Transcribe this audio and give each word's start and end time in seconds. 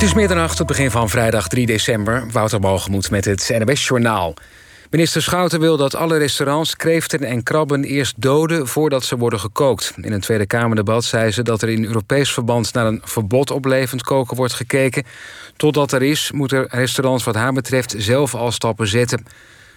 Het 0.00 0.08
is 0.08 0.14
middernacht, 0.14 0.58
het 0.58 0.66
begin 0.66 0.90
van 0.90 1.08
vrijdag 1.08 1.48
3 1.48 1.66
december. 1.66 2.24
Wouter 2.32 2.60
Balgemoed 2.60 3.10
met 3.10 3.24
het 3.24 3.50
NWS-journaal. 3.58 4.34
Minister 4.90 5.22
Schouten 5.22 5.60
wil 5.60 5.76
dat 5.76 5.94
alle 5.94 6.16
restaurants 6.16 6.76
kreeften 6.76 7.24
en 7.24 7.42
krabben 7.42 7.84
eerst 7.84 8.14
doden 8.16 8.66
voordat 8.66 9.04
ze 9.04 9.16
worden 9.16 9.40
gekookt. 9.40 9.92
In 9.96 10.12
een 10.12 10.20
Tweede 10.20 10.46
Kamerdebat 10.46 11.04
zei 11.04 11.30
ze 11.30 11.42
dat 11.42 11.62
er 11.62 11.68
in 11.68 11.84
Europees 11.84 12.32
verband 12.32 12.72
naar 12.72 12.86
een 12.86 13.00
verbod 13.04 13.50
op 13.50 13.64
levend 13.64 14.02
koken 14.02 14.36
wordt 14.36 14.52
gekeken. 14.52 15.04
Totdat 15.56 15.92
er 15.92 16.02
is, 16.02 16.30
moeten 16.32 16.66
restaurants 16.68 17.24
wat 17.24 17.34
haar 17.34 17.52
betreft 17.52 17.94
zelf 17.98 18.34
al 18.34 18.52
stappen 18.52 18.86
zetten. 18.86 19.26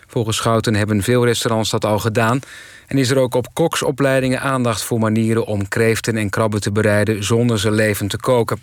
Volgens 0.07 0.37
Schouten 0.37 0.75
hebben 0.75 1.03
veel 1.03 1.25
restaurants 1.25 1.69
dat 1.69 1.85
al 1.85 1.99
gedaan. 1.99 2.39
En 2.87 2.97
is 2.97 3.09
er 3.09 3.17
ook 3.17 3.35
op 3.35 3.53
koksopleidingen 3.53 4.41
aandacht 4.41 4.83
voor 4.83 4.99
manieren 4.99 5.45
om 5.45 5.67
kreeften 5.67 6.17
en 6.17 6.29
krabben 6.29 6.61
te 6.61 6.71
bereiden 6.71 7.23
zonder 7.23 7.59
ze 7.59 7.71
levend 7.71 8.09
te 8.09 8.17
koken. 8.17 8.59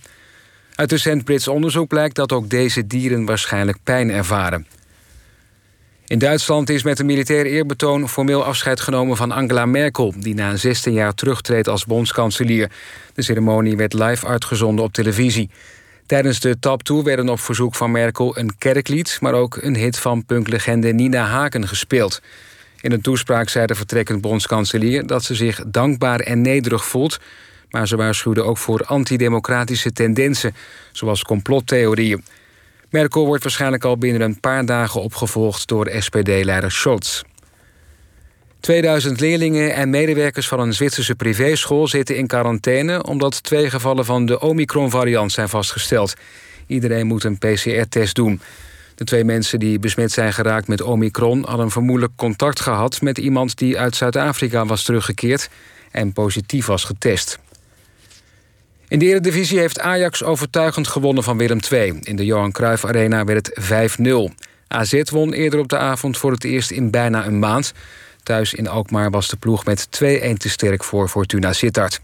Uit 0.80 0.92
recent 0.92 1.24
Brits 1.24 1.48
onderzoek 1.48 1.88
blijkt 1.88 2.14
dat 2.14 2.32
ook 2.32 2.50
deze 2.50 2.86
dieren 2.86 3.24
waarschijnlijk 3.24 3.78
pijn 3.84 4.10
ervaren. 4.10 4.66
In 6.06 6.18
Duitsland 6.18 6.70
is 6.70 6.82
met 6.82 6.98
een 6.98 7.06
militair 7.06 7.46
eerbetoon 7.46 8.08
formeel 8.08 8.44
afscheid 8.44 8.80
genomen 8.80 9.16
van 9.16 9.32
Angela 9.32 9.66
Merkel, 9.66 10.14
die 10.16 10.34
na 10.34 10.56
16 10.56 10.92
jaar 10.92 11.14
terugtreedt 11.14 11.68
als 11.68 11.84
bondskanselier. 11.84 12.70
De 13.14 13.22
ceremonie 13.22 13.76
werd 13.76 13.92
live 13.92 14.26
uitgezonden 14.26 14.84
op 14.84 14.92
televisie. 14.92 15.50
Tijdens 16.06 16.40
de 16.40 16.58
taptoe 16.58 17.04
werden 17.04 17.28
op 17.28 17.40
verzoek 17.40 17.74
van 17.74 17.90
Merkel 17.90 18.38
een 18.38 18.58
kerklied, 18.58 19.18
maar 19.20 19.34
ook 19.34 19.56
een 19.56 19.76
hit 19.76 19.98
van 19.98 20.24
punklegende 20.24 20.92
Nina 20.92 21.24
Haken 21.24 21.68
gespeeld. 21.68 22.20
In 22.80 22.92
een 22.92 23.02
toespraak 23.02 23.48
zei 23.48 23.66
de 23.66 23.74
vertrekkend 23.74 24.20
bondskanselier 24.20 25.06
dat 25.06 25.24
ze 25.24 25.34
zich 25.34 25.62
dankbaar 25.66 26.20
en 26.20 26.40
nederig 26.40 26.84
voelt, 26.84 27.18
maar 27.70 27.88
ze 27.88 27.96
waarschuwde 27.96 28.42
ook 28.42 28.58
voor 28.58 28.84
antidemocratische 28.84 29.92
tendensen, 29.92 30.54
zoals 30.92 31.22
complottheorieën. 31.22 32.24
Merkel 32.90 33.26
wordt 33.26 33.42
waarschijnlijk 33.42 33.84
al 33.84 33.98
binnen 33.98 34.22
een 34.22 34.40
paar 34.40 34.64
dagen 34.64 35.02
opgevolgd 35.02 35.68
door 35.68 35.90
SPD-leider 35.98 36.70
Scholz. 36.70 37.22
2000 38.60 39.20
leerlingen 39.20 39.74
en 39.74 39.90
medewerkers 39.90 40.48
van 40.48 40.60
een 40.60 40.74
Zwitserse 40.74 41.14
privéschool 41.14 41.88
zitten 41.88 42.16
in 42.16 42.26
quarantaine 42.26 43.02
omdat 43.02 43.42
twee 43.42 43.70
gevallen 43.70 44.04
van 44.04 44.26
de 44.26 44.40
Omicron-variant 44.40 45.32
zijn 45.32 45.48
vastgesteld. 45.48 46.14
Iedereen 46.66 47.06
moet 47.06 47.24
een 47.24 47.38
PCR-test 47.38 48.14
doen. 48.14 48.40
De 48.94 49.04
twee 49.04 49.24
mensen 49.24 49.58
die 49.58 49.78
besmet 49.78 50.12
zijn 50.12 50.32
geraakt 50.32 50.68
met 50.68 50.82
Omicron 50.82 51.44
hadden 51.48 51.70
vermoedelijk 51.70 52.12
contact 52.16 52.60
gehad 52.60 53.00
met 53.00 53.18
iemand 53.18 53.58
die 53.58 53.78
uit 53.78 53.96
Zuid-Afrika 53.96 54.66
was 54.66 54.82
teruggekeerd 54.82 55.48
en 55.90 56.12
positief 56.12 56.66
was 56.66 56.84
getest. 56.84 57.38
In 58.90 58.98
de 58.98 59.04
Eredivisie 59.04 59.58
heeft 59.58 59.80
Ajax 59.80 60.22
overtuigend 60.22 60.88
gewonnen 60.88 61.22
van 61.22 61.38
Willem 61.38 61.58
II. 61.70 61.98
In 62.02 62.16
de 62.16 62.24
Johan 62.24 62.52
Cruijff 62.52 62.84
Arena 62.84 63.24
werd 63.24 63.50
het 63.54 63.98
5-0. 63.98 64.04
AZ 64.68 65.02
won 65.10 65.32
eerder 65.32 65.60
op 65.60 65.68
de 65.68 65.78
avond 65.78 66.18
voor 66.18 66.32
het 66.32 66.44
eerst 66.44 66.70
in 66.70 66.90
bijna 66.90 67.26
een 67.26 67.38
maand. 67.38 67.72
Thuis 68.22 68.54
in 68.54 68.68
Alkmaar 68.68 69.10
was 69.10 69.28
de 69.28 69.36
ploeg 69.36 69.64
met 69.64 69.86
2-1 69.86 69.88
te 70.36 70.48
sterk 70.48 70.84
voor 70.84 71.08
Fortuna 71.08 71.52
Sittard. 71.52 72.00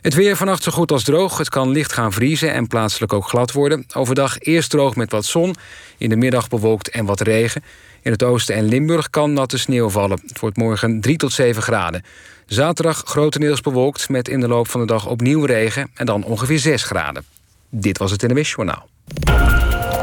Het 0.00 0.14
weer 0.14 0.36
vannacht 0.36 0.62
zo 0.62 0.72
goed 0.72 0.92
als 0.92 1.04
droog. 1.04 1.38
Het 1.38 1.48
kan 1.48 1.68
licht 1.68 1.92
gaan 1.92 2.12
vriezen 2.12 2.52
en 2.52 2.66
plaatselijk 2.66 3.12
ook 3.12 3.28
glad 3.28 3.52
worden. 3.52 3.86
Overdag 3.94 4.38
eerst 4.38 4.70
droog 4.70 4.96
met 4.96 5.10
wat 5.10 5.24
zon. 5.24 5.54
In 5.98 6.08
de 6.08 6.16
middag 6.16 6.48
bewolkt 6.48 6.88
en 6.88 7.04
wat 7.04 7.20
regen. 7.20 7.62
In 8.06 8.12
het 8.12 8.22
oosten 8.22 8.54
en 8.54 8.64
Limburg 8.64 9.10
kan 9.10 9.32
natte 9.32 9.58
sneeuw 9.58 9.88
vallen. 9.88 10.20
Het 10.26 10.40
wordt 10.40 10.56
morgen 10.56 11.00
3 11.00 11.16
tot 11.16 11.32
7 11.32 11.62
graden. 11.62 12.04
Zaterdag 12.46 13.02
grotendeels 13.06 13.60
bewolkt 13.60 14.08
met 14.08 14.28
in 14.28 14.40
de 14.40 14.48
loop 14.48 14.68
van 14.68 14.80
de 14.80 14.86
dag 14.86 15.06
opnieuw 15.06 15.44
regen... 15.44 15.90
en 15.94 16.06
dan 16.06 16.24
ongeveer 16.24 16.58
6 16.58 16.82
graden. 16.82 17.24
Dit 17.70 17.98
was 17.98 18.10
het 18.10 18.22
NWS 18.22 18.50
Journaal. 18.50 18.88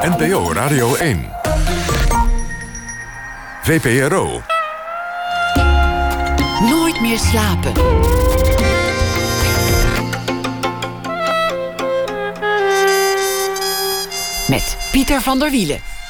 NPO 0.01 0.53
Radio 0.53 0.95
1. 0.95 1.29
VPRO. 3.61 4.41
Nooit 6.69 7.01
meer 7.01 7.17
slapen. 7.17 7.73
Met 14.47 14.77
Pieter 14.91 15.21
van 15.21 15.39
der 15.39 15.51
Wielen. 15.51 16.02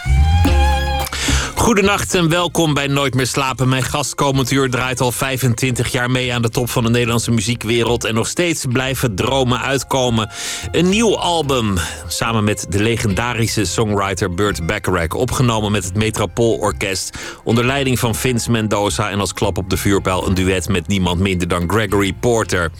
Goedenacht 1.63 2.15
en 2.15 2.29
welkom 2.29 2.73
bij 2.73 2.87
Nooit 2.87 3.13
meer 3.13 3.27
slapen. 3.27 3.69
Mijn 3.69 3.83
gast 3.83 4.21
uur 4.51 4.69
draait 4.69 5.01
al 5.01 5.11
25 5.11 5.91
jaar 5.91 6.11
mee 6.11 6.33
aan 6.33 6.41
de 6.41 6.49
top 6.49 6.69
van 6.69 6.83
de 6.83 6.89
Nederlandse 6.89 7.31
muziekwereld. 7.31 8.03
En 8.03 8.13
nog 8.13 8.27
steeds 8.27 8.65
blijven 8.71 9.15
dromen 9.15 9.61
uitkomen. 9.61 10.29
Een 10.71 10.89
nieuw 10.89 11.17
album 11.17 11.77
samen 12.07 12.43
met 12.43 12.65
de 12.69 12.79
legendarische 12.79 13.65
songwriter 13.65 14.33
Burt 14.33 14.65
Bacharach. 14.65 15.13
Opgenomen 15.13 15.71
met 15.71 15.83
het 15.83 15.95
Metropool 15.95 16.53
Orkest. 16.53 17.17
Onder 17.43 17.65
leiding 17.65 17.99
van 17.99 18.15
Vince 18.15 18.51
Mendoza. 18.51 19.09
En 19.09 19.19
als 19.19 19.33
klap 19.33 19.57
op 19.57 19.69
de 19.69 19.77
vuurpijl 19.77 20.27
een 20.27 20.33
duet 20.33 20.69
met 20.69 20.87
niemand 20.87 21.19
minder 21.19 21.47
dan 21.47 21.69
Gregory 21.69 22.13
Porter 22.13 22.71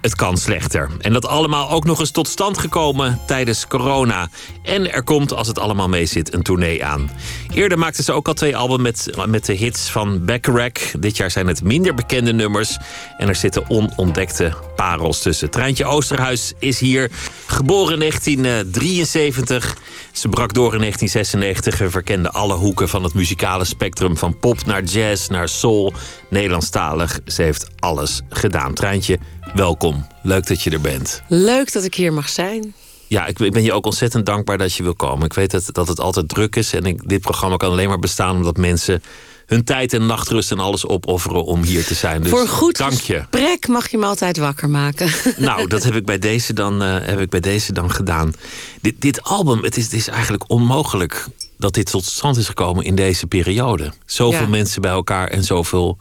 het 0.00 0.14
kan 0.14 0.36
slechter. 0.36 0.90
En 1.00 1.12
dat 1.12 1.26
allemaal 1.26 1.70
ook 1.70 1.84
nog 1.84 2.00
eens 2.00 2.10
tot 2.10 2.28
stand 2.28 2.58
gekomen 2.58 3.20
tijdens 3.26 3.66
corona. 3.66 4.28
En 4.62 4.92
er 4.92 5.02
komt, 5.02 5.32
als 5.32 5.48
het 5.48 5.58
allemaal 5.58 5.88
mee 5.88 6.06
zit, 6.06 6.34
een 6.34 6.42
tournee 6.42 6.84
aan. 6.84 7.10
Eerder 7.54 7.78
maakten 7.78 8.04
ze 8.04 8.12
ook 8.12 8.28
al 8.28 8.34
twee 8.34 8.56
albums 8.56 8.82
met, 8.82 9.26
met 9.26 9.44
de 9.44 9.52
hits 9.52 9.90
van 9.90 10.24
Bacharach. 10.24 10.92
Dit 10.98 11.16
jaar 11.16 11.30
zijn 11.30 11.46
het 11.46 11.62
minder 11.62 11.94
bekende 11.94 12.32
nummers. 12.32 12.76
En 13.18 13.28
er 13.28 13.34
zitten 13.34 13.70
onontdekte 13.70 14.52
parels 14.76 15.22
tussen. 15.22 15.50
Treintje 15.50 15.84
Oosterhuis 15.84 16.52
is 16.58 16.80
hier, 16.80 17.10
geboren 17.46 17.92
in 17.92 17.98
1973. 17.98 19.76
Ze 20.12 20.28
brak 20.28 20.54
door 20.54 20.72
in 20.72 20.78
1996 20.78 21.80
en 21.80 21.90
verkende 21.90 22.30
alle 22.30 22.54
hoeken 22.54 22.88
van 22.88 23.04
het 23.04 23.14
muzikale 23.14 23.64
spectrum. 23.64 24.16
Van 24.16 24.38
pop 24.38 24.64
naar 24.64 24.82
jazz 24.82 25.28
naar 25.28 25.48
soul, 25.48 25.92
Nederlandstalig. 26.30 27.20
Ze 27.26 27.42
heeft 27.42 27.66
alles 27.78 28.20
gedaan. 28.28 28.74
Treintje, 28.74 29.18
welkom. 29.54 30.06
Leuk 30.22 30.46
dat 30.46 30.62
je 30.62 30.70
er 30.70 30.80
bent. 30.80 31.22
Leuk 31.28 31.72
dat 31.72 31.84
ik 31.84 31.94
hier 31.94 32.12
mag 32.12 32.28
zijn. 32.28 32.74
Ja, 33.06 33.26
ik 33.26 33.38
ben 33.52 33.62
je 33.62 33.72
ook 33.72 33.84
ontzettend 33.86 34.26
dankbaar 34.26 34.58
dat 34.58 34.74
je 34.74 34.82
wil 34.82 34.94
komen. 34.94 35.24
Ik 35.24 35.32
weet 35.32 35.50
dat, 35.50 35.68
dat 35.72 35.88
het 35.88 36.00
altijd 36.00 36.28
druk 36.28 36.56
is 36.56 36.72
en 36.72 36.84
ik, 36.84 37.08
dit 37.08 37.20
programma 37.20 37.56
kan 37.56 37.70
alleen 37.70 37.88
maar 37.88 37.98
bestaan 37.98 38.36
omdat 38.36 38.56
mensen 38.56 39.02
hun 39.46 39.64
tijd 39.64 39.92
en 39.92 40.06
nachtrust 40.06 40.50
en 40.50 40.58
alles 40.58 40.86
opofferen 40.86 41.44
om 41.44 41.62
hier 41.62 41.84
te 41.84 41.94
zijn. 41.94 42.20
Dus 42.22 42.30
Voor 42.30 42.40
een 42.40 42.48
goed 42.48 42.76
dank 42.76 42.92
je. 43.00 43.16
gesprek 43.18 43.68
mag 43.68 43.88
je 43.90 43.98
me 43.98 44.04
altijd 44.06 44.36
wakker 44.36 44.68
maken. 44.70 45.10
Nou, 45.36 45.66
dat 45.66 45.82
heb 45.82 45.94
ik 45.94 46.04
bij 46.04 46.18
deze 46.18 46.52
dan, 46.52 46.82
eh, 46.82 46.96
heb 47.06 47.20
ik 47.20 47.30
bij 47.30 47.40
deze 47.40 47.72
dan 47.72 47.90
gedaan. 47.90 48.32
Dit, 48.80 48.94
dit 48.98 49.22
album, 49.22 49.62
het 49.62 49.76
is, 49.76 49.84
het 49.84 49.92
is 49.92 50.08
eigenlijk 50.08 50.50
onmogelijk 50.50 51.26
dat 51.58 51.74
dit 51.74 51.90
tot 51.90 52.04
stand 52.04 52.36
is 52.36 52.46
gekomen 52.46 52.84
in 52.84 52.94
deze 52.94 53.26
periode. 53.26 53.92
Zoveel 54.06 54.40
Ja. 54.40 54.46
mensen 54.48 54.80
bij 54.82 54.90
elkaar 54.90 55.28
en 55.28 55.44
zoveel 55.44 55.96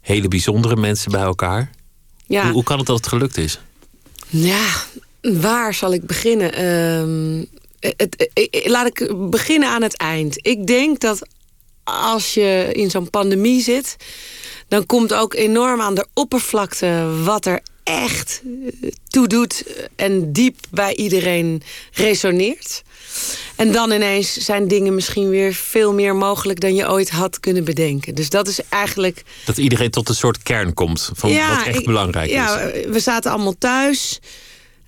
hele 0.00 0.28
bijzondere 0.28 0.76
mensen 0.76 1.10
bij 1.12 1.20
elkaar. 1.22 1.70
Ja, 2.30 2.42
Hoe, 2.42 2.52
hoe 2.52 2.62
kan 2.62 2.78
het 2.78 2.86
dat 2.86 2.96
het 2.96 3.06
gelukt 3.06 3.36
is? 3.36 3.60
ja 4.28 4.66
waar 5.20 5.74
zal 5.74 5.92
ik 5.92 6.06
beginnen? 6.06 6.52
Ehm, 6.52 7.44
het, 7.96 8.30
eh, 8.32 8.70
laat 8.70 8.86
ik 8.86 9.12
beginnen 9.30 9.68
aan 9.68 9.82
het 9.82 9.96
eind. 9.96 10.46
Ik 10.46 10.66
denk 10.66 11.00
dat 11.00 11.22
als 11.84 12.34
je 12.34 12.68
in 12.72 12.90
zo'n 12.90 13.10
pandemie 13.10 13.62
zit... 13.62 13.96
dan 14.68 14.86
komt 14.86 15.14
ook 15.14 15.34
enorm 15.34 15.80
aan 15.80 15.94
de 15.94 16.06
oppervlakte 16.14 17.20
wat 17.24 17.46
er 17.46 17.60
echt 17.90 18.42
eh, 18.44 18.90
toe 19.08 19.26
doet... 19.28 19.64
en 19.96 20.32
diep 20.32 20.56
bij 20.70 20.96
iedereen 20.96 21.62
resoneert. 21.92 22.82
En 23.56 23.72
dan 23.72 23.92
ineens 23.92 24.32
zijn 24.32 24.68
dingen 24.68 24.94
misschien 24.94 25.28
weer 25.28 25.54
veel 25.54 25.92
meer 25.92 26.16
mogelijk... 26.16 26.60
dan 26.60 26.74
je 26.74 26.88
ooit 26.88 27.10
had 27.10 27.40
kunnen 27.40 27.64
bedenken. 27.64 28.14
Dus 28.14 28.28
dat 28.30 28.48
is 28.48 28.60
eigenlijk... 28.68 29.22
Dat 29.44 29.56
iedereen 29.56 29.90
tot 29.90 30.08
een 30.08 30.14
soort 30.14 30.42
kern 30.42 30.74
komt 30.74 31.10
van 31.14 31.30
wat 31.30 31.66
echt 31.66 31.78
ik- 31.78 31.84
belangrijk 31.84 32.30
ja, 32.30 32.58
is. 32.60 32.86
we 32.86 33.00
zaten 33.00 33.30
allemaal 33.30 33.58
thuis. 33.58 34.20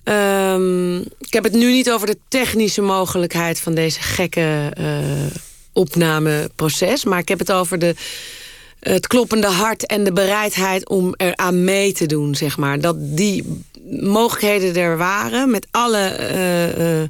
Ehm, 0.04 0.96
ik 0.98 1.32
heb 1.32 1.44
het 1.44 1.52
nu 1.52 1.72
niet 1.72 1.90
over 1.90 2.06
de 2.06 2.18
technische 2.28 2.82
mogelijkheid 2.82 3.60
van 3.60 3.74
deze 3.74 4.00
gekke 4.00 4.70
eh, 4.74 5.38
opnameproces. 5.72 7.04
Maar 7.04 7.18
ik 7.18 7.28
heb 7.28 7.38
het 7.38 7.52
over 7.52 7.78
de, 7.78 7.94
het 8.82 9.06
kloppende 9.06 9.46
hart 9.46 9.86
en 9.86 10.04
de 10.04 10.12
bereidheid 10.12 10.88
om 10.88 11.14
eraan 11.16 11.64
mee 11.64 11.92
te 11.92 12.06
doen, 12.06 12.34
zeg 12.34 12.56
maar. 12.56 12.80
Dat 12.80 12.96
die 12.98 13.62
mogelijkheden 14.00 14.82
er 14.82 14.96
waren 14.96 15.50
met 15.50 15.66
alle 15.70 15.98
eh, 15.98 17.00
eh, 17.02 17.08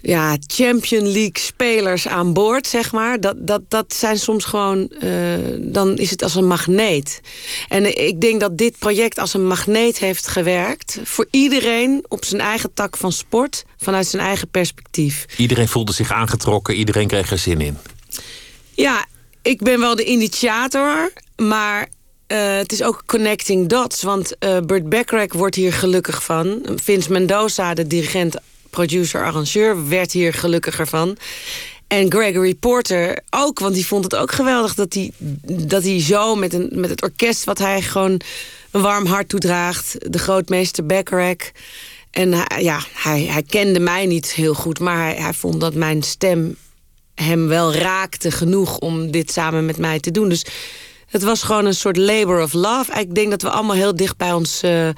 ja, 0.00 0.36
Champion 0.46 1.02
League 1.02 1.38
spelers 1.38 2.08
aan 2.08 2.32
boord, 2.32 2.66
zeg 2.66 2.92
maar. 2.92 3.20
Dat, 3.20 3.34
dat, 3.38 3.62
dat 3.68 3.94
zijn 3.94 4.18
soms 4.18 4.44
gewoon... 4.44 4.88
eh, 4.88 5.10
dan 5.58 5.98
is 5.98 6.10
het 6.10 6.22
als 6.22 6.34
een 6.34 6.46
magneet. 6.46 7.20
En 7.68 8.06
ik 8.06 8.20
denk 8.20 8.40
dat 8.40 8.58
dit 8.58 8.78
project 8.78 9.18
als 9.18 9.34
een 9.34 9.46
magneet 9.46 9.98
heeft 9.98 10.28
gewerkt... 10.28 10.98
voor 11.04 11.26
iedereen 11.30 12.04
op 12.08 12.24
zijn 12.24 12.40
eigen 12.40 12.74
tak 12.74 12.96
van 12.96 13.12
sport... 13.12 13.64
vanuit 13.76 14.06
zijn 14.06 14.22
eigen 14.22 14.48
perspectief. 14.48 15.26
Iedereen 15.36 15.68
voelde 15.68 15.92
zich 15.92 16.12
aangetrokken, 16.12 16.74
iedereen 16.74 17.06
kreeg 17.06 17.30
er 17.30 17.38
zin 17.38 17.60
in. 17.60 17.78
Ja, 18.74 19.06
ik 19.42 19.62
ben 19.62 19.80
wel 19.80 19.96
de 19.96 20.04
initiator, 20.04 21.12
maar 21.36 21.88
eh, 22.26 22.56
het 22.56 22.72
is 22.72 22.82
ook 22.82 23.02
connecting 23.06 23.68
dots. 23.68 24.02
Want 24.02 24.38
eh 24.38 24.58
Burt 24.60 24.88
Bacharach 24.88 25.32
wordt 25.32 25.54
hier 25.54 25.72
gelukkig 25.72 26.24
van. 26.24 26.62
Vince 26.82 27.12
Mendoza, 27.12 27.74
de 27.74 27.86
dirigent, 27.86 28.36
producer-arrangeur, 28.70 29.88
werd 29.88 30.12
hier 30.12 30.34
gelukkiger 30.34 30.86
van. 30.86 31.16
En 31.86 32.12
Gregory 32.12 32.54
Porter 32.54 33.18
ook, 33.30 33.58
want 33.58 33.74
die 33.74 33.86
vond 33.86 34.04
het 34.04 34.16
ook 34.16 34.32
geweldig... 34.32 34.74
dat 34.74 34.94
hij, 34.94 35.10
dat 35.66 35.82
hij 35.82 36.00
zo 36.00 36.34
met, 36.34 36.54
een, 36.54 36.70
met 36.74 36.90
het 36.90 37.02
orkest 37.02 37.44
wat 37.44 37.58
hij 37.58 37.82
gewoon 37.82 38.20
een 38.70 38.80
warm 38.80 39.06
hart 39.06 39.28
toedraagt... 39.28 39.96
de 40.12 40.18
grootmeester 40.18 40.86
Bacharach... 40.86 41.50
En 42.10 42.32
hij, 42.32 42.62
ja, 42.62 42.80
hij, 42.92 43.22
hij 43.22 43.42
kende 43.42 43.80
mij 43.80 44.06
niet 44.06 44.32
heel 44.32 44.54
goed, 44.54 44.78
maar 44.80 44.96
hij, 44.96 45.14
hij 45.14 45.32
vond 45.32 45.60
dat 45.60 45.74
mijn 45.74 46.02
stem 46.02 46.56
hem 47.14 47.48
wel 47.48 47.74
raakte 47.74 48.30
genoeg 48.30 48.78
om 48.78 49.10
dit 49.10 49.32
samen 49.32 49.66
met 49.66 49.78
mij 49.78 50.00
te 50.00 50.10
doen. 50.10 50.28
Dus 50.28 50.44
het 51.06 51.22
was 51.22 51.42
gewoon 51.42 51.64
een 51.64 51.74
soort 51.74 51.96
labor 51.96 52.42
of 52.42 52.52
love. 52.52 53.00
Ik 53.00 53.14
denk 53.14 53.30
dat 53.30 53.42
we 53.42 53.50
allemaal 53.50 53.76
heel 53.76 53.96
dicht 53.96 54.16
bij 54.16 54.32
ons 54.32 54.62
uh, 54.64 54.88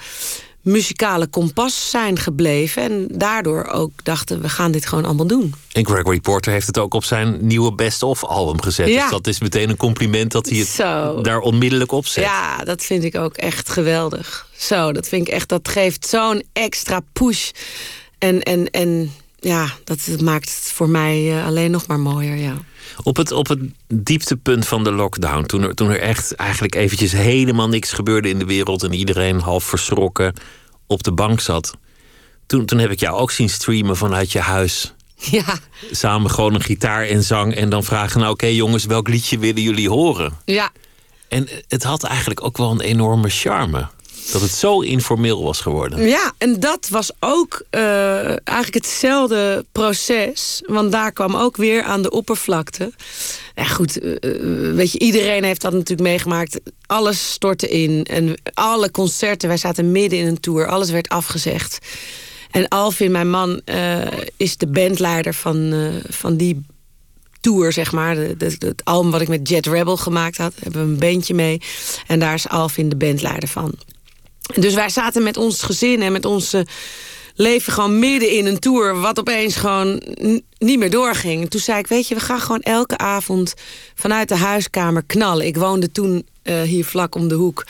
muzikale 0.65 1.27
kompas 1.27 1.91
zijn 1.91 2.19
gebleven. 2.19 2.83
En 2.83 3.09
daardoor 3.11 3.65
ook 3.67 3.91
dachten, 4.03 4.41
we 4.41 4.49
gaan 4.49 4.73
dit 4.73 4.87
gewoon 4.87 5.05
allemaal 5.05 5.27
doen. 5.27 5.55
En 5.73 5.87
Gregory 5.87 6.21
Porter 6.21 6.53
heeft 6.53 6.67
het 6.67 6.79
ook 6.79 6.95
op 6.95 7.05
zijn 7.05 7.39
nieuwe 7.41 7.75
best-of 7.75 8.25
album 8.25 8.63
gezet. 8.63 8.89
Ja. 8.89 9.01
Dus 9.01 9.11
dat 9.11 9.27
is 9.27 9.41
meteen 9.41 9.69
een 9.71 9.77
compliment 9.77 10.33
dat 10.33 10.49
hij 10.49 10.59
het 10.59 10.69
Zo. 10.69 11.21
daar 11.21 11.39
onmiddellijk 11.39 11.93
op 11.93 12.07
zet. 12.07 12.25
Ja, 12.25 12.57
dat 12.59 12.83
vind 12.83 13.05
ik 13.05 13.17
ook 13.17 13.37
echt 13.37 13.69
geweldig. 13.69 14.49
Zo, 14.57 14.93
dat 14.93 15.09
vind 15.09 15.29
ik 15.29 15.35
echt, 15.35 15.49
dat 15.49 15.69
geeft 15.69 16.07
zo'n 16.07 16.43
extra 16.53 17.01
push. 17.13 17.51
En, 18.19 18.43
en, 18.43 18.71
en 18.71 19.13
ja, 19.44 19.67
dat, 19.85 20.08
maakt 20.20 20.49
het 20.49 20.73
voor 20.73 20.88
mij 20.88 21.37
uh, 21.37 21.46
alleen 21.46 21.70
nog 21.70 21.87
maar 21.87 22.00
mooier, 22.00 22.37
ja. 22.37 22.55
Op 23.02 23.17
het, 23.17 23.32
op 23.32 23.49
het 23.49 23.61
dieptepunt 23.87 24.67
van 24.67 24.85
de 24.85 24.93
lockdown, 24.93 25.44
toen 25.44 25.62
er, 25.62 25.75
toen 25.75 25.91
er 25.91 26.00
echt 26.00 26.35
eigenlijk 26.35 26.75
eventjes 26.75 27.12
helemaal 27.12 27.69
niks 27.69 27.93
gebeurde 27.93 28.29
in 28.29 28.38
de 28.38 28.44
wereld 28.44 28.82
en 28.82 28.93
iedereen 28.93 29.41
half 29.41 29.64
verschrokken 29.64 30.35
op 30.87 31.02
de 31.02 31.12
bank 31.12 31.41
zat. 31.41 31.75
Toen, 32.46 32.64
toen 32.64 32.79
heb 32.79 32.91
ik 32.91 33.00
jou 33.00 33.17
ook 33.17 33.31
zien 33.31 33.49
streamen 33.49 33.96
vanuit 33.96 34.32
je 34.32 34.41
huis. 34.41 34.94
Ja. 35.17 35.58
Samen 35.91 36.31
gewoon 36.31 36.55
een 36.55 36.62
gitaar 36.62 37.06
en 37.06 37.23
zang 37.23 37.55
en 37.55 37.69
dan 37.69 37.85
vragen: 37.85 38.20
Nou, 38.20 38.32
oké 38.32 38.46
jongens, 38.46 38.85
welk 38.85 39.08
liedje 39.08 39.38
willen 39.38 39.62
jullie 39.62 39.88
horen? 39.88 40.32
Ja. 40.44 40.70
En 41.29 41.49
het 41.69 41.82
had 41.82 42.02
eigenlijk 42.02 42.44
ook 42.44 42.56
wel 42.56 42.70
een 42.70 42.81
enorme 42.81 43.29
charme. 43.29 43.88
Dat 44.32 44.41
het 44.41 44.50
zo 44.50 44.81
informeel 44.81 45.43
was 45.43 45.61
geworden. 45.61 46.09
Ja, 46.09 46.32
en 46.38 46.61
dat 46.61 46.88
was 46.88 47.11
ook 47.21 47.65
uh, 47.71 48.26
eigenlijk 48.26 48.75
hetzelfde 48.75 49.65
proces. 49.73 50.62
Want 50.67 50.93
daar 50.93 51.12
kwam 51.12 51.37
ook 51.37 51.56
weer 51.56 51.82
aan 51.82 52.03
de 52.03 52.11
oppervlakte. 52.11 52.93
Ja, 53.55 53.65
goed, 53.65 54.03
uh, 54.03 54.15
weet 54.75 54.93
je, 54.93 54.99
iedereen 54.99 55.44
heeft 55.44 55.61
dat 55.61 55.73
natuurlijk 55.73 56.09
meegemaakt. 56.09 56.61
Alles 56.87 57.32
stortte 57.32 57.69
in. 57.69 58.05
En 58.05 58.35
alle 58.55 58.91
concerten, 58.91 59.49
wij 59.49 59.56
zaten 59.56 59.93
midden 59.93 60.19
in 60.19 60.27
een 60.27 60.41
tour. 60.41 60.67
Alles 60.67 60.91
werd 60.91 61.09
afgezegd. 61.09 61.79
En 62.50 62.69
Alvin, 62.69 63.11
mijn 63.11 63.31
man, 63.31 63.61
is 64.37 64.56
de 64.56 64.67
bandleider 64.67 65.35
van, 65.35 65.73
van 66.09 66.37
die 66.37 66.67
tour, 67.41 67.73
zeg 67.73 67.93
maar. 67.93 68.17
Het 68.17 68.81
album 68.85 69.11
wat 69.11 69.20
ik 69.20 69.29
met 69.29 69.49
Jet 69.49 69.67
Rebel 69.67 69.97
gemaakt 69.97 70.37
had. 70.37 70.53
Hebben 70.61 70.87
we 70.87 70.93
een 70.93 70.99
bandje 70.99 71.35
mee. 71.35 71.61
En 72.06 72.19
daar 72.19 72.35
is 72.35 72.49
Alvin 72.49 72.88
de 72.88 72.97
bandleider 72.97 73.49
van. 73.49 73.75
Dus 74.52 74.75
wij 74.75 74.88
zaten 74.88 75.23
met 75.23 75.37
ons 75.37 75.62
gezin 75.62 76.02
en 76.02 76.12
met 76.12 76.25
onze 76.25 76.67
leven 77.35 77.73
gewoon 77.73 77.99
midden 77.99 78.31
in 78.31 78.46
een 78.46 78.58
tour... 78.58 79.00
wat 79.00 79.19
opeens 79.19 79.56
gewoon 79.56 80.02
niet 80.58 80.79
meer 80.79 80.91
doorging. 80.91 81.50
Toen 81.50 81.61
zei 81.61 81.79
ik, 81.79 81.87
weet 81.87 82.08
je, 82.08 82.14
we 82.14 82.20
gaan 82.20 82.41
gewoon 82.41 82.61
elke 82.61 82.99
avond... 82.99 83.55
vanuit 83.94 84.29
de 84.29 84.37
huiskamer 84.37 85.02
knallen. 85.06 85.46
Ik 85.46 85.56
woonde 85.56 85.93
toen 85.93 86.26
uh, 86.44 86.62
hier 86.62 86.85
vlak 86.85 87.14
om 87.14 87.29
de 87.29 87.35
hoek 87.35 87.64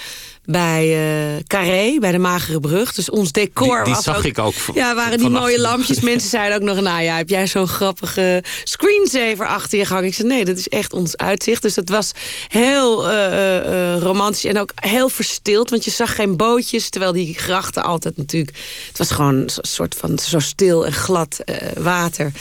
bij 0.44 0.88
uh, 1.36 1.42
Carré, 1.46 1.98
bij 1.98 2.12
de 2.12 2.18
Magere 2.18 2.60
Brug. 2.60 2.92
Dus 2.92 3.10
ons 3.10 3.32
decor 3.32 3.76
die, 3.76 3.84
die 3.84 3.94
was 3.94 4.04
zag 4.04 4.16
ook, 4.16 4.24
ik 4.24 4.38
ook 4.38 4.54
Ja, 4.74 4.94
waren 4.94 5.18
die 5.18 5.28
mooie 5.28 5.60
lampjes. 5.60 6.00
Mensen 6.00 6.30
zeiden 6.30 6.56
ook 6.56 6.62
nog, 6.62 6.80
nou 6.80 7.02
ja, 7.02 7.16
heb 7.16 7.28
jij 7.28 7.46
zo'n 7.46 7.68
grappige 7.68 8.42
screensaver 8.64 9.46
achter 9.46 9.78
je 9.78 9.84
gehangen? 9.84 10.08
Ik 10.08 10.14
zei, 10.14 10.28
nee, 10.28 10.44
dat 10.44 10.58
is 10.58 10.68
echt 10.68 10.92
ons 10.92 11.16
uitzicht. 11.16 11.62
Dus 11.62 11.74
dat 11.74 11.88
was 11.88 12.12
heel 12.48 13.10
uh, 13.10 13.16
uh, 13.16 13.98
romantisch 13.98 14.44
en 14.44 14.58
ook 14.58 14.72
heel 14.74 15.08
verstild. 15.08 15.70
Want 15.70 15.84
je 15.84 15.90
zag 15.90 16.14
geen 16.14 16.36
bootjes, 16.36 16.88
terwijl 16.88 17.12
die 17.12 17.34
grachten 17.34 17.82
altijd 17.82 18.16
natuurlijk... 18.16 18.56
Het 18.88 18.98
was 18.98 19.10
gewoon 19.10 19.34
een 19.34 19.50
soort 19.60 19.94
van 19.94 20.18
zo 20.18 20.38
stil 20.38 20.86
en 20.86 20.92
glad 20.92 21.38
water 21.78 22.32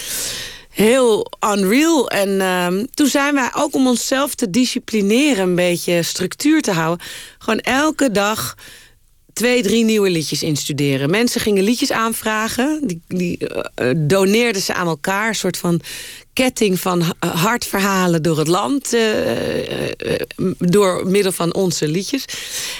heel 0.74 1.31
unreal. 1.54 2.10
En 2.10 2.30
uh, 2.30 2.84
toen 2.94 3.08
zijn 3.08 3.34
wij 3.34 3.50
ook 3.56 3.74
om 3.74 3.88
onszelf 3.88 4.36
te 4.36 4.50
disciplineren... 4.50 5.44
een 5.44 5.56
beetje 5.56 6.04
structuur 6.04 6.62
te 6.62 6.72
houden... 6.72 7.06
gewoon 7.38 7.60
elke 7.60 8.12
dag 8.12 8.56
twee, 9.34 9.64
drie 9.64 9.84
nieuwe 9.84 10.10
liedjes 10.10 10.44
instuderen. 10.44 11.10
Mensen 11.10 11.42
gingen 11.42 11.64
liedjes 11.64 11.92
aanvragen. 11.92 12.80
Die, 12.84 13.02
die 13.08 13.38
uh, 13.81 13.92
doneerden 13.98 14.62
ze 14.62 14.74
aan 14.74 14.88
elkaar. 14.88 15.28
Een 15.28 15.36
soort 15.36 15.58
van 15.58 15.81
ketting 16.34 16.80
van 16.80 17.04
hartverhalen 17.19 18.24
door 18.24 18.38
het 18.38 18.48
land. 18.48 18.96
Door 20.58 21.08
middel 21.08 21.31
van 21.31 21.54
onze 21.54 21.88
liedjes. 21.88 22.26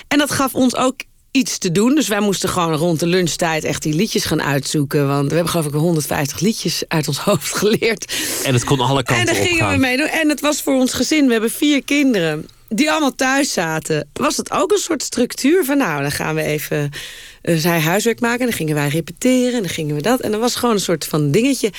En 0.08 0.18
dat 0.18 0.32
gaf 0.32 0.54
ons 0.54 0.76
ook 0.76 0.96
iets 1.34 1.58
te 1.58 1.72
doen. 1.72 1.96
Dus 1.96 2.08
wij 2.08 2.20
moesten 2.20 2.50
gewoon 2.50 2.74
rond 2.74 3.00
de 3.00 3.08
lunchtijd 3.08 3.64
echt 3.64 3.82
die 3.82 3.94
liedjes 3.94 4.26
gaan 4.26 4.42
uitzoeken. 4.42 5.08
Want 5.08 5.28
we 5.28 5.34
hebben 5.34 5.52
geloof 5.52 5.66
ik 5.68 5.74
150 5.74 6.40
liedjes 6.40 6.84
uit 6.88 7.08
ons 7.08 7.18
hoofd 7.28 7.56
geleerd. 7.56 8.14
En 8.44 8.54
het 8.54 8.64
kon 8.64 8.80
alle 8.80 9.04
kanten 9.04 9.24
op 9.24 9.30
En 9.30 9.36
daar 9.36 9.46
gingen 9.46 9.72
we 9.72 9.78
mee 9.78 9.98
doen. 9.98 10.08
En 10.08 10.30
het 10.30 10.40
was 10.40 10.62
voor 10.62 10.74
ons 10.74 10.94
gezin. 10.94 11.26
We 11.26 11.32
hebben 11.32 11.52
vier 11.52 11.84
kinderen 11.84 12.48
die 12.68 12.92
allemaal 12.92 13.16
thuis 13.16 13.54
zaten. 13.54 14.10
Was 14.14 14.38
het 14.38 14.52
ook 14.52 14.72
een 14.72 14.78
soort 14.78 15.04
structuur 15.04 15.66
van... 15.66 15.78
nou, 15.78 16.02
dan 16.02 16.12
gaan 16.12 16.36
we 16.36 16.44
even 16.44 16.90
uh, 17.44 17.58
zij 17.58 17.80
huiswerk 17.80 18.20
maken. 18.20 18.40
En 18.40 18.46
dan 18.46 18.56
gingen 18.56 18.76
wij 18.76 18.88
repeteren. 18.88 19.54
En 19.54 19.62
dan 19.62 19.70
gingen 19.70 19.96
we 19.96 20.02
dat. 20.02 20.20
En 20.20 20.32
dat 20.32 20.40
was 20.40 20.56
gewoon 20.56 20.76
een 20.76 20.82
soort 20.82 21.06
van 21.06 21.32
dingetje. 21.32 21.72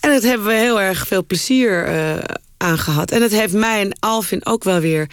En 0.00 0.10
dat 0.10 0.22
hebben 0.22 0.46
we 0.46 0.52
heel 0.52 0.80
erg 0.80 1.06
veel 1.06 1.24
plezier 1.24 1.88
uh, 1.88 2.18
aan 2.56 2.78
gehad. 2.78 3.10
En 3.10 3.22
het 3.22 3.32
heeft 3.32 3.52
mij 3.52 3.80
en 3.80 3.96
Alvin 4.00 4.46
ook 4.46 4.64
wel 4.64 4.80
weer 4.80 5.06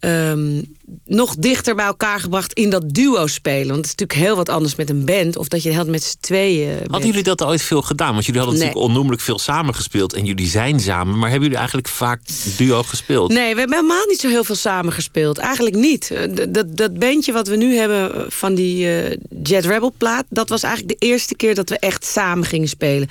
um, 0.00 0.76
nog 1.04 1.34
dichter 1.34 1.74
bij 1.74 1.84
elkaar 1.84 2.20
gebracht 2.20 2.52
in 2.52 2.70
dat 2.70 2.94
duo 2.94 3.26
spelen. 3.26 3.66
Want 3.66 3.76
het 3.76 3.84
is 3.84 3.94
natuurlijk 3.94 4.26
heel 4.26 4.36
wat 4.36 4.48
anders 4.48 4.74
met 4.74 4.90
een 4.90 5.04
band... 5.04 5.36
of 5.36 5.48
dat 5.48 5.62
je 5.62 5.72
het 5.72 5.88
met 5.88 6.02
z'n 6.02 6.16
tweeën 6.20 6.76
bent. 6.76 6.90
Hadden 6.90 7.08
jullie 7.08 7.22
dat 7.22 7.42
ooit 7.42 7.62
veel 7.62 7.82
gedaan? 7.82 8.12
Want 8.12 8.24
jullie 8.24 8.40
hadden 8.40 8.58
nee. 8.58 8.66
natuurlijk 8.66 8.90
onnoemelijk 8.90 9.22
veel 9.22 9.38
samengespeeld... 9.38 10.12
en 10.12 10.24
jullie 10.24 10.46
zijn 10.46 10.80
samen. 10.80 11.12
Maar 11.12 11.28
hebben 11.28 11.42
jullie 11.42 11.56
eigenlijk 11.56 11.88
vaak 11.88 12.20
duo 12.56 12.82
gespeeld? 12.82 13.32
Nee, 13.32 13.52
we 13.52 13.58
hebben 13.58 13.76
helemaal 13.76 14.06
niet 14.06 14.20
zo 14.20 14.28
heel 14.28 14.44
veel 14.44 14.54
samengespeeld. 14.54 15.38
Eigenlijk 15.38 15.76
niet. 15.76 16.12
Dat, 16.48 16.76
dat 16.76 16.98
bandje 16.98 17.32
wat 17.32 17.48
we 17.48 17.56
nu 17.56 17.76
hebben 17.76 18.32
van 18.32 18.54
die 18.54 18.86
uh, 18.86 19.16
Jet 19.42 19.64
Rebel 19.64 19.92
plaat... 19.98 20.24
dat 20.28 20.48
was 20.48 20.62
eigenlijk 20.62 21.00
de 21.00 21.06
eerste 21.06 21.36
keer 21.36 21.54
dat 21.54 21.68
we 21.68 21.78
echt 21.78 22.04
samen 22.04 22.44
gingen 22.44 22.68
spelen. 22.68 23.08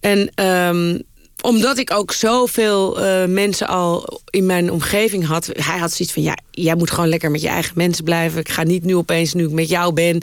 En... 0.00 0.44
Um, 0.44 1.02
omdat 1.46 1.78
ik 1.78 1.92
ook 1.92 2.12
zoveel 2.12 3.00
uh, 3.00 3.24
mensen 3.24 3.66
al 3.66 4.20
in 4.30 4.46
mijn 4.46 4.70
omgeving 4.72 5.26
had. 5.26 5.50
Hij 5.52 5.78
had 5.78 5.92
zoiets 5.92 6.14
van, 6.14 6.22
ja, 6.22 6.36
jij 6.50 6.74
moet 6.74 6.90
gewoon 6.90 7.08
lekker 7.08 7.30
met 7.30 7.40
je 7.40 7.48
eigen 7.48 7.72
mensen 7.74 8.04
blijven. 8.04 8.40
Ik 8.40 8.48
ga 8.48 8.62
niet 8.62 8.84
nu 8.84 8.96
opeens, 8.96 9.34
nu 9.34 9.44
ik 9.44 9.50
met 9.50 9.68
jou 9.68 9.92
ben, 9.92 10.22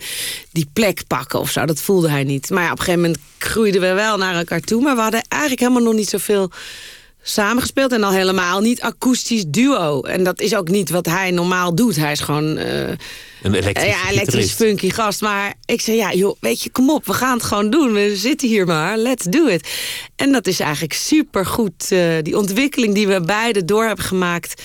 die 0.51 0.69
plek 0.73 1.01
pakken 1.07 1.39
of 1.39 1.49
zo. 1.49 1.65
Dat 1.65 1.81
voelde 1.81 2.09
hij 2.09 2.23
niet. 2.23 2.49
Maar 2.49 2.63
ja, 2.63 2.71
op 2.71 2.79
een 2.79 2.83
gegeven 2.83 3.01
moment 3.01 3.21
groeiden 3.37 3.81
we 3.81 3.93
wel 3.93 4.17
naar 4.17 4.35
elkaar 4.35 4.59
toe. 4.59 4.81
Maar 4.81 4.95
we 4.95 5.01
hadden 5.01 5.23
eigenlijk 5.27 5.61
helemaal 5.61 5.83
nog 5.83 5.93
niet 5.93 6.09
zoveel 6.09 6.51
samengespeeld. 7.25 7.91
En 7.91 8.03
al 8.03 8.11
helemaal 8.11 8.59
niet 8.59 8.81
akoestisch 8.81 9.45
duo. 9.47 10.01
En 10.01 10.23
dat 10.23 10.41
is 10.41 10.55
ook 10.55 10.69
niet 10.69 10.89
wat 10.89 11.05
hij 11.05 11.31
normaal 11.31 11.75
doet. 11.75 11.95
Hij 11.95 12.11
is 12.11 12.19
gewoon... 12.19 12.57
Uh, 12.57 12.89
een 13.41 13.53
elektrisch, 13.53 13.85
ja, 13.85 14.09
elektrisch 14.09 14.51
funky 14.51 14.89
gast. 14.89 15.21
Maar 15.21 15.53
ik 15.65 15.81
zei, 15.81 15.97
ja, 15.97 16.13
joh, 16.13 16.35
weet 16.39 16.63
je, 16.63 16.69
kom 16.69 16.89
op, 16.89 17.05
we 17.05 17.13
gaan 17.13 17.37
het 17.37 17.43
gewoon 17.43 17.69
doen. 17.69 17.93
We 17.93 18.15
zitten 18.15 18.47
hier 18.47 18.65
maar, 18.65 18.97
let's 18.97 19.25
do 19.25 19.47
it. 19.47 19.69
En 20.15 20.31
dat 20.31 20.47
is 20.47 20.59
eigenlijk 20.59 20.93
supergoed. 20.93 21.91
Uh, 21.91 22.13
die 22.21 22.37
ontwikkeling 22.37 22.93
die 22.93 23.07
we 23.07 23.21
beide 23.21 23.65
door 23.65 23.85
hebben 23.85 24.05
gemaakt... 24.05 24.61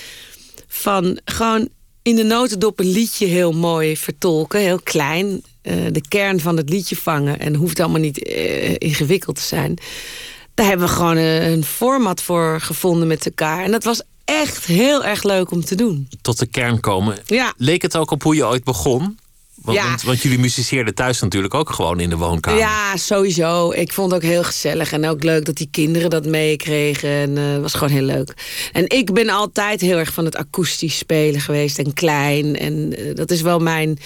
van 0.67 1.19
gewoon 1.25 1.69
in 2.01 2.15
de 2.15 2.23
notendop 2.23 2.79
een 2.79 2.91
liedje 2.91 3.25
heel 3.25 3.51
mooi 3.51 3.97
vertolken. 3.97 4.59
Heel 4.59 4.81
klein. 4.83 5.43
Uh, 5.63 5.73
de 5.91 6.01
kern 6.07 6.39
van 6.39 6.57
het 6.57 6.69
liedje 6.69 6.95
vangen. 6.95 7.39
En 7.39 7.55
hoeft 7.55 7.79
allemaal 7.79 8.01
niet 8.01 8.17
ingewikkeld 8.77 9.35
te 9.35 9.41
zijn. 9.41 9.77
Daar 10.59 10.67
hebben 10.67 10.87
we 10.87 10.93
gewoon 10.93 11.17
een 11.17 11.63
format 11.63 12.21
voor 12.21 12.61
gevonden 12.61 13.07
met 13.07 13.25
elkaar. 13.25 13.63
En 13.63 13.71
dat 13.71 13.83
was 13.83 14.01
echt 14.25 14.65
heel 14.65 15.05
erg 15.05 15.23
leuk 15.23 15.51
om 15.51 15.65
te 15.65 15.75
doen. 15.75 16.09
Tot 16.21 16.39
de 16.39 16.45
kern 16.45 16.79
komen. 16.79 17.17
Ja. 17.25 17.53
Leek 17.57 17.81
het 17.81 17.97
ook 17.97 18.11
op 18.11 18.23
hoe 18.23 18.35
je 18.35 18.45
ooit 18.45 18.63
begon? 18.63 19.17
Want, 19.61 19.77
Ja. 19.77 19.87
want, 19.87 20.01
want 20.01 20.21
jullie 20.21 20.39
muziceerden 20.39 20.95
thuis 20.95 21.21
natuurlijk 21.21 21.53
ook 21.53 21.69
gewoon 21.69 21.99
in 21.99 22.09
de 22.09 22.17
woonkamer. 22.17 22.59
Ja, 22.59 22.97
sowieso. 22.97 23.71
Ik 23.71 23.93
vond 23.93 24.11
het 24.11 24.23
ook 24.23 24.29
heel 24.29 24.43
gezellig. 24.43 24.91
En 24.91 25.05
ook 25.07 25.23
leuk 25.23 25.45
dat 25.45 25.55
die 25.55 25.67
kinderen 25.71 26.09
dat 26.09 26.25
meekregen. 26.25 27.09
En 27.09 27.37
eh, 27.37 27.51
het 27.51 27.61
was 27.61 27.73
gewoon 27.73 27.93
heel 27.93 28.05
leuk. 28.05 28.33
En 28.73 28.89
ik 28.89 29.13
ben 29.13 29.29
altijd 29.29 29.81
heel 29.81 29.97
erg 29.97 30.13
van 30.13 30.25
het 30.25 30.35
akoestisch 30.35 30.97
spelen 30.97 31.41
geweest. 31.41 31.77
En 31.79 31.93
klein. 31.93 32.55
En 32.57 32.95
eh, 32.97 33.15
dat 33.15 33.31
is 33.31 33.41
wel 33.41 33.59
mijn 33.59 33.99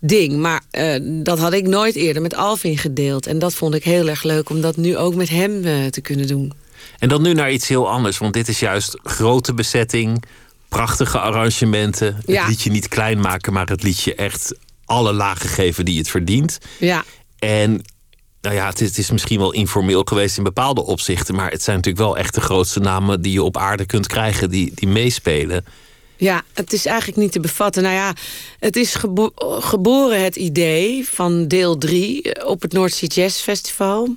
ding. 0.00 0.36
Maar 0.36 0.62
eh, 0.70 1.00
dat 1.02 1.38
had 1.38 1.52
ik 1.52 1.66
nooit 1.66 1.94
eerder 1.94 2.22
met 2.22 2.34
Alvin 2.34 2.78
gedeeld. 2.78 3.26
En 3.26 3.38
dat 3.38 3.54
vond 3.54 3.74
ik 3.74 3.84
heel 3.84 4.08
erg 4.08 4.22
leuk 4.22 4.50
om 4.50 4.60
dat 4.60 4.76
nu 4.76 4.96
ook 4.96 5.14
met 5.14 5.28
hem 5.28 5.64
eh, 5.64 5.86
te 5.86 6.00
kunnen 6.00 6.26
doen. 6.26 6.52
En 6.98 7.08
dan 7.08 7.22
nu 7.22 7.32
naar 7.32 7.52
iets 7.52 7.68
heel 7.68 7.88
anders. 7.90 8.18
Want 8.18 8.34
dit 8.34 8.48
is 8.48 8.58
juist 8.60 8.98
grote 9.02 9.54
bezetting, 9.54 10.22
prachtige 10.68 11.18
arrangementen. 11.18 12.14
Het 12.14 12.24
Ja. 12.26 12.46
liedje 12.46 12.70
niet 12.70 12.88
klein 12.88 13.20
maken, 13.20 13.52
maar 13.52 13.66
het 13.66 13.82
liedje 13.82 14.14
echt 14.14 14.54
alle 14.84 15.12
lagen 15.12 15.48
geven 15.48 15.84
die 15.84 15.98
het 15.98 16.08
verdient. 16.08 16.58
Ja, 16.78 17.04
En 17.38 17.82
nou 18.40 18.54
ja, 18.54 18.66
het 18.68 18.80
is, 18.80 18.88
het 18.88 18.98
is, 18.98 19.10
misschien 19.10 19.38
wel 19.38 19.52
informeel 19.52 20.02
geweest 20.04 20.36
in 20.36 20.42
bepaalde 20.42 20.84
opzichten. 20.84 21.34
Maar 21.34 21.50
het 21.50 21.62
zijn 21.62 21.76
natuurlijk 21.76 22.04
wel 22.04 22.16
echt 22.16 22.34
de 22.34 22.40
grootste 22.40 22.80
namen 22.80 23.20
die 23.22 23.32
je 23.32 23.42
op 23.42 23.56
aarde 23.56 23.86
kunt 23.86 24.06
krijgen 24.06 24.50
die, 24.50 24.72
die 24.74 24.88
meespelen. 24.88 25.64
Ja, 26.16 26.42
het 26.54 26.72
is 26.72 26.86
eigenlijk 26.86 27.18
niet 27.18 27.32
te 27.32 27.40
bevatten. 27.40 27.82
Nou 27.82 27.94
ja, 27.94 28.12
het 28.58 28.76
is 28.76 28.96
geboren 29.58 30.24
het 30.24 30.36
idee 30.36 31.08
van 31.08 31.48
deel 31.48 31.78
3 31.78 32.46
op 32.46 32.62
het 32.62 32.72
North 32.72 32.94
Sea 32.94 33.08
Jazz 33.08 33.40
Festival. 33.40 34.16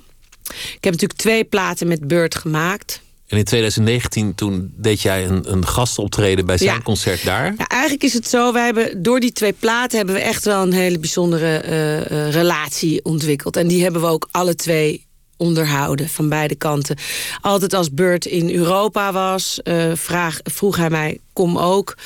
Ik 0.50 0.84
heb 0.84 0.92
natuurlijk 0.92 1.20
twee 1.20 1.44
platen 1.44 1.88
met 1.88 2.08
Beurt 2.08 2.34
gemaakt. 2.34 3.00
En 3.26 3.38
in 3.38 3.44
2019 3.44 4.34
toen 4.34 4.72
deed 4.76 5.02
jij 5.02 5.26
een, 5.26 5.52
een 5.52 5.66
gastoptreden 5.66 6.46
bij 6.46 6.58
zijn 6.58 6.82
concert 6.82 7.24
daar. 7.24 7.54
Ja, 7.58 7.66
eigenlijk 7.66 8.02
is 8.02 8.12
het 8.12 8.28
zo, 8.28 8.52
wij 8.52 8.64
hebben, 8.64 9.02
door 9.02 9.20
die 9.20 9.32
twee 9.32 9.52
platen 9.52 9.96
hebben 9.96 10.14
we 10.14 10.20
echt 10.20 10.44
wel 10.44 10.62
een 10.62 10.72
hele 10.72 10.98
bijzondere 10.98 11.62
uh, 11.64 12.30
relatie 12.30 13.04
ontwikkeld. 13.04 13.56
En 13.56 13.68
die 13.68 13.82
hebben 13.82 14.00
we 14.00 14.06
ook 14.06 14.28
alle 14.30 14.54
twee 14.54 15.06
onderhouden 15.40 16.08
van 16.08 16.28
beide 16.28 16.54
kanten. 16.54 16.96
Altijd 17.40 17.74
als 17.74 17.90
Bert 17.90 18.26
in 18.26 18.54
Europa 18.54 19.12
was, 19.12 19.60
uh, 19.64 19.92
vraag, 19.94 20.40
vroeg 20.42 20.76
hij 20.76 20.90
mij, 20.90 21.18
kom 21.32 21.58
ook 21.58 21.96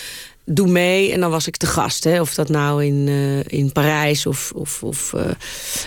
doe 0.47 0.69
mee 0.69 1.13
en 1.13 1.21
dan 1.21 1.31
was 1.31 1.47
ik 1.47 1.57
te 1.57 1.67
gast. 1.67 2.05
Hè. 2.05 2.21
Of 2.21 2.35
dat 2.35 2.49
nou 2.49 2.85
in, 2.85 3.07
uh, 3.07 3.39
in 3.47 3.73
Parijs 3.73 4.27
of, 4.27 4.53
of, 4.55 4.83
of 4.83 5.13
uh, 5.17 5.23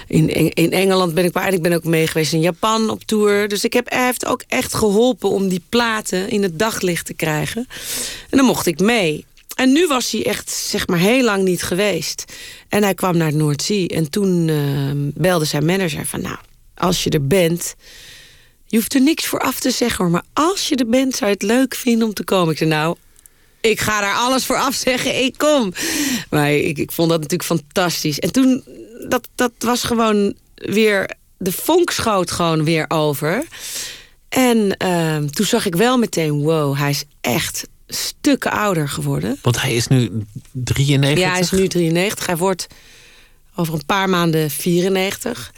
in, 0.08 0.54
in 0.54 0.72
Engeland 0.72 1.14
ben 1.14 1.26
ik 1.26 1.34
maar. 1.34 1.54
Ik 1.54 1.62
ben 1.62 1.74
ook 1.74 1.84
mee 1.84 2.08
geweest 2.08 2.34
in 2.34 2.40
Japan 2.40 2.90
op 2.90 3.04
tour. 3.04 3.48
Dus 3.48 3.64
ik 3.64 3.74
heb, 3.74 3.90
hij 3.90 4.06
heeft 4.06 4.26
ook 4.26 4.44
echt 4.48 4.74
geholpen 4.74 5.30
om 5.30 5.48
die 5.48 5.62
platen 5.70 6.30
in 6.30 6.44
het 6.44 6.60
daglicht 6.60 7.06
te 7.06 7.14
krijgen. 7.14 7.68
En 8.30 8.38
dan 8.38 8.46
mocht 8.46 8.66
ik 8.66 8.80
mee. 8.80 9.26
En 9.56 9.72
nu 9.72 9.88
was 9.88 10.12
hij 10.12 10.26
echt, 10.26 10.50
zeg 10.50 10.88
maar, 10.88 11.00
heel 11.00 11.24
lang 11.24 11.44
niet 11.44 11.64
geweest. 11.64 12.26
En 12.70 12.84
hij 12.84 12.94
kwam 12.94 13.18
naar 13.18 13.28
het 13.28 13.36
Noordzee. 13.36 13.88
En 13.88 14.10
toen 14.10 14.52
belde 15.16 15.46
zijn 15.46 15.66
manager 15.66 16.06
van... 16.06 16.22
nou, 16.22 16.38
als 16.78 17.04
je 17.04 17.10
er 17.10 17.28
bent... 17.28 17.76
Je 18.70 18.78
hoeft 18.78 18.94
er 18.94 19.02
niks 19.02 19.26
voor 19.26 19.40
af 19.40 19.60
te 19.60 19.72
zeggen 19.72 20.04
hoor. 20.04 20.14
Maar 20.14 20.24
als 20.34 20.68
je 20.68 20.76
er 20.76 20.88
bent, 20.88 21.16
zou 21.16 21.30
je 21.30 21.36
het 21.36 21.44
leuk 21.44 21.76
vinden 21.76 22.08
om 22.08 22.14
te 22.14 22.24
komen. 22.24 22.52
Ik 22.52 22.58
zei, 22.58 22.70
nou, 22.70 22.96
ik 23.62 23.80
ga 23.80 24.02
daar 24.02 24.16
alles 24.16 24.46
voor 24.46 24.58
afzeggen, 24.58 25.24
ik 25.24 25.38
kom. 25.38 25.74
Maar 26.30 26.52
ik, 26.52 26.78
ik 26.78 26.92
vond 26.92 27.10
dat 27.10 27.22
natuurlijk 27.22 27.50
fantastisch. 27.50 28.20
En 28.20 28.32
toen, 28.32 28.64
dat, 29.08 29.28
dat 29.36 29.52
was 29.60 29.84
gewoon 29.84 30.34
weer... 30.56 31.16
De 31.40 31.52
vonk 31.52 31.92
schoot 31.92 32.32
gewoon 32.32 32.64
weer 32.64 32.86
over. 32.88 33.44
En 34.30 34.76
uh, 34.84 35.18
toen 35.18 35.46
zag 35.46 35.66
ik 35.66 35.76
wel 35.76 35.98
meteen, 35.98 36.32
wow, 36.32 36.78
hij 36.78 36.90
is 36.90 37.04
echt 37.22 37.68
stukken 37.88 38.52
ouder 38.52 38.90
geworden. 38.90 39.38
Want 39.42 39.62
hij 39.62 39.76
is 39.76 39.88
nu 39.88 40.12
93? 40.52 41.24
Ja, 41.24 41.32
hij 41.32 41.40
is 41.40 41.52
nu 41.52 41.68
93. 41.68 42.26
Hij 42.26 42.38
wordt 42.38 42.68
over 43.56 43.74
een 43.74 43.86
paar 43.86 44.10
maanden 44.10 44.52
94. 44.52 45.52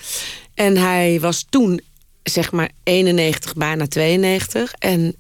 En 0.60 0.78
hij 0.78 1.20
was 1.20 1.46
toen, 1.50 1.82
zeg 2.24 2.52
maar, 2.52 2.70
91, 2.84 3.56
bijna 3.56 3.88
92. 3.88 4.74
En 4.80 5.16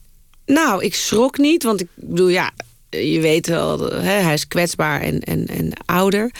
nou, 0.45 0.83
ik 0.83 0.95
schrok 0.95 1.37
niet, 1.37 1.63
want 1.63 1.81
ik 1.81 1.87
bedoel, 1.95 2.27
ja, 2.27 2.51
je 2.89 3.19
weet 3.19 3.47
wel, 3.47 3.79
hè, 3.91 4.11
hij 4.11 4.33
is 4.33 4.47
kwetsbaar 4.47 5.01
en, 5.01 5.19
en, 5.19 5.47
en 5.47 5.71
ouder. 5.85 6.31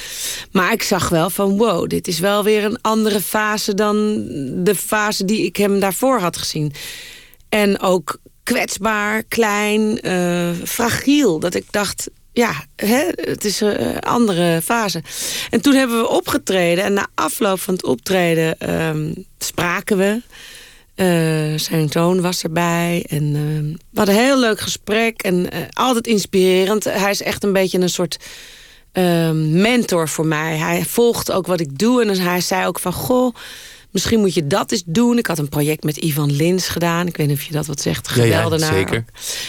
Maar 0.51 0.71
ik 0.71 0.83
zag 0.83 1.09
wel 1.09 1.29
van 1.29 1.57
wow, 1.57 1.89
dit 1.89 2.07
is 2.07 2.19
wel 2.19 2.43
weer 2.43 2.63
een 2.63 2.81
andere 2.81 3.21
fase 3.21 3.73
dan 3.73 4.25
de 4.63 4.75
fase 4.75 5.25
die 5.25 5.45
ik 5.45 5.55
hem 5.55 5.79
daarvoor 5.79 6.19
had 6.19 6.37
gezien. 6.37 6.73
En 7.49 7.79
ook 7.79 8.19
kwetsbaar, 8.43 9.23
klein, 9.23 10.07
uh, 10.07 10.49
fragiel. 10.63 11.39
Dat 11.39 11.53
ik 11.53 11.65
dacht, 11.71 12.09
ja, 12.39 12.63
hè, 12.75 13.07
het 13.15 13.45
is 13.45 13.61
een 13.61 13.99
andere 13.99 14.61
fase. 14.61 15.03
En 15.49 15.61
toen 15.61 15.73
hebben 15.73 15.99
we 15.99 16.07
opgetreden 16.07 16.83
en 16.83 16.93
na 16.93 17.07
afloop 17.15 17.59
van 17.59 17.73
het 17.73 17.85
optreden 17.85 18.73
um, 18.87 19.25
spraken 19.37 19.97
we. 19.97 20.21
Uh, 20.95 21.59
zijn 21.59 21.89
zoon 21.89 22.21
was 22.21 22.43
erbij. 22.43 23.05
En 23.09 23.23
uh, 23.23 23.77
we 23.91 23.97
hadden 23.97 24.15
een 24.15 24.21
heel 24.21 24.39
leuk 24.39 24.59
gesprek. 24.59 25.21
En 25.21 25.35
uh, 25.35 25.59
altijd 25.73 26.07
inspirerend. 26.07 26.83
Hij 26.83 27.11
is 27.11 27.21
echt 27.21 27.43
een 27.43 27.53
beetje 27.53 27.79
een 27.79 27.89
soort 27.89 28.17
ehm, 28.91 29.61
mentor 29.61 30.09
voor 30.09 30.25
mij. 30.25 30.57
Hij 30.57 30.85
volgt 30.85 31.31
ook 31.31 31.47
wat 31.47 31.59
ik 31.59 31.77
doe. 31.77 32.01
En 32.01 32.19
hij 32.19 32.41
zei 32.41 32.67
ook 32.67 32.79
van... 32.79 32.93
Goh, 32.93 33.35
misschien 33.91 34.19
moet 34.19 34.33
je 34.33 34.47
dat 34.47 34.71
eens 34.71 34.83
doen. 34.85 35.17
Ik 35.17 35.27
had 35.27 35.37
een 35.37 35.49
project 35.49 35.83
met 35.83 35.97
Ivan 35.97 36.31
Lins 36.31 36.67
gedaan. 36.67 37.07
Ik 37.07 37.17
weet 37.17 37.27
niet 37.27 37.37
of 37.37 37.43
je 37.43 37.53
dat 37.53 37.65
wat 37.65 37.81
zegt. 37.81 38.07
Geweldenaar. 38.07 38.71
Ja, 38.71 38.79
ja, 38.79 38.87
zeker. 38.87 39.05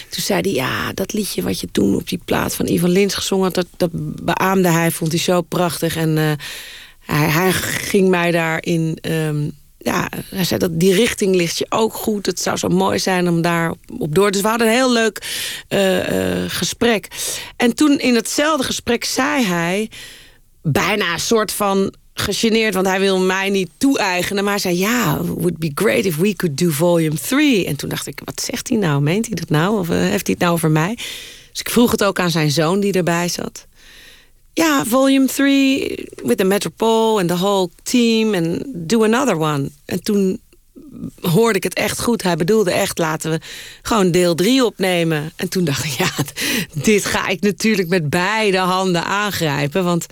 Toen 0.08 0.22
zei 0.22 0.40
hij, 0.40 0.52
ja, 0.52 0.92
dat 0.92 1.12
liedje 1.12 1.42
wat 1.42 1.60
je 1.60 1.68
toen 1.72 1.94
op 1.96 2.08
die 2.08 2.20
plaat 2.24 2.54
van 2.54 2.66
Ivan 2.66 2.90
Lins 2.90 3.14
gezongen 3.14 3.44
had... 3.44 3.54
dat, 3.54 3.66
dat 3.76 3.90
beaamde 4.24 4.68
hij, 4.68 4.90
vond 4.90 5.10
hij 5.10 5.20
zo 5.20 5.42
prachtig. 5.42 5.96
En 5.96 6.16
hij, 6.16 7.28
hij, 7.28 7.52
ging 7.52 8.08
mij 8.08 8.30
daarin... 8.30 8.98
Um, 9.02 9.58
ja, 9.82 10.08
hij 10.28 10.44
zei 10.44 10.60
dat 10.60 10.80
die 10.80 10.94
richting 10.94 11.34
ligt 11.34 11.58
je 11.58 11.66
ook 11.68 11.94
goed. 11.94 12.26
Het 12.26 12.40
zou 12.40 12.56
zo 12.56 12.68
mooi 12.68 12.98
zijn 12.98 13.28
om 13.28 13.42
daar 13.42 13.74
op 13.98 14.14
door. 14.14 14.30
Dus 14.30 14.40
we 14.40 14.48
hadden 14.48 14.66
een 14.66 14.72
heel 14.72 14.92
leuk 14.92 15.22
uh, 15.68 15.96
uh, 15.96 16.44
gesprek. 16.48 17.08
En 17.56 17.74
toen 17.74 17.98
in 17.98 18.14
hetzelfde 18.14 18.64
gesprek 18.64 19.04
zei 19.04 19.44
hij... 19.44 19.90
bijna 20.62 21.12
een 21.12 21.20
soort 21.20 21.52
van 21.52 21.94
gegeneerd, 22.20 22.74
want 22.74 22.86
hij 22.86 23.00
wil 23.00 23.18
mij 23.18 23.50
niet 23.50 23.70
toe-eigenen. 23.76 24.44
Maar 24.44 24.52
hij 24.52 24.62
zei, 24.62 24.78
ja, 24.78 25.24
would 25.24 25.58
be 25.58 25.70
great 25.74 26.04
if 26.04 26.16
we 26.16 26.36
could 26.36 26.58
do 26.58 26.70
volume 26.70 27.16
3. 27.16 27.66
En 27.66 27.76
toen 27.76 27.88
dacht 27.88 28.06
ik, 28.06 28.20
wat 28.24 28.42
zegt 28.42 28.68
hij 28.68 28.78
nou? 28.78 29.02
Meent 29.02 29.26
hij 29.26 29.34
dat 29.34 29.48
nou? 29.48 29.78
Of 29.78 29.88
uh, 29.88 29.96
heeft 29.96 30.26
hij 30.26 30.34
het 30.34 30.38
nou 30.38 30.52
over 30.52 30.70
mij? 30.70 30.94
Dus 31.50 31.60
ik 31.60 31.70
vroeg 31.70 31.90
het 31.90 32.04
ook 32.04 32.18
aan 32.18 32.30
zijn 32.30 32.50
zoon 32.50 32.80
die 32.80 32.92
erbij 32.92 33.28
zat 33.28 33.68
ja, 34.52 34.84
volume 34.84 35.26
3 35.26 36.08
with 36.22 36.38
the 36.38 36.44
Metropole 36.44 37.20
and 37.20 37.28
the 37.28 37.36
whole 37.36 37.70
team 37.82 38.34
and 38.34 38.62
do 38.88 39.04
another 39.04 39.38
one. 39.38 39.70
En 39.84 40.02
toen 40.02 40.40
hoorde 41.20 41.56
ik 41.56 41.62
het 41.62 41.74
echt 41.74 42.00
goed. 42.00 42.22
Hij 42.22 42.36
bedoelde 42.36 42.70
echt, 42.70 42.98
laten 42.98 43.30
we 43.30 43.40
gewoon 43.82 44.10
deel 44.10 44.34
3 44.34 44.64
opnemen. 44.64 45.32
En 45.36 45.48
toen 45.48 45.64
dacht 45.64 45.84
ik, 45.84 45.90
ja, 46.04 46.10
dit 46.82 47.04
ga 47.04 47.28
ik 47.28 47.40
natuurlijk 47.40 47.88
met 47.88 48.10
beide 48.10 48.58
handen 48.58 49.04
aangrijpen. 49.04 49.84
Want 49.84 50.06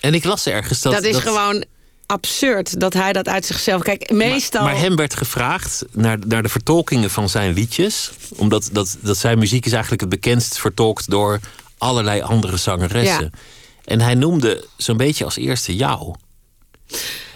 en 0.00 0.14
ik 0.14 0.24
las 0.24 0.46
ergens 0.46 0.80
dat... 0.80 0.92
Dat 0.92 1.04
is 1.04 1.16
gewoon 1.16 1.64
absurd 2.06 2.80
dat 2.80 2.92
hij 2.92 3.12
dat 3.12 3.28
uit 3.28 3.46
zichzelf... 3.46 3.82
Kijk, 3.82 4.10
meestal... 4.10 4.62
Maar, 4.62 4.72
maar, 4.72 4.80
hem 4.80 4.96
werd 4.96 5.16
gevraagd 5.16 5.84
naar, 5.92 6.18
naar 6.26 6.42
de 6.42 6.48
vertolkingen 6.48 7.10
van 7.10 7.28
zijn 7.28 7.52
liedjes. 7.52 8.10
Omdat 8.36 8.68
dat, 8.72 8.96
dat 9.00 9.16
zijn 9.16 9.38
muziek 9.38 9.66
is 9.66 9.72
eigenlijk 9.72 10.00
het 10.00 10.10
bekendst 10.10 10.58
vertolkt 10.58 11.10
door 11.10 11.40
allerlei 11.78 12.20
andere 12.20 12.56
zangeressen. 12.56 13.30
Ja. 13.32 13.38
En 13.84 14.00
hij 14.00 14.14
noemde 14.14 14.64
zo'n 14.76 14.96
beetje 14.96 15.24
als 15.24 15.36
eerste 15.36 15.76
jou. 15.76 16.14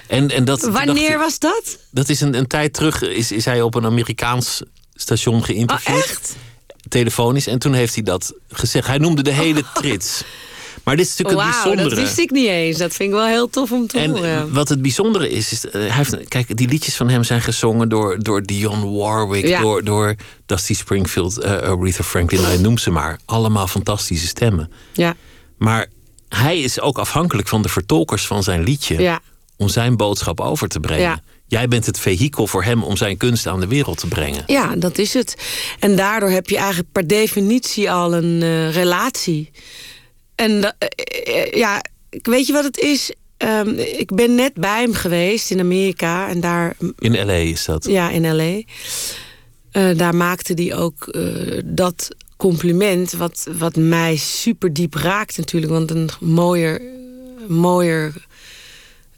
En, 0.06 0.30
en 0.30 0.44
dat, 0.44 0.60
Wanneer 0.60 1.18
was 1.18 1.38
dat? 1.38 1.78
Dat 1.90 2.08
is 2.08 2.20
een, 2.20 2.34
een 2.34 2.46
tijd 2.46 2.72
terug, 2.72 3.02
is, 3.02 3.32
is 3.32 3.44
hij 3.44 3.62
op 3.62 3.74
een 3.74 3.84
Amerikaans 3.84 4.62
station 4.94 5.44
geïnterviewd. 5.44 5.96
Oh, 5.96 6.02
echt? 6.02 6.36
Telefonisch. 6.88 7.46
En 7.46 7.58
toen 7.58 7.74
heeft 7.74 7.94
hij 7.94 8.02
dat 8.02 8.34
gezegd. 8.48 8.86
Hij 8.86 8.98
noemde 8.98 9.22
de 9.22 9.32
hele 9.32 9.60
oh. 9.60 9.82
Maar 10.84 10.96
dit 10.96 11.06
is 11.06 11.16
natuurlijk 11.16 11.46
het 11.46 11.54
bijzondere. 11.54 11.88
dat 11.88 11.98
wist 11.98 12.18
ik 12.18 12.30
niet 12.30 12.48
eens. 12.48 12.78
Dat 12.78 12.94
vind 12.94 13.08
ik 13.08 13.14
wel 13.14 13.26
heel 13.26 13.48
tof 13.48 13.72
om 13.72 13.86
te 13.86 13.98
en 13.98 14.10
horen. 14.10 14.52
Wat 14.52 14.68
het 14.68 14.82
bijzondere 14.82 15.30
is, 15.30 15.52
is 15.52 15.64
hij 15.70 15.90
heeft, 15.90 16.28
kijk, 16.28 16.56
die 16.56 16.68
liedjes 16.68 16.96
van 16.96 17.08
hem 17.08 17.24
zijn 17.24 17.40
gezongen 17.40 17.88
door, 17.88 18.22
door 18.22 18.42
Dionne 18.42 18.90
Warwick, 18.90 19.60
door, 19.60 19.84
door 19.84 20.14
Dusty 20.46 20.74
Springfield, 20.74 21.44
uh, 21.44 21.50
Aretha 21.50 22.02
Franklin, 22.02 22.42
nou, 22.42 22.60
noem 22.60 22.78
ze 22.78 22.90
maar. 22.90 23.18
Allemaal 23.24 23.66
fantastische 23.66 24.26
stemmen. 24.26 24.72
Ja. 24.92 25.14
Maar 25.58 25.86
hij 26.28 26.60
is 26.60 26.80
ook 26.80 26.98
afhankelijk 26.98 27.48
van 27.48 27.62
de 27.62 27.68
vertolkers 27.68 28.26
van 28.26 28.42
zijn 28.42 28.62
liedje. 28.62 29.00
Ja. 29.00 29.20
Om 29.56 29.68
zijn 29.68 29.96
boodschap 29.96 30.40
over 30.40 30.68
te 30.68 30.80
brengen. 30.80 31.02
Ja. 31.02 31.22
Jij 31.46 31.68
bent 31.68 31.86
het 31.86 31.98
vehikel 31.98 32.46
voor 32.46 32.64
hem 32.64 32.82
om 32.82 32.96
zijn 32.96 33.16
kunst 33.16 33.46
aan 33.46 33.60
de 33.60 33.66
wereld 33.66 33.98
te 33.98 34.06
brengen. 34.06 34.42
Ja, 34.46 34.76
dat 34.76 34.98
is 34.98 35.14
het. 35.14 35.36
En 35.78 35.96
daardoor 35.96 36.30
heb 36.30 36.48
je 36.48 36.56
eigenlijk 36.56 36.92
per 36.92 37.06
definitie 37.06 37.90
al 37.90 38.14
een 38.14 38.40
uh, 38.42 38.72
relatie. 38.72 39.50
En 40.34 40.50
uh, 40.50 41.52
ja, 41.52 41.84
weet 42.10 42.46
je 42.46 42.52
wat 42.52 42.64
het 42.64 42.78
is? 42.78 43.12
Um, 43.38 43.78
ik 43.78 44.14
ben 44.14 44.34
net 44.34 44.54
bij 44.54 44.80
hem 44.80 44.94
geweest 44.94 45.50
in 45.50 45.60
Amerika. 45.60 46.28
En 46.28 46.40
daar, 46.40 46.76
in 46.98 47.26
L.A. 47.26 47.32
is 47.32 47.64
dat? 47.64 47.84
Ja, 47.84 48.10
in 48.10 48.36
L.A. 48.36 48.62
Uh, 49.72 49.98
daar 49.98 50.14
maakte 50.14 50.52
hij 50.54 50.76
ook 50.76 51.18
dat 51.64 52.08
compliment 52.36 53.12
wat, 53.12 53.46
wat 53.58 53.76
mij 53.76 54.16
super 54.16 54.72
diep 54.72 54.94
raakt 54.94 55.36
natuurlijk. 55.36 55.72
Want 55.72 55.90
een 55.90 56.08
mooier, 56.20 56.80
mooier 57.48 58.12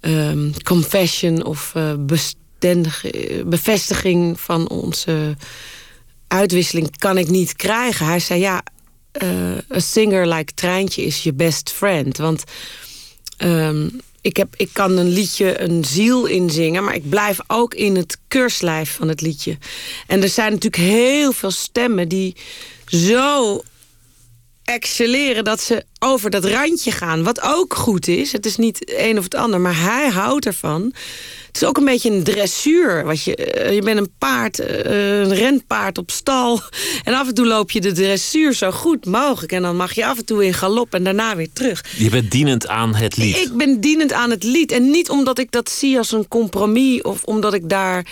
um, 0.00 0.52
confession 0.62 1.44
of 1.44 1.72
uh, 1.76 1.92
bestendige, 1.98 3.42
bevestiging 3.46 4.40
van 4.40 4.68
onze 4.68 5.36
uitwisseling 6.28 6.96
kan 6.96 7.18
ik 7.18 7.28
niet 7.28 7.56
krijgen. 7.56 8.06
Hij 8.06 8.20
zei 8.20 8.40
ja, 8.40 8.62
uh, 9.22 9.76
a 9.76 9.78
singer 9.78 10.26
like 10.26 10.54
Treintje 10.54 11.02
is 11.02 11.22
je 11.22 11.32
best 11.32 11.70
friend. 11.70 12.16
Want 12.16 12.44
um, 13.38 14.00
ik, 14.20 14.36
heb, 14.36 14.54
ik 14.56 14.68
kan 14.72 14.96
een 14.96 15.08
liedje 15.08 15.60
een 15.60 15.84
ziel 15.84 16.26
inzingen... 16.26 16.84
maar 16.84 16.94
ik 16.94 17.08
blijf 17.08 17.38
ook 17.46 17.74
in 17.74 17.96
het 17.96 18.18
keurslijf 18.28 18.94
van 18.94 19.08
het 19.08 19.20
liedje. 19.20 19.58
En 20.06 20.22
er 20.22 20.28
zijn 20.28 20.52
natuurlijk 20.52 20.82
heel 20.82 21.32
veel 21.32 21.50
stemmen 21.50 22.08
die 22.08 22.36
zo 22.86 23.62
excelleren 24.64 25.44
dat 25.44 25.60
ze 25.60 25.84
over 25.98 26.30
dat 26.30 26.44
randje 26.44 26.90
gaan. 26.90 27.22
Wat 27.22 27.40
ook 27.42 27.74
goed 27.74 28.08
is. 28.08 28.32
Het 28.32 28.46
is 28.46 28.56
niet 28.56 28.78
het 28.78 28.92
een 28.96 29.18
of 29.18 29.24
het 29.24 29.34
ander, 29.34 29.60
maar 29.60 29.80
hij 29.80 30.08
houdt 30.08 30.46
ervan. 30.46 30.92
Het 31.56 31.64
is 31.64 31.70
ook 31.70 31.76
een 31.76 31.84
beetje 31.84 32.10
een 32.10 32.22
dressuur. 32.22 33.04
Wat 33.04 33.22
je, 33.22 33.36
eh, 33.36 33.74
je 33.74 33.82
bent 33.82 33.98
een 33.98 34.12
paard, 34.18 34.60
uh, 34.60 34.66
een 35.18 35.34
renpaard 35.34 35.98
op 35.98 36.10
stal. 36.10 36.60
En 37.04 37.14
af 37.14 37.28
en 37.28 37.34
toe 37.34 37.46
loop 37.46 37.70
je 37.70 37.80
de 37.80 37.92
dressuur 37.92 38.52
zo 38.52 38.70
goed 38.70 39.06
mogelijk. 39.06 39.52
En 39.52 39.62
dan 39.62 39.76
mag 39.76 39.92
je 39.92 40.06
af 40.06 40.18
en 40.18 40.24
toe 40.24 40.44
in 40.44 40.54
galop 40.54 40.94
en 40.94 41.04
daarna 41.04 41.36
weer 41.36 41.48
terug. 41.52 41.84
Je 41.96 42.10
bent 42.10 42.30
dienend 42.30 42.68
aan 42.68 42.94
het 42.94 43.16
lied. 43.16 43.36
Ik 43.36 43.52
ben 43.52 43.80
dienend 43.80 44.12
aan 44.12 44.30
het 44.30 44.42
lied. 44.42 44.72
En 44.72 44.90
niet 44.90 45.10
omdat 45.10 45.38
ik 45.38 45.50
dat 45.50 45.70
zie 45.70 45.98
als 45.98 46.12
een 46.12 46.28
compromis... 46.28 47.02
of 47.02 47.24
omdat 47.24 47.54
ik 47.54 47.68
daar 47.68 48.06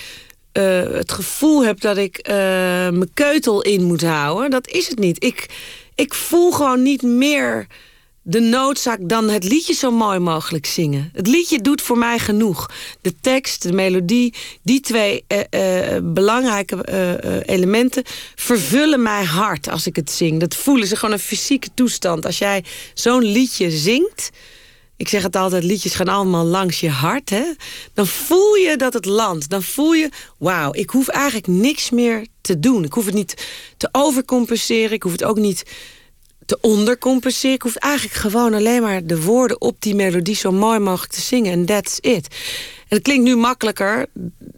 uh, 0.52 0.82
het 0.92 1.12
gevoel 1.12 1.64
heb 1.64 1.80
dat 1.80 1.96
ik 1.96 2.20
mijn 2.26 3.10
keutel 3.14 3.62
in 3.62 3.82
moet 3.82 4.02
houden. 4.02 4.50
Dat 4.50 4.68
is 4.68 4.88
het 4.88 4.98
niet. 4.98 5.24
Ik, 5.24 5.46
ik 5.94 6.14
voel 6.14 6.50
gewoon 6.52 6.82
niet 6.82 7.02
meer 7.02 7.66
de 8.26 8.40
noodzaak 8.40 8.99
dan 9.02 9.28
het 9.28 9.45
liedje 9.45 9.75
zo 9.75 9.90
mooi 9.90 10.19
mogelijk 10.19 10.66
zingen. 10.66 11.11
Het 11.12 11.26
liedje 11.26 11.61
doet 11.61 11.83
voor 11.83 11.99
mij 11.99 12.19
genoeg. 12.19 12.71
De 13.00 13.14
tekst, 13.21 13.62
de 13.62 13.73
melodie, 13.73 14.35
die 14.62 14.81
twee 14.81 15.25
uh, 15.28 15.38
uh, 15.38 15.99
belangrijke 16.02 16.87
uh, 16.88 17.54
elementen 17.54 18.02
vervullen 18.35 19.02
mij 19.02 19.25
hard 19.25 19.69
als 19.69 19.87
ik 19.87 19.97
het 19.97 20.11
zing. 20.11 20.40
Dat 20.40 20.54
voelen 20.54 20.87
ze 20.87 20.97
gewoon 20.97 21.14
een 21.14 21.21
fysieke 21.21 21.69
toestand. 21.75 22.26
Als 22.26 22.38
jij 22.38 22.64
zo'n 22.95 23.23
liedje 23.23 23.71
zingt, 23.71 24.31
ik 24.97 25.09
zeg 25.09 25.23
het 25.23 25.37
altijd, 25.37 25.64
liedjes 25.64 25.95
gaan 25.95 26.09
allemaal 26.09 26.45
langs 26.45 26.81
je 26.81 26.90
hart. 26.90 27.31
Hè? 27.31 27.45
Dan 27.95 28.07
voel 28.07 28.54
je 28.54 28.76
dat 28.76 28.93
het 28.93 29.04
landt. 29.04 29.50
Dan 29.50 29.62
voel 29.62 29.93
je, 29.93 30.11
wauw, 30.38 30.75
ik 30.75 30.90
hoef 30.90 31.09
eigenlijk 31.09 31.47
niks 31.47 31.90
meer 31.90 32.26
te 32.40 32.59
doen. 32.59 32.85
Ik 32.85 32.93
hoef 32.93 33.04
het 33.04 33.14
niet 33.14 33.47
te 33.76 33.88
overcompenseren. 33.93 34.93
Ik 34.93 35.02
hoef 35.02 35.12
het 35.12 35.25
ook 35.25 35.38
niet 35.38 35.64
te 36.46 36.58
ondercompenseren. 36.60 37.54
Ik 37.54 37.62
hoef 37.62 37.76
eigenlijk 37.76 38.14
gewoon 38.14 38.54
alleen 38.54 38.82
maar 38.82 39.06
de 39.06 39.22
woorden 39.22 39.60
op 39.60 39.76
die 39.78 39.94
melodie 39.94 40.34
zo 40.34 40.52
mooi 40.52 40.78
mogelijk 40.78 41.12
te 41.12 41.20
zingen. 41.20 41.52
En 41.52 41.64
that's 41.64 41.98
it. 42.00 42.26
En 42.88 42.96
het 42.96 43.02
klinkt 43.02 43.24
nu 43.24 43.36
makkelijker 43.36 44.06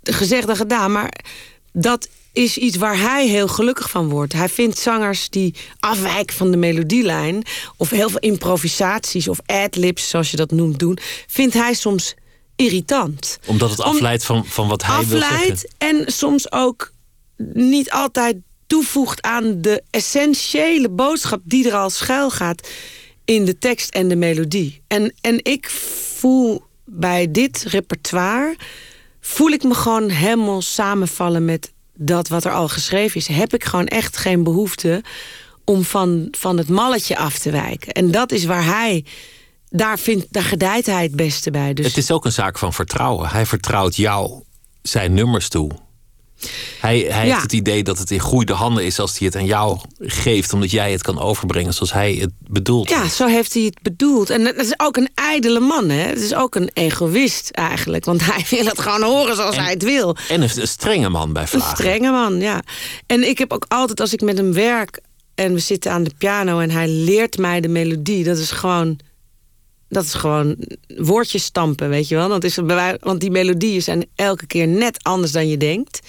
gezegd 0.02 0.46
dan 0.46 0.56
gedaan, 0.56 0.92
maar 0.92 1.24
dat 1.72 2.08
is 2.32 2.56
iets 2.56 2.76
waar 2.76 2.98
hij 2.98 3.26
heel 3.26 3.48
gelukkig 3.48 3.90
van 3.90 4.08
wordt. 4.08 4.32
Hij 4.32 4.48
vindt 4.48 4.78
zangers 4.78 5.28
die 5.28 5.54
afwijken 5.80 6.36
van 6.36 6.50
de 6.50 6.56
melodielijn... 6.56 7.42
of 7.76 7.90
heel 7.90 8.08
veel 8.08 8.18
improvisaties 8.18 9.28
of 9.28 9.38
ad-libs, 9.46 10.08
zoals 10.08 10.30
je 10.30 10.36
dat 10.36 10.50
noemt, 10.50 10.78
doen... 10.78 10.98
vindt 11.26 11.54
hij 11.54 11.74
soms 11.74 12.14
irritant. 12.56 13.38
Omdat 13.46 13.70
het 13.70 13.80
afleidt 13.80 14.24
van, 14.24 14.46
van 14.46 14.68
wat 14.68 14.84
hij 14.84 15.04
wil 15.06 15.18
zeggen? 15.18 15.36
Afleidt 15.36 15.68
en 15.78 16.04
soms 16.06 16.52
ook 16.52 16.92
niet 17.52 17.90
altijd 17.90 18.36
toevoegt 18.66 19.22
aan 19.22 19.60
de 19.60 19.82
essentiële 19.90 20.88
boodschap... 20.88 21.40
die 21.44 21.68
er 21.68 21.74
al 21.74 21.90
schuil 21.90 22.30
gaat 22.30 22.68
in 23.24 23.44
de 23.44 23.58
tekst 23.58 23.90
en 23.90 24.08
de 24.08 24.16
melodie. 24.16 24.82
En, 24.86 25.14
en 25.20 25.38
ik 25.42 25.70
voel 25.70 26.64
bij 26.84 27.30
dit 27.30 27.64
repertoire... 27.68 28.56
voel 29.20 29.50
ik 29.50 29.62
me 29.62 29.74
gewoon 29.74 30.08
helemaal 30.08 30.62
samenvallen 30.62 31.44
met 31.44 31.72
dat 31.94 32.28
wat 32.28 32.44
er 32.44 32.52
al 32.52 32.68
geschreven 32.68 33.20
is, 33.20 33.26
heb 33.26 33.54
ik 33.54 33.64
gewoon 33.64 33.86
echt 33.86 34.16
geen 34.16 34.42
behoefte 34.42 35.02
om 35.64 35.84
van, 35.84 36.28
van 36.30 36.58
het 36.58 36.68
malletje 36.68 37.16
af 37.16 37.38
te 37.38 37.50
wijken. 37.50 37.92
En 37.92 38.10
dat 38.10 38.32
is 38.32 38.44
waar 38.44 38.64
hij. 38.64 39.04
Daar, 39.68 39.98
vindt, 39.98 40.26
daar 40.30 40.42
gedijt 40.42 40.86
hij 40.86 41.02
het 41.02 41.16
beste 41.16 41.50
bij. 41.50 41.74
Dus... 41.74 41.86
Het 41.86 41.96
is 41.96 42.10
ook 42.10 42.24
een 42.24 42.32
zaak 42.32 42.58
van 42.58 42.72
vertrouwen. 42.72 43.28
Hij 43.28 43.46
vertrouwt 43.46 43.96
jou 43.96 44.42
zijn 44.82 45.14
nummers 45.14 45.48
toe. 45.48 45.70
Hij, 46.80 46.98
hij 46.98 47.24
heeft 47.24 47.42
het 47.42 47.52
idee 47.52 47.82
dat 47.82 47.98
het 47.98 48.10
in 48.10 48.18
goede 48.18 48.52
handen 48.52 48.84
is 48.84 48.98
als 48.98 49.18
hij 49.18 49.26
het 49.26 49.36
aan 49.36 49.44
jou 49.44 49.78
geeft, 49.98 50.52
omdat 50.52 50.70
jij 50.70 50.92
het 50.92 51.02
kan 51.02 51.20
overbrengen 51.20 51.74
zoals 51.74 51.92
hij 51.92 52.14
het 52.14 52.30
bedoelt. 52.38 52.88
Ja, 52.88 53.08
zo 53.08 53.26
heeft 53.26 53.54
hij 53.54 53.62
het 53.62 53.82
bedoeld. 53.82 54.30
En 54.30 54.44
dat 54.44 54.56
is 54.56 54.74
ook 54.76 54.96
een 54.96 55.08
ijdele 55.14 55.60
man, 55.60 55.88
hè? 55.88 56.02
Het 56.02 56.20
is 56.20 56.34
ook 56.34 56.54
een 56.54 56.70
egoïst 56.72 57.50
eigenlijk, 57.50 58.04
want 58.04 58.24
hij 58.24 58.44
wil 58.58 58.64
het 58.64 58.80
gewoon 58.80 59.02
horen 59.02 59.36
zoals 59.36 59.56
hij 59.56 59.70
het 59.70 59.82
wil. 59.82 60.16
En 60.28 60.42
een, 60.42 60.68
strenge 60.68 61.08
man 61.08 61.32
bij. 61.32 61.46
Een 61.50 61.60
strenge 61.60 62.10
man, 62.10 62.40
ja. 62.40 62.62
En 63.06 63.28
ik 63.28 63.38
heb 63.38 63.52
ook 63.52 63.64
altijd, 63.68 64.00
als 64.00 64.12
ik 64.12 64.20
met 64.20 64.36
hem 64.36 64.52
werk 64.52 65.00
en 65.34 65.52
we 65.52 65.58
zitten 65.58 65.92
aan 65.92 66.04
de 66.04 66.12
piano 66.18 66.58
en 66.58 66.70
hij 66.70 66.88
leert 66.88 67.38
mij 67.38 67.60
de 67.60 67.68
melodie, 67.68 68.24
dat 68.24 68.38
is 68.38 68.50
gewoon 68.50 68.98
dat 69.88 70.04
is 70.04 70.14
gewoon 70.14 70.56
woordjes 70.96 71.44
stampen, 71.44 71.88
weet 71.88 72.08
je 72.08 72.14
wel. 72.14 72.28
Dat 72.28 72.44
is, 72.44 72.56
want 73.00 73.20
die 73.20 73.30
melodieën 73.30 73.82
zijn 73.82 74.06
elke 74.14 74.46
keer 74.46 74.68
net 74.68 75.02
anders 75.02 75.32
dan 75.32 75.48
je 75.48 75.56
denkt. 75.56 76.00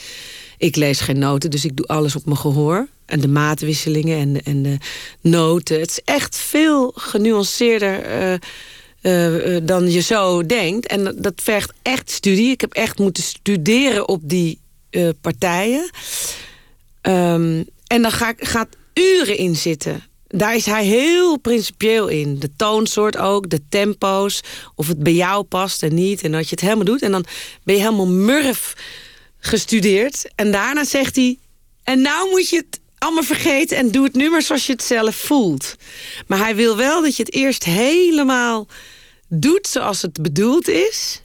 Ik 0.57 0.75
lees 0.75 0.99
geen 0.99 1.19
noten, 1.19 1.51
dus 1.51 1.65
ik 1.65 1.75
doe 1.75 1.85
alles 1.85 2.15
op 2.15 2.25
mijn 2.25 2.37
gehoor. 2.37 2.87
En 3.05 3.19
de 3.19 3.27
maatwisselingen 3.27 4.17
en 4.19 4.33
de, 4.33 4.41
en 4.43 4.63
de 4.63 4.77
noten. 5.21 5.79
Het 5.79 5.89
is 5.89 6.01
echt 6.03 6.35
veel 6.35 6.91
genuanceerder 6.95 8.19
uh, 9.01 9.53
uh, 9.53 9.59
dan 9.63 9.91
je 9.91 10.01
zo 10.01 10.45
denkt. 10.45 10.87
En 10.87 11.15
dat 11.17 11.33
vergt 11.35 11.73
echt 11.81 12.11
studie. 12.11 12.51
Ik 12.51 12.61
heb 12.61 12.73
echt 12.73 12.99
moeten 12.99 13.23
studeren 13.23 14.07
op 14.07 14.21
die 14.23 14.59
partijen. 15.21 15.89
Um, 17.01 17.65
en 17.87 18.01
dan 18.01 18.11
ga, 18.11 18.33
gaat 18.37 18.67
uren 18.93 19.37
in 19.37 19.55
zitten 19.55 20.03
daar 20.37 20.55
is 20.55 20.65
hij 20.65 20.85
heel 20.85 21.37
principieel 21.37 22.07
in. 22.07 22.39
De 22.39 22.49
toonsoort 22.55 23.17
ook, 23.17 23.49
de 23.49 23.61
tempo's, 23.69 24.41
of 24.75 24.87
het 24.87 25.03
bij 25.03 25.13
jou 25.13 25.43
past 25.43 25.83
en 25.83 25.93
niet. 25.93 26.23
En 26.23 26.31
dat 26.31 26.43
je 26.43 26.49
het 26.49 26.61
helemaal 26.61 26.85
doet. 26.85 27.01
En 27.01 27.11
dan 27.11 27.25
ben 27.63 27.75
je 27.75 27.81
helemaal 27.81 28.07
murf 28.07 28.73
gestudeerd. 29.39 30.29
En 30.35 30.51
daarna 30.51 30.83
zegt 30.83 31.15
hij... 31.15 31.37
En 31.83 32.01
nou 32.01 32.29
moet 32.29 32.49
je 32.49 32.57
het 32.57 32.79
allemaal 32.97 33.23
vergeten 33.23 33.77
en 33.77 33.91
doe 33.91 34.03
het 34.03 34.13
nummer 34.13 34.41
zoals 34.41 34.65
je 34.65 34.71
het 34.71 34.83
zelf 34.83 35.15
voelt. 35.15 35.75
Maar 36.27 36.39
hij 36.39 36.55
wil 36.55 36.77
wel 36.77 37.01
dat 37.01 37.15
je 37.15 37.23
het 37.23 37.33
eerst 37.33 37.63
helemaal 37.63 38.67
doet 39.27 39.67
zoals 39.67 40.01
het 40.01 40.21
bedoeld 40.21 40.67
is. 40.67 41.21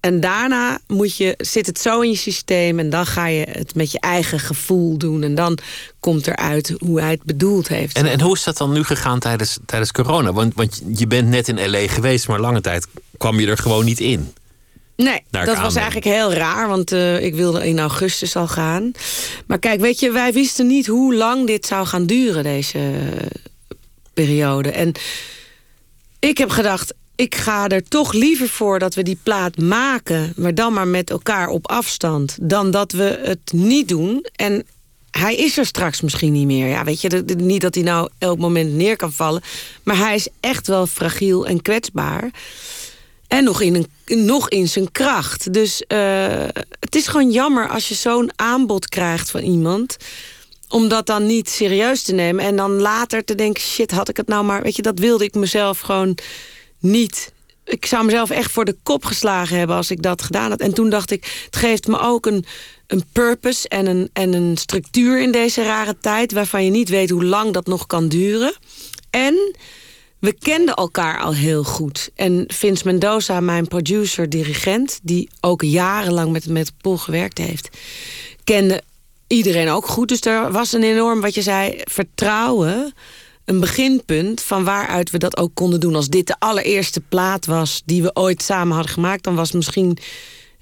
En 0.00 0.20
daarna 0.20 0.78
moet 0.86 1.16
je, 1.16 1.34
zit 1.38 1.66
het 1.66 1.78
zo 1.80 2.00
in 2.00 2.10
je 2.10 2.16
systeem 2.16 2.78
en 2.78 2.90
dan 2.90 3.06
ga 3.06 3.26
je 3.26 3.46
het 3.50 3.74
met 3.74 3.92
je 3.92 4.00
eigen 4.00 4.40
gevoel 4.40 4.98
doen. 4.98 5.22
En 5.22 5.34
dan 5.34 5.58
komt 6.00 6.26
eruit 6.26 6.74
hoe 6.78 7.00
hij 7.00 7.10
het 7.10 7.22
bedoeld 7.22 7.68
heeft. 7.68 7.96
En, 7.96 8.06
en 8.06 8.20
hoe 8.20 8.34
is 8.34 8.44
dat 8.44 8.56
dan 8.56 8.72
nu 8.72 8.84
gegaan 8.84 9.18
tijdens, 9.18 9.58
tijdens 9.66 9.92
corona? 9.92 10.32
Want, 10.32 10.54
want 10.54 10.82
je 10.94 11.06
bent 11.06 11.28
net 11.28 11.48
in 11.48 11.70
L.A. 11.70 11.88
geweest, 11.88 12.28
maar 12.28 12.40
lange 12.40 12.60
tijd 12.60 12.86
kwam 13.16 13.40
je 13.40 13.46
er 13.46 13.58
gewoon 13.58 13.84
niet 13.84 14.00
in. 14.00 14.32
Nee, 14.96 15.22
dat 15.30 15.58
was 15.58 15.74
eigenlijk 15.74 16.06
heel 16.06 16.32
raar, 16.32 16.68
want 16.68 16.92
uh, 16.92 17.22
ik 17.24 17.34
wilde 17.34 17.66
in 17.66 17.78
augustus 17.78 18.36
al 18.36 18.48
gaan. 18.48 18.92
Maar 19.46 19.58
kijk, 19.58 19.80
weet 19.80 20.00
je, 20.00 20.10
wij 20.10 20.32
wisten 20.32 20.66
niet 20.66 20.86
hoe 20.86 21.14
lang 21.14 21.46
dit 21.46 21.66
zou 21.66 21.86
gaan 21.86 22.06
duren, 22.06 22.42
deze 22.42 22.78
periode. 24.14 24.70
En 24.70 24.92
ik 26.18 26.38
heb 26.38 26.50
gedacht, 26.50 26.94
ik 27.18 27.34
ga 27.34 27.68
er 27.68 27.82
toch 27.82 28.12
liever 28.12 28.48
voor 28.48 28.78
dat 28.78 28.94
we 28.94 29.02
die 29.02 29.18
plaat 29.22 29.56
maken... 29.56 30.32
maar 30.36 30.54
dan 30.54 30.72
maar 30.72 30.88
met 30.88 31.10
elkaar 31.10 31.48
op 31.48 31.68
afstand... 31.70 32.36
dan 32.40 32.70
dat 32.70 32.92
we 32.92 33.20
het 33.22 33.52
niet 33.52 33.88
doen. 33.88 34.26
En 34.36 34.66
hij 35.10 35.36
is 35.36 35.58
er 35.58 35.66
straks 35.66 36.00
misschien 36.00 36.32
niet 36.32 36.46
meer. 36.46 36.66
Ja, 36.66 36.84
weet 36.84 37.00
je, 37.00 37.24
niet 37.36 37.60
dat 37.60 37.74
hij 37.74 37.84
nou 37.84 38.08
elk 38.18 38.38
moment 38.38 38.72
neer 38.72 38.96
kan 38.96 39.12
vallen... 39.12 39.42
maar 39.82 39.96
hij 39.96 40.14
is 40.14 40.28
echt 40.40 40.66
wel 40.66 40.86
fragiel 40.86 41.46
en 41.46 41.62
kwetsbaar... 41.62 42.30
En 43.26 43.44
nog 43.44 43.60
in, 43.60 43.86
een, 44.04 44.24
nog 44.24 44.48
in 44.48 44.68
zijn 44.68 44.92
kracht. 44.92 45.52
Dus 45.52 45.82
uh, 45.88 46.46
het 46.80 46.94
is 46.94 47.06
gewoon 47.06 47.30
jammer 47.30 47.68
als 47.68 47.88
je 47.88 47.94
zo'n 47.94 48.30
aanbod 48.36 48.88
krijgt 48.88 49.30
van 49.30 49.40
iemand 49.40 49.96
om 50.68 50.88
dat 50.88 51.06
dan 51.06 51.26
niet 51.26 51.48
serieus 51.48 52.02
te 52.02 52.12
nemen. 52.12 52.44
En 52.44 52.56
dan 52.56 52.70
later 52.70 53.24
te 53.24 53.34
denken, 53.34 53.62
shit, 53.62 53.90
had 53.90 54.08
ik 54.08 54.16
het 54.16 54.28
nou 54.28 54.44
maar... 54.44 54.62
Weet 54.62 54.76
je, 54.76 54.82
dat 54.82 54.98
wilde 54.98 55.24
ik 55.24 55.34
mezelf 55.34 55.80
gewoon 55.80 56.18
niet. 56.78 57.32
Ik 57.64 57.86
zou 57.86 58.04
mezelf 58.04 58.30
echt 58.30 58.50
voor 58.50 58.64
de 58.64 58.76
kop 58.82 59.04
geslagen 59.04 59.58
hebben 59.58 59.76
als 59.76 59.90
ik 59.90 60.02
dat 60.02 60.22
gedaan 60.22 60.50
had. 60.50 60.60
En 60.60 60.74
toen 60.74 60.90
dacht 60.90 61.10
ik, 61.10 61.42
het 61.44 61.56
geeft 61.56 61.86
me 61.86 61.98
ook 61.98 62.26
een, 62.26 62.44
een 62.86 63.04
purpose 63.12 63.68
en 63.68 63.86
een, 63.86 64.10
en 64.12 64.32
een 64.32 64.56
structuur 64.56 65.20
in 65.20 65.32
deze 65.32 65.62
rare 65.62 65.96
tijd... 66.00 66.32
waarvan 66.32 66.64
je 66.64 66.70
niet 66.70 66.88
weet 66.88 67.10
hoe 67.10 67.24
lang 67.24 67.52
dat 67.52 67.66
nog 67.66 67.86
kan 67.86 68.08
duren. 68.08 68.54
En 69.10 69.56
we 70.18 70.32
kenden 70.32 70.74
elkaar 70.74 71.20
al 71.20 71.34
heel 71.34 71.64
goed. 71.64 72.10
En 72.14 72.44
Vince 72.46 72.84
Mendoza, 72.84 73.40
mijn 73.40 73.68
producer, 73.68 74.28
dirigent... 74.28 75.00
die 75.02 75.30
ook 75.40 75.62
jarenlang 75.62 76.32
met, 76.32 76.46
met 76.46 76.72
Paul 76.80 76.96
gewerkt 76.96 77.38
heeft... 77.38 77.68
kende 78.44 78.82
iedereen 79.26 79.68
ook 79.68 79.86
goed. 79.86 80.08
Dus 80.08 80.20
er 80.20 80.52
was 80.52 80.72
een 80.72 80.82
enorm, 80.82 81.20
wat 81.20 81.34
je 81.34 81.42
zei, 81.42 81.80
vertrouwen 81.84 82.94
een 83.48 83.60
beginpunt 83.60 84.42
van 84.42 84.64
waaruit 84.64 85.10
we 85.10 85.18
dat 85.18 85.36
ook 85.36 85.50
konden 85.54 85.80
doen. 85.80 85.94
Als 85.94 86.08
dit 86.08 86.26
de 86.26 86.36
allereerste 86.38 87.00
plaat 87.00 87.46
was 87.46 87.82
die 87.84 88.02
we 88.02 88.10
ooit 88.14 88.42
samen 88.42 88.74
hadden 88.74 88.92
gemaakt... 88.92 89.24
dan 89.24 89.34
was 89.34 89.52
misschien 89.52 89.98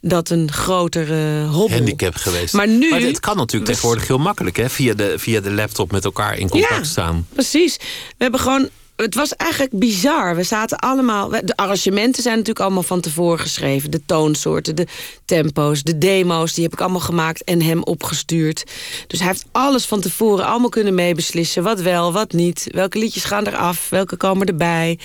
dat 0.01 0.31
een 0.31 0.53
grotere 0.53 1.44
hobbel. 1.44 1.77
Handicap 1.77 2.14
geweest. 2.14 2.55
Maar 2.55 2.68
nu... 2.68 2.90
Maar 2.90 3.01
het 3.01 3.20
kan 3.20 3.37
natuurlijk 3.37 3.70
tegenwoordig 3.70 4.07
heel 4.07 4.18
makkelijk, 4.18 4.57
hè? 4.57 4.70
Via 4.70 4.94
de, 4.94 5.14
via 5.18 5.40
de 5.40 5.53
laptop 5.53 5.92
met 5.92 6.05
elkaar 6.05 6.38
in 6.38 6.49
contact 6.49 6.75
ja, 6.75 6.85
staan. 6.85 7.27
precies. 7.33 7.77
We 7.77 8.14
hebben 8.18 8.40
gewoon 8.40 8.68
het 8.96 9.14
was 9.14 9.37
eigenlijk 9.37 9.78
bizar. 9.78 10.37
We 10.37 10.42
zaten 10.42 10.78
allemaal. 10.78 11.28
De 11.28 11.56
arrangementen 11.56 12.22
zijn 12.22 12.35
natuurlijk 12.35 12.64
allemaal 12.64 12.82
van 12.82 13.00
tevoren 13.00 13.38
geschreven. 13.38 13.90
De 13.90 14.04
toonsoorten, 14.06 14.76
de 14.76 14.87
tempo's, 15.24 15.82
de 15.82 15.98
demo's, 15.98 16.52
die 16.52 16.64
heb 16.64 16.72
ik 16.72 16.80
allemaal 16.80 17.00
gemaakt 17.00 17.44
en 17.44 17.62
hem 17.62 17.82
opgestuurd. 17.82 18.64
Dus 19.06 19.18
hij 19.18 19.28
heeft 19.28 19.44
alles 19.52 19.85
van 19.85 20.00
tevoren 20.00 20.46
allemaal 20.46 20.68
kunnen 20.68 20.94
meebeslissen. 20.94 21.62
Wat 21.62 21.80
wel, 21.80 22.12
wat 22.12 22.32
niet. 22.32 22.66
Welke 22.70 22.98
liedjes 22.98 23.24
gaan 23.24 23.46
eraf, 23.46 23.88
welke 23.88 24.16
komen 24.16 24.46
erbij. 24.46 24.98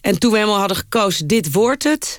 En 0.00 0.18
toen 0.18 0.30
we 0.30 0.36
helemaal 0.38 0.58
hadden 0.58 0.76
gekozen, 0.76 1.26
dit 1.26 1.52
wordt 1.52 1.82
het. 1.82 2.18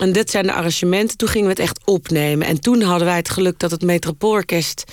En 0.00 0.12
dit 0.12 0.30
zijn 0.30 0.46
de 0.46 0.52
arrangementen. 0.52 1.16
Toen 1.16 1.28
gingen 1.28 1.46
we 1.46 1.52
het 1.52 1.62
echt 1.62 1.80
opnemen. 1.84 2.46
En 2.46 2.60
toen 2.60 2.82
hadden 2.82 3.06
wij 3.06 3.16
het 3.16 3.28
geluk 3.28 3.58
dat 3.58 3.70
het 3.70 3.82
Metropoolorkest... 3.82 4.84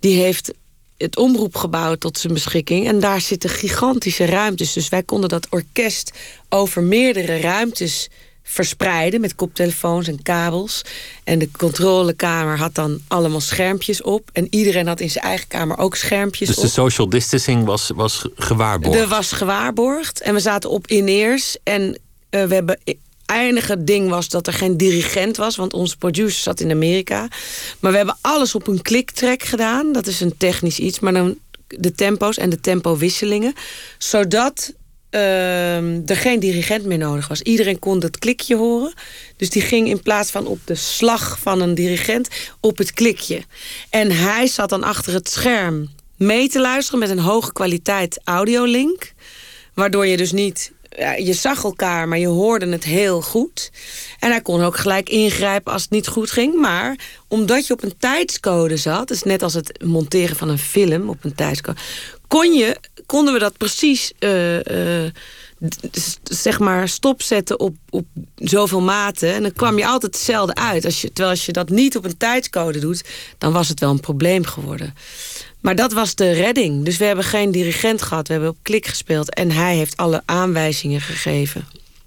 die 0.00 0.20
heeft 0.20 0.52
het 0.98 1.16
omroepgebouw 1.16 1.94
tot 1.94 2.18
zijn 2.18 2.32
beschikking. 2.32 2.86
En 2.86 3.00
daar 3.00 3.20
zitten 3.20 3.50
gigantische 3.50 4.24
ruimtes. 4.24 4.72
Dus 4.72 4.88
wij 4.88 5.02
konden 5.02 5.28
dat 5.28 5.46
orkest 5.50 6.12
over 6.48 6.82
meerdere 6.82 7.40
ruimtes 7.40 8.08
verspreiden 8.42 9.20
met 9.20 9.34
koptelefoons 9.34 10.08
en 10.08 10.22
kabels. 10.22 10.82
En 11.24 11.38
de 11.38 11.50
controlekamer 11.50 12.58
had 12.58 12.74
dan 12.74 13.00
allemaal 13.08 13.40
schermpjes 13.40 14.02
op. 14.02 14.30
En 14.32 14.46
iedereen 14.50 14.86
had 14.86 15.00
in 15.00 15.10
zijn 15.10 15.24
eigen 15.24 15.48
kamer 15.48 15.78
ook 15.78 15.96
schermpjes 15.96 16.48
dus 16.48 16.56
op. 16.56 16.62
Dus 16.62 16.74
de 16.74 16.80
social 16.80 17.08
distancing 17.08 17.64
was, 17.64 17.90
was 17.94 18.26
gewaarborgd? 18.34 18.98
Er 18.98 19.08
was 19.08 19.32
gewaarborgd. 19.32 20.20
En 20.20 20.34
we 20.34 20.40
zaten 20.40 20.70
op 20.70 20.86
in-ears. 20.86 21.56
En 21.62 21.98
uh, 22.30 22.44
we 22.44 22.54
hebben 22.54 22.78
enige 23.26 23.84
ding 23.84 24.08
was 24.08 24.28
dat 24.28 24.46
er 24.46 24.52
geen 24.52 24.76
dirigent 24.76 25.36
was, 25.36 25.56
want 25.56 25.72
onze 25.72 25.96
producer 25.96 26.42
zat 26.42 26.60
in 26.60 26.70
Amerika. 26.70 27.28
Maar 27.80 27.90
we 27.90 27.96
hebben 27.96 28.18
alles 28.20 28.54
op 28.54 28.66
een 28.66 28.82
kliktrack 28.82 29.42
gedaan. 29.42 29.92
Dat 29.92 30.06
is 30.06 30.20
een 30.20 30.36
technisch 30.36 30.78
iets, 30.78 31.00
maar 31.00 31.12
dan 31.12 31.38
de 31.66 31.94
tempo's 31.94 32.36
en 32.36 32.50
de 32.50 32.60
tempowisselingen. 32.60 33.54
Zodat 33.98 34.72
uh, 35.10 36.10
er 36.10 36.16
geen 36.16 36.40
dirigent 36.40 36.84
meer 36.84 36.98
nodig 36.98 37.28
was. 37.28 37.42
Iedereen 37.42 37.78
kon 37.78 38.02
het 38.02 38.18
klikje 38.18 38.56
horen. 38.56 38.92
Dus 39.36 39.50
die 39.50 39.62
ging 39.62 39.88
in 39.88 40.02
plaats 40.02 40.30
van 40.30 40.46
op 40.46 40.58
de 40.64 40.74
slag 40.74 41.38
van 41.38 41.60
een 41.60 41.74
dirigent 41.74 42.28
op 42.60 42.78
het 42.78 42.92
klikje. 42.92 43.42
En 43.90 44.10
hij 44.10 44.46
zat 44.46 44.68
dan 44.68 44.82
achter 44.82 45.12
het 45.12 45.28
scherm 45.28 45.88
mee 46.16 46.48
te 46.48 46.60
luisteren 46.60 47.00
met 47.00 47.10
een 47.10 47.18
hoge 47.18 47.52
kwaliteit 47.52 48.20
audiolink. 48.24 49.12
Waardoor 49.74 50.06
je 50.06 50.16
dus 50.16 50.32
niet 50.32 50.72
je 51.16 51.32
zag 51.32 51.64
elkaar, 51.64 52.08
maar 52.08 52.18
je 52.18 52.26
hoorde 52.26 52.68
het 52.68 52.84
heel 52.84 53.22
goed. 53.22 53.70
En 54.18 54.30
hij 54.30 54.40
kon 54.40 54.62
ook 54.62 54.76
gelijk 54.76 55.08
ingrijpen 55.08 55.72
als 55.72 55.82
het 55.82 55.90
niet 55.90 56.06
goed 56.06 56.30
ging. 56.30 56.54
Maar 56.54 56.98
omdat 57.28 57.66
je 57.66 57.72
op 57.72 57.82
een 57.82 57.96
tijdscode 57.98 58.76
zat... 58.76 59.08
dus 59.08 59.22
net 59.22 59.42
als 59.42 59.54
het 59.54 59.84
monteren 59.84 60.36
van 60.36 60.48
een 60.48 60.58
film 60.58 61.08
op 61.08 61.24
een 61.24 61.34
tijdscode... 61.34 61.78
Kon 62.28 62.52
je, 62.52 62.76
konden 63.06 63.32
we 63.32 63.38
dat 63.38 63.56
precies... 63.56 64.12
Uh, 64.20 64.54
uh, 64.64 65.10
zeg 66.22 66.58
maar 66.58 66.88
stopzetten 66.88 67.60
op, 67.60 67.76
op 67.90 68.06
zoveel 68.34 68.80
maten. 68.80 69.34
En 69.34 69.42
dan 69.42 69.52
kwam 69.52 69.78
je 69.78 69.86
altijd 69.86 70.14
hetzelfde 70.14 70.54
uit. 70.54 70.84
Als 70.84 71.00
je, 71.00 71.06
terwijl 71.06 71.30
als 71.30 71.46
je 71.46 71.52
dat 71.52 71.68
niet 71.68 71.96
op 71.96 72.04
een 72.04 72.16
tijdscode 72.16 72.78
doet... 72.78 73.04
dan 73.38 73.52
was 73.52 73.68
het 73.68 73.80
wel 73.80 73.90
een 73.90 74.00
probleem 74.00 74.44
geworden. 74.44 74.94
Maar 75.66 75.76
dat 75.76 75.92
was 75.92 76.14
de 76.14 76.30
redding. 76.30 76.84
Dus 76.84 76.96
we 76.96 77.04
hebben 77.04 77.24
geen 77.24 77.50
dirigent 77.50 78.02
gehad. 78.02 78.26
We 78.26 78.32
hebben 78.32 78.50
op 78.50 78.56
klik 78.62 78.86
gespeeld. 78.86 79.34
En 79.34 79.50
hij 79.50 79.76
heeft 79.76 79.96
alle 79.96 80.22
aanwijzingen 80.24 81.00
gegeven. 81.00 81.64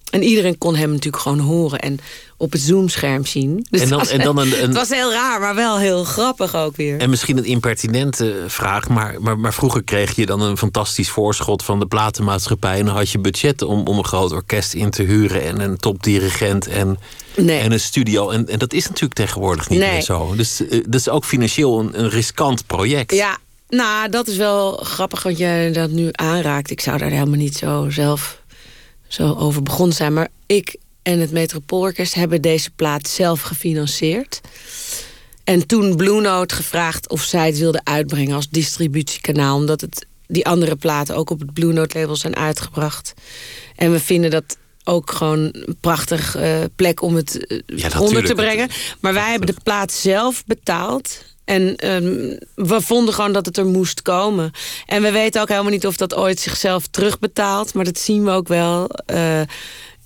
En 0.09 0.23
iedereen 0.23 0.57
kon 0.57 0.75
hem 0.75 0.89
natuurlijk 0.89 1.23
gewoon 1.23 1.39
horen 1.39 1.79
en 1.79 1.99
op 2.37 2.51
het 2.51 2.61
zoomscherm 2.61 3.25
zien. 3.25 3.65
Dus 3.69 3.81
en 3.81 3.89
dan, 3.89 4.07
en 4.07 4.19
dan 4.19 4.37
een, 4.37 4.53
een, 4.61 4.67
Het 4.67 4.73
was 4.73 4.89
heel 4.89 5.11
raar, 5.11 5.39
maar 5.39 5.55
wel 5.55 5.77
heel 5.77 6.03
grappig 6.03 6.55
ook 6.55 6.75
weer. 6.75 6.99
En 6.99 7.09
misschien 7.09 7.37
een 7.37 7.45
impertinente 7.45 8.43
vraag, 8.47 8.89
maar, 8.89 9.15
maar, 9.21 9.39
maar 9.39 9.53
vroeger 9.53 9.83
kreeg 9.83 10.15
je 10.15 10.25
dan 10.25 10.41
een 10.41 10.57
fantastisch 10.57 11.09
voorschot 11.09 11.63
van 11.63 11.79
de 11.79 11.85
platenmaatschappij. 11.85 12.79
En 12.79 12.85
dan 12.85 12.95
had 12.95 13.09
je 13.09 13.19
budget 13.19 13.61
om, 13.61 13.87
om 13.87 13.97
een 13.97 14.05
groot 14.05 14.31
orkest 14.31 14.73
in 14.73 14.89
te 14.89 15.03
huren 15.03 15.43
en 15.43 15.59
een 15.59 15.77
topdirigent 15.77 16.67
en, 16.67 16.99
nee. 17.35 17.59
en 17.59 17.71
een 17.71 17.79
studio. 17.79 18.29
En, 18.29 18.47
en 18.47 18.59
dat 18.59 18.73
is 18.73 18.83
natuurlijk 18.83 19.13
tegenwoordig 19.13 19.69
niet 19.69 19.79
nee. 19.79 19.91
meer 19.91 20.01
zo. 20.01 20.33
Dus 20.35 20.61
uh, 20.61 20.69
dat 20.69 20.99
is 20.99 21.09
ook 21.09 21.25
financieel 21.25 21.79
een, 21.79 21.99
een 21.99 22.09
riskant 22.09 22.67
project. 22.67 23.13
Ja, 23.13 23.37
nou, 23.69 24.09
dat 24.09 24.27
is 24.27 24.37
wel 24.37 24.71
grappig 24.71 25.23
wat 25.23 25.37
jij 25.37 25.71
dat 25.71 25.89
nu 25.89 26.09
aanraakt. 26.11 26.71
Ik 26.71 26.81
zou 26.81 26.97
daar 26.97 27.09
helemaal 27.09 27.37
niet 27.37 27.57
zo 27.57 27.89
zelf 27.89 28.41
zo 29.07 29.35
over 29.35 29.63
begonnen 29.63 29.95
zijn. 29.95 30.13
Maar 30.13 30.27
ik 30.45 30.75
en 31.01 31.19
het 31.19 31.31
Metropoolorkest 31.31 32.13
hebben 32.13 32.41
deze 32.41 32.71
plaat 32.71 33.07
zelf 33.07 33.41
gefinancierd. 33.41 34.41
En 35.43 35.67
toen 35.67 35.95
Blue 35.95 36.21
Note 36.21 36.55
gevraagd 36.55 37.09
of 37.09 37.21
zij 37.21 37.45
het 37.45 37.57
wilde 37.57 37.81
uitbrengen 37.83 38.35
als 38.35 38.49
distributiekanaal. 38.49 39.55
Omdat 39.55 39.81
het, 39.81 40.05
die 40.27 40.45
andere 40.45 40.75
platen 40.75 41.15
ook 41.15 41.29
op 41.29 41.39
het 41.39 41.53
Blue 41.53 41.73
Note 41.73 41.99
label 41.99 42.15
zijn 42.15 42.35
uitgebracht. 42.35 43.13
En 43.75 43.91
we 43.91 43.99
vinden 43.99 44.31
dat 44.31 44.57
ook 44.83 45.11
gewoon 45.11 45.39
een 45.39 45.77
prachtig 45.81 46.37
uh, 46.37 46.59
plek 46.75 47.01
om 47.01 47.15
het 47.15 47.45
uh, 47.47 47.59
ja, 47.65 47.99
onder 47.99 48.25
te 48.25 48.35
brengen. 48.35 48.69
Maar 48.99 49.13
wij 49.13 49.29
hebben 49.29 49.47
de 49.47 49.61
plaat 49.63 49.91
zelf 49.91 50.45
betaald. 50.45 51.23
En 51.49 51.93
um, 51.93 52.37
we 52.55 52.81
vonden 52.81 53.13
gewoon 53.13 53.31
dat 53.31 53.45
het 53.45 53.57
er 53.57 53.65
moest 53.65 54.01
komen. 54.01 54.51
En 54.85 55.01
we 55.01 55.11
weten 55.11 55.41
ook 55.41 55.49
helemaal 55.49 55.71
niet 55.71 55.87
of 55.87 55.97
dat 55.97 56.15
ooit 56.15 56.39
zichzelf 56.39 56.87
terugbetaalt. 56.87 57.73
Maar 57.73 57.85
dat 57.85 57.99
zien 57.99 58.23
we 58.23 58.31
ook 58.31 58.47
wel. 58.47 58.89
Uh, 59.13 59.41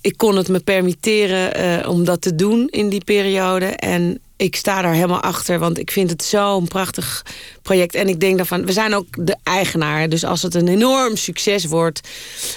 ik 0.00 0.16
kon 0.16 0.36
het 0.36 0.48
me 0.48 0.60
permitteren 0.60 1.60
uh, 1.60 1.88
om 1.88 2.04
dat 2.04 2.20
te 2.20 2.34
doen 2.34 2.68
in 2.68 2.88
die 2.88 3.04
periode. 3.04 3.66
En 3.66 4.20
ik 4.36 4.56
sta 4.56 4.82
daar 4.82 4.94
helemaal 4.94 5.20
achter, 5.20 5.58
want 5.58 5.78
ik 5.78 5.90
vind 5.90 6.10
het 6.10 6.24
zo'n 6.24 6.68
prachtig 6.68 7.24
project. 7.62 7.94
En 7.94 8.08
ik 8.08 8.20
denk 8.20 8.36
daarvan, 8.36 8.66
we 8.66 8.72
zijn 8.72 8.94
ook 8.94 9.26
de 9.26 9.36
eigenaar. 9.42 10.08
Dus 10.08 10.24
als 10.24 10.42
het 10.42 10.54
een 10.54 10.68
enorm 10.68 11.16
succes 11.16 11.64
wordt, 11.64 12.00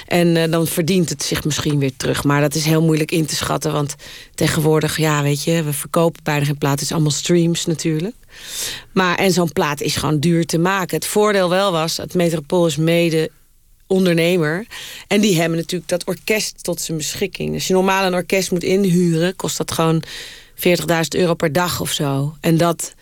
en 0.07 0.35
uh, 0.35 0.51
dan 0.51 0.67
verdient 0.67 1.09
het 1.09 1.23
zich 1.23 1.43
misschien 1.43 1.79
weer 1.79 1.91
terug. 1.97 2.23
Maar 2.23 2.41
dat 2.41 2.55
is 2.55 2.65
heel 2.65 2.81
moeilijk 2.81 3.11
in 3.11 3.25
te 3.25 3.35
schatten, 3.35 3.71
want 3.71 3.95
tegenwoordig, 4.35 4.97
ja, 4.97 5.23
weet 5.23 5.43
je, 5.43 5.63
we 5.63 5.73
verkopen 5.73 6.23
bijna 6.23 6.45
geen 6.45 6.57
plaat. 6.57 6.71
Het 6.71 6.81
is 6.81 6.91
allemaal 6.91 7.11
streams 7.11 7.65
natuurlijk. 7.65 8.15
Maar, 8.91 9.17
en 9.17 9.31
zo'n 9.31 9.51
plaat 9.51 9.81
is 9.81 9.95
gewoon 9.95 10.19
duur 10.19 10.45
te 10.45 10.57
maken. 10.57 10.95
Het 10.95 11.07
voordeel 11.07 11.49
wel 11.49 11.71
was, 11.71 11.97
het 11.97 12.13
Metropool 12.13 12.65
is 12.65 12.75
mede 12.75 13.29
ondernemer. 13.87 14.65
En 15.07 15.21
die 15.21 15.39
hebben 15.39 15.57
natuurlijk 15.57 15.89
dat 15.89 16.05
orkest 16.05 16.63
tot 16.63 16.81
zijn 16.81 16.97
beschikking. 16.97 17.53
Als 17.53 17.67
je 17.67 17.73
normaal 17.73 18.05
een 18.05 18.13
orkest 18.13 18.51
moet 18.51 18.63
inhuren, 18.63 19.35
kost 19.35 19.57
dat 19.57 19.71
gewoon 19.71 20.03
40.000 20.57 20.63
euro 21.09 21.33
per 21.33 21.51
dag 21.51 21.81
of 21.81 21.91
zo. 21.91 22.35
En 22.41 22.57
dat 22.57 22.95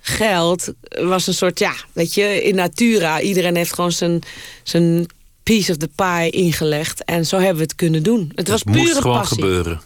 geld 0.00 0.72
was 0.88 1.26
een 1.26 1.34
soort, 1.34 1.58
ja, 1.58 1.74
weet 1.92 2.14
je, 2.14 2.42
in 2.42 2.54
natura. 2.54 3.20
Iedereen 3.20 3.56
heeft 3.56 3.74
gewoon 3.74 3.92
zijn, 3.92 4.20
zijn 4.62 5.06
piece 5.42 5.70
of 5.70 5.76
the 5.76 5.90
pie 5.94 6.30
ingelegd. 6.30 7.04
En 7.04 7.26
zo 7.26 7.36
hebben 7.36 7.56
we 7.56 7.62
het 7.62 7.74
kunnen 7.74 8.02
doen. 8.02 8.20
Het, 8.28 8.38
het 8.38 8.48
was 8.48 8.64
moest 8.64 8.84
pure 8.84 9.00
gewoon 9.00 9.18
passie. 9.18 9.42
gebeuren. 9.42 9.80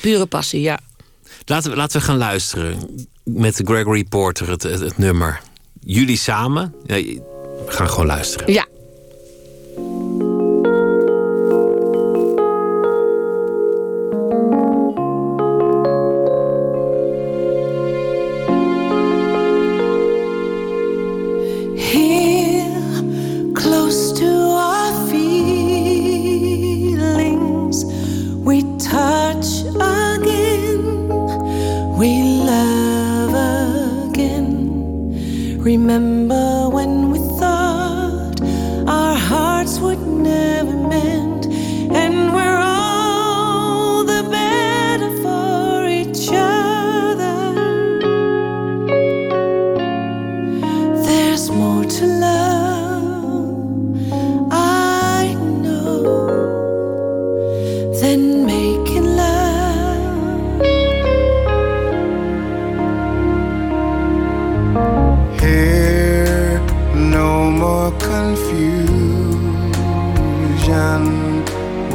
Pure 0.00 0.26
passie, 0.26 0.60
ja. 0.60 0.78
Laten 1.44 1.70
we, 1.70 1.76
laten 1.76 2.00
we 2.00 2.06
gaan 2.06 2.16
luisteren 2.16 3.06
met 3.24 3.60
Gregory 3.64 4.04
Porter, 4.04 4.50
het, 4.50 4.62
het, 4.62 4.80
het 4.80 4.98
nummer. 4.98 5.40
Jullie 5.80 6.16
samen. 6.16 6.74
We 6.86 7.22
gaan 7.66 7.88
gewoon 7.88 8.06
luisteren. 8.06 8.52
Ja. 8.52 8.66
Remember 35.88 36.57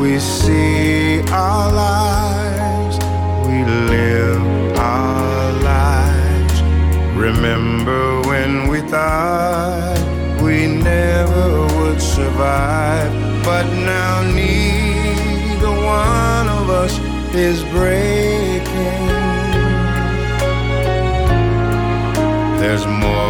We 0.03 0.19
see 0.19 1.21
our 1.31 1.71
lives, 1.71 2.97
we 3.47 3.63
live 3.63 4.77
our 4.77 5.53
lives. 5.63 6.61
Remember 7.15 8.21
when 8.23 8.67
we 8.67 8.81
thought 8.81 9.97
we 10.41 10.67
never 10.67 11.67
would 11.77 12.01
survive, 12.01 13.13
but 13.45 13.65
now 13.93 14.23
neither 14.23 15.71
one 15.71 16.49
of 16.49 16.69
us 16.69 16.99
is 17.33 17.63
breaking. 17.71 19.07
There's 22.59 22.85
more 22.85 23.22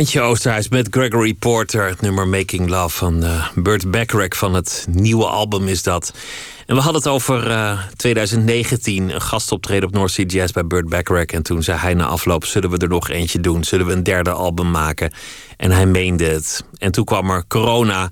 Treintje 0.00 0.28
Oosterhuis 0.28 0.68
met 0.68 0.88
Gregory 0.90 1.34
Porter. 1.34 1.86
Het 1.86 2.00
nummer 2.00 2.28
Making 2.28 2.68
Love 2.68 2.96
van 2.96 3.24
eh, 3.24 3.48
Burt 3.54 3.90
Bacharach 3.90 4.36
van 4.36 4.54
het 4.54 4.86
nieuwe 4.90 5.26
album 5.26 5.68
is 5.68 5.82
dat. 5.82 6.12
En 6.66 6.74
we 6.74 6.80
hadden 6.82 7.02
het 7.02 7.10
over 7.10 7.50
eh, 7.50 7.78
2019, 7.96 9.14
een 9.14 9.20
gastoptreden 9.20 9.88
op 9.88 9.94
North 9.94 10.10
Sea 10.10 10.24
Jazz 10.24 10.52
bij 10.52 10.66
Burt 10.66 10.88
Bacharach. 10.88 11.26
En 11.26 11.42
toen 11.42 11.62
zei 11.62 11.78
hij 11.78 11.94
na 11.94 12.04
afloop, 12.04 12.44
zullen 12.44 12.70
we 12.70 12.76
er 12.76 12.88
nog 12.88 13.08
eentje 13.08 13.40
doen? 13.40 13.64
Zullen 13.64 13.86
we 13.86 13.92
een 13.92 14.02
derde 14.02 14.30
album 14.30 14.70
maken? 14.70 15.12
En 15.56 15.70
hij 15.70 15.86
meende 15.86 16.24
het. 16.24 16.64
En 16.78 16.92
toen 16.92 17.04
kwam 17.04 17.30
er 17.30 17.44
corona. 17.48 18.10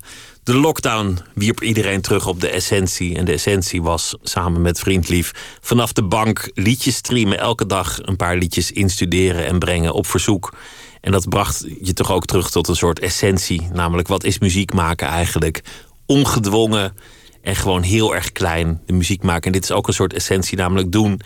De 0.49 0.55
lockdown 0.55 1.17
wierp 1.33 1.61
iedereen 1.61 2.01
terug 2.01 2.27
op 2.27 2.41
de 2.41 2.49
essentie. 2.49 3.15
En 3.15 3.25
de 3.25 3.31
essentie 3.31 3.81
was 3.81 4.15
samen 4.21 4.61
met 4.61 4.79
Vriendlief 4.79 5.57
vanaf 5.61 5.93
de 5.93 6.03
bank 6.03 6.51
liedjes 6.53 6.95
streamen. 6.95 7.39
Elke 7.39 7.65
dag 7.65 7.99
een 8.01 8.15
paar 8.15 8.37
liedjes 8.37 8.71
instuderen 8.71 9.45
en 9.45 9.59
brengen 9.59 9.93
op 9.93 10.07
verzoek. 10.07 10.53
En 11.01 11.11
dat 11.11 11.29
bracht 11.29 11.65
je 11.81 11.93
toch 11.93 12.11
ook 12.11 12.25
terug 12.25 12.49
tot 12.49 12.67
een 12.67 12.75
soort 12.75 12.99
essentie. 12.99 13.67
Namelijk, 13.73 14.07
wat 14.07 14.23
is 14.23 14.39
muziek 14.39 14.73
maken 14.73 15.07
eigenlijk? 15.07 15.63
Ongedwongen 16.05 16.95
en 17.41 17.55
gewoon 17.55 17.81
heel 17.81 18.15
erg 18.15 18.31
klein 18.31 18.81
de 18.85 18.93
muziek 18.93 19.23
maken. 19.23 19.45
En 19.45 19.51
dit 19.51 19.63
is 19.63 19.71
ook 19.71 19.87
een 19.87 19.93
soort 19.93 20.13
essentie, 20.13 20.57
namelijk 20.57 20.91
doen 20.91 21.21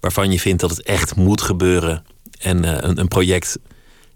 waarvan 0.00 0.32
je 0.32 0.40
vindt 0.40 0.60
dat 0.60 0.70
het 0.70 0.82
echt 0.82 1.16
moet 1.16 1.42
gebeuren. 1.42 2.04
En 2.38 2.64
eh, 2.64 2.88
een, 2.88 2.98
een 2.98 3.08
project 3.08 3.58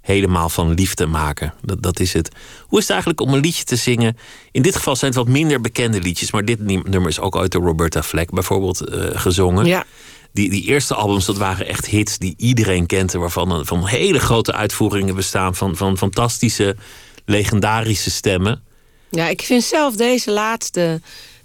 helemaal 0.03 0.49
van 0.49 0.75
liefde 0.75 1.07
maken. 1.07 1.55
Dat, 1.63 1.83
dat 1.83 2.01
is 2.01 2.13
het. 2.13 2.29
Hoe 2.67 2.79
is 2.79 2.85
het 2.85 2.91
eigenlijk 2.91 3.21
om 3.21 3.35
een 3.35 3.41
liedje 3.41 3.65
te 3.65 3.77
zingen? 3.77 4.17
In 4.51 4.63
dit 4.63 4.77
geval 4.77 4.97
zijn 4.97 5.11
het 5.11 5.21
wat 5.21 5.29
minder 5.29 5.61
bekende 5.61 6.01
liedjes, 6.01 6.31
maar 6.31 6.45
dit 6.45 6.61
nummer 6.61 7.09
is 7.09 7.21
ook 7.21 7.37
uit 7.37 7.53
de 7.53 7.59
Roberta 7.59 8.03
Fleck 8.03 8.31
bijvoorbeeld 8.31 8.81
eh, 8.81 9.09
gezongen. 9.13 9.67
Ja. 9.67 9.85
Die, 10.33 10.51
die 10.51 10.63
eerste 10.63 10.95
albums, 10.95 11.25
dat 11.25 11.37
waren 11.37 11.67
echt 11.67 11.87
hits 11.87 12.19
die 12.19 12.35
iedereen 12.37 12.87
kende. 12.87 13.19
Waarvan 13.19 13.67
van 13.67 13.87
hele 13.87 14.19
grote 14.19 14.53
uitvoeringen 14.53 15.15
bestaan. 15.15 15.55
Van, 15.55 15.77
van 15.77 15.99
fantastische, 15.99 16.77
legendarische 17.25 18.11
stemmen. 18.11 18.63
Ja, 19.11 19.29
ik 19.29 19.43
vind 19.43 19.63
zelf 19.63 19.97
deze 19.97 20.31
laatste, 20.31 21.01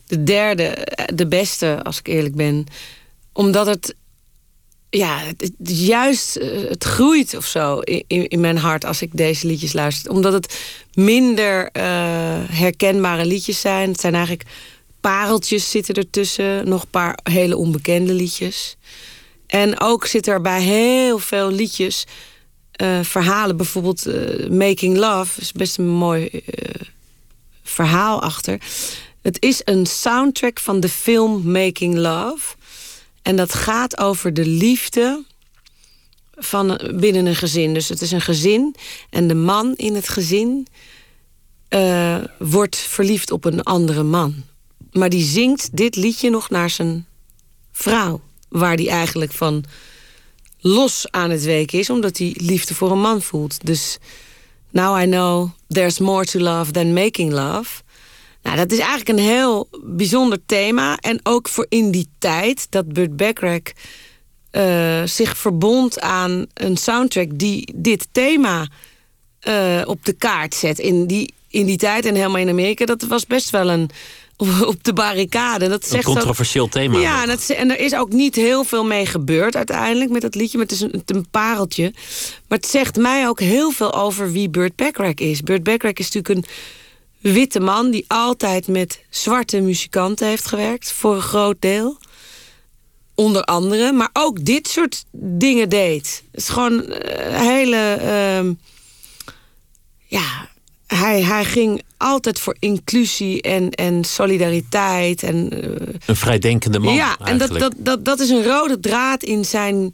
de 0.06 0.24
derde, 0.24 0.64
eh, 0.64 1.06
de 1.16 1.28
beste, 1.28 1.84
als 1.84 2.00
ik 2.00 2.08
eerlijk 2.08 2.36
ben. 2.36 2.66
Omdat 3.34 3.66
het, 3.66 3.96
ja, 4.90 5.20
het, 5.38 5.52
juist, 5.64 6.36
eh, 6.36 6.70
het 6.70 6.84
groeit 6.84 7.36
of 7.36 7.46
zo 7.46 7.80
in, 7.80 8.04
in, 8.08 8.40
mijn 8.40 8.58
hart 8.58 8.86
als 8.86 9.02
ik 9.02 9.10
deze 9.14 9.48
liedjes 9.48 9.74
luister. 9.74 10.12
Omdat 10.12 10.34
het 10.34 10.60
minder 10.94 11.70
eh, 11.72 11.84
herkenbare 12.50 13.26
liedjes 13.26 13.60
zijn. 13.60 13.90
Het 13.90 14.00
zijn 14.00 14.14
eigenlijk 14.14 14.50
pareltjes 15.02 15.70
zitten 15.70 15.96
ertussen. 15.96 16.70
Nog 16.70 16.82
een 16.82 16.90
paar 16.90 17.20
hele 17.24 17.58
onbekende 17.58 18.14
liedjes. 18.14 18.76
En 19.48 19.80
ook 19.80 20.06
zit 20.06 20.28
er 20.28 20.42
bij 20.42 20.62
heel 20.62 21.20
veel 21.20 21.52
liedjes 21.52 22.06
eh, 22.72 23.00
verhalen. 23.04 23.58
Bijvoorbeeld 23.58 24.06
Making 24.52 24.98
Love 24.98 25.42
is 25.42 25.52
best 25.52 25.78
een 25.78 25.88
mooi 25.88 26.44
verhaal 27.64 28.22
achter. 28.22 28.62
Het 29.22 29.38
is 29.42 29.62
een 29.66 29.86
soundtrack 29.86 30.60
van 30.60 30.80
de 30.80 30.90
film 30.90 31.52
Making 31.52 31.96
Love. 31.96 32.56
En 33.28 33.36
dat 33.36 33.54
gaat 33.54 33.98
over 33.98 34.34
de 34.34 34.46
liefde 34.46 35.24
van 36.36 36.80
binnen 36.96 37.26
een 37.26 37.36
gezin. 37.36 37.74
Dus 37.74 37.90
het 37.90 38.02
is 38.02 38.12
een 38.12 38.22
gezin 38.22 38.76
en 39.10 39.28
de 39.28 39.36
man 39.36 39.76
in 39.76 39.96
het 39.96 40.10
gezin 40.10 40.68
eh, 41.68 42.18
wordt 42.40 42.76
verliefd 42.76 43.32
op 43.32 43.46
een 43.46 43.64
andere 43.64 44.04
man. 44.04 44.44
Maar 44.92 45.10
die 45.10 45.24
zingt 45.24 45.78
dit 45.78 45.96
liedje 45.96 46.30
nog 46.30 46.50
naar 46.50 46.70
zijn 46.70 47.06
vrouw, 47.72 48.22
waar 48.50 48.76
die 48.76 48.90
eigenlijk 48.90 49.32
van 49.32 49.64
los 50.60 51.12
aan 51.12 51.30
het 51.30 51.44
weken 51.44 51.80
is, 51.80 51.90
omdat 51.90 52.18
hij 52.18 52.36
liefde 52.38 52.76
voor 52.76 52.92
een 52.92 53.02
man 53.02 53.22
voelt. 53.22 53.66
Dus 53.66 53.98
now 54.70 55.02
I 55.02 55.06
know 55.06 55.50
there's 55.68 56.00
more 56.00 56.26
to 56.26 56.40
love 56.40 56.72
than 56.72 56.94
making 56.94 57.32
love. 57.32 57.82
Nou, 58.48 58.60
dat 58.60 58.72
is 58.72 58.78
eigenlijk 58.80 59.10
een 59.10 59.26
heel 59.26 59.68
bijzonder 59.84 60.40
thema. 60.46 60.98
En 60.98 61.20
ook 61.24 61.50
voor 61.50 61.66
in 61.70 61.92
die 61.92 62.08
tijd 62.20 62.68
dat 62.70 62.94
Burt 62.94 63.16
Bacharach 63.18 63.62
eh, 64.52 65.04
zich 65.06 65.38
verbond 65.38 66.00
aan 66.00 66.46
een 66.54 66.78
soundtrack 66.78 67.28
die 67.34 67.74
dit 67.76 68.08
thema 68.12 68.68
eh, 69.40 69.82
op 69.86 70.06
de 70.06 70.14
kaart 70.14 70.56
zet. 70.56 70.80
In 70.80 71.08
die, 71.08 71.34
in 71.50 71.66
die 71.66 71.78
tijd 71.78 72.06
en 72.06 72.16
helemaal 72.16 72.42
in 72.42 72.50
Amerika, 72.50 72.86
dat 72.86 73.02
was 73.02 73.26
best 73.26 73.50
wel 73.50 73.70
een 73.70 73.90
op 74.72 74.84
de 74.84 74.94
barricade. 74.94 75.68
Dat 75.68 75.90
Een 75.92 75.98
ook- 75.98 76.04
controversieel 76.04 76.68
thema. 76.68 77.00
ja, 77.00 77.24
en, 77.24 77.30
het, 77.30 77.50
en 77.50 77.72
er 77.72 77.80
is 77.80 77.96
ook 77.96 78.12
niet 78.12 78.36
heel 78.36 78.64
veel 78.64 78.84
mee 78.86 79.06
gebeurd 79.06 79.56
uiteindelijk 79.56 80.12
met 80.12 80.22
dat 80.22 80.36
liedje. 80.36 80.58
Maar 80.58 80.68
het 80.68 80.76
is 80.76 80.82
een, 80.82 81.02
een 81.06 81.28
pareltje. 81.32 81.92
Maar 82.48 82.58
het 82.58 82.68
zegt 82.68 82.96
mij 82.96 83.28
ook 83.28 83.40
heel 83.40 83.72
veel 83.72 83.94
over 83.94 84.32
wie 84.32 84.50
Burt 84.50 84.76
Bacharach 84.76 85.14
is. 85.14 85.42
Burt 85.42 85.64
Bacharach 85.64 85.94
is 85.98 86.12
natuurlijk 86.12 86.48
een 86.48 86.54
witte 87.32 87.60
man... 87.60 87.92
die 87.92 88.06
altijd 88.08 88.68
met 88.68 89.04
zwarte 89.10 89.60
muzikanten 89.60 90.28
heeft 90.28 90.46
gewerkt. 90.46 90.92
Voor 90.92 91.16
een 91.16 91.22
groot 91.22 91.58
deel. 91.60 91.98
Onder 93.16 93.44
andere. 93.44 93.92
Maar 93.92 94.10
ook 94.14 94.46
dit 94.46 94.68
soort 94.68 95.06
dingen 95.12 95.70
deed. 95.70 96.24
Het 96.32 96.42
is 96.42 96.50
gewoon 96.50 96.92
eh, 96.92 97.26
een 97.26 97.48
hele... 97.48 97.78
ehm, 97.94 98.54
ja, 100.06 100.50
hij, 100.88 101.22
hij 101.22 101.46
ging 101.46 101.82
altijd 101.98 102.40
voor 102.40 102.56
inclusie 102.60 103.42
en, 103.42 103.70
en 103.72 104.04
solidariteit. 104.04 105.24
En, 105.24 105.50
eh, 105.50 105.94
Een 106.06 106.16
vrijdenkende 106.16 106.80
man. 106.80 106.94
ja, 106.94 107.18
en 107.24 107.38
dat, 107.38 107.60
dat, 107.60 107.74
dat, 107.78 108.06
dat 108.06 108.20
is 108.20 108.30
een 108.30 108.44
rode 108.44 108.80
draad 108.80 109.24
in 109.24 109.46
zijn. 109.46 109.92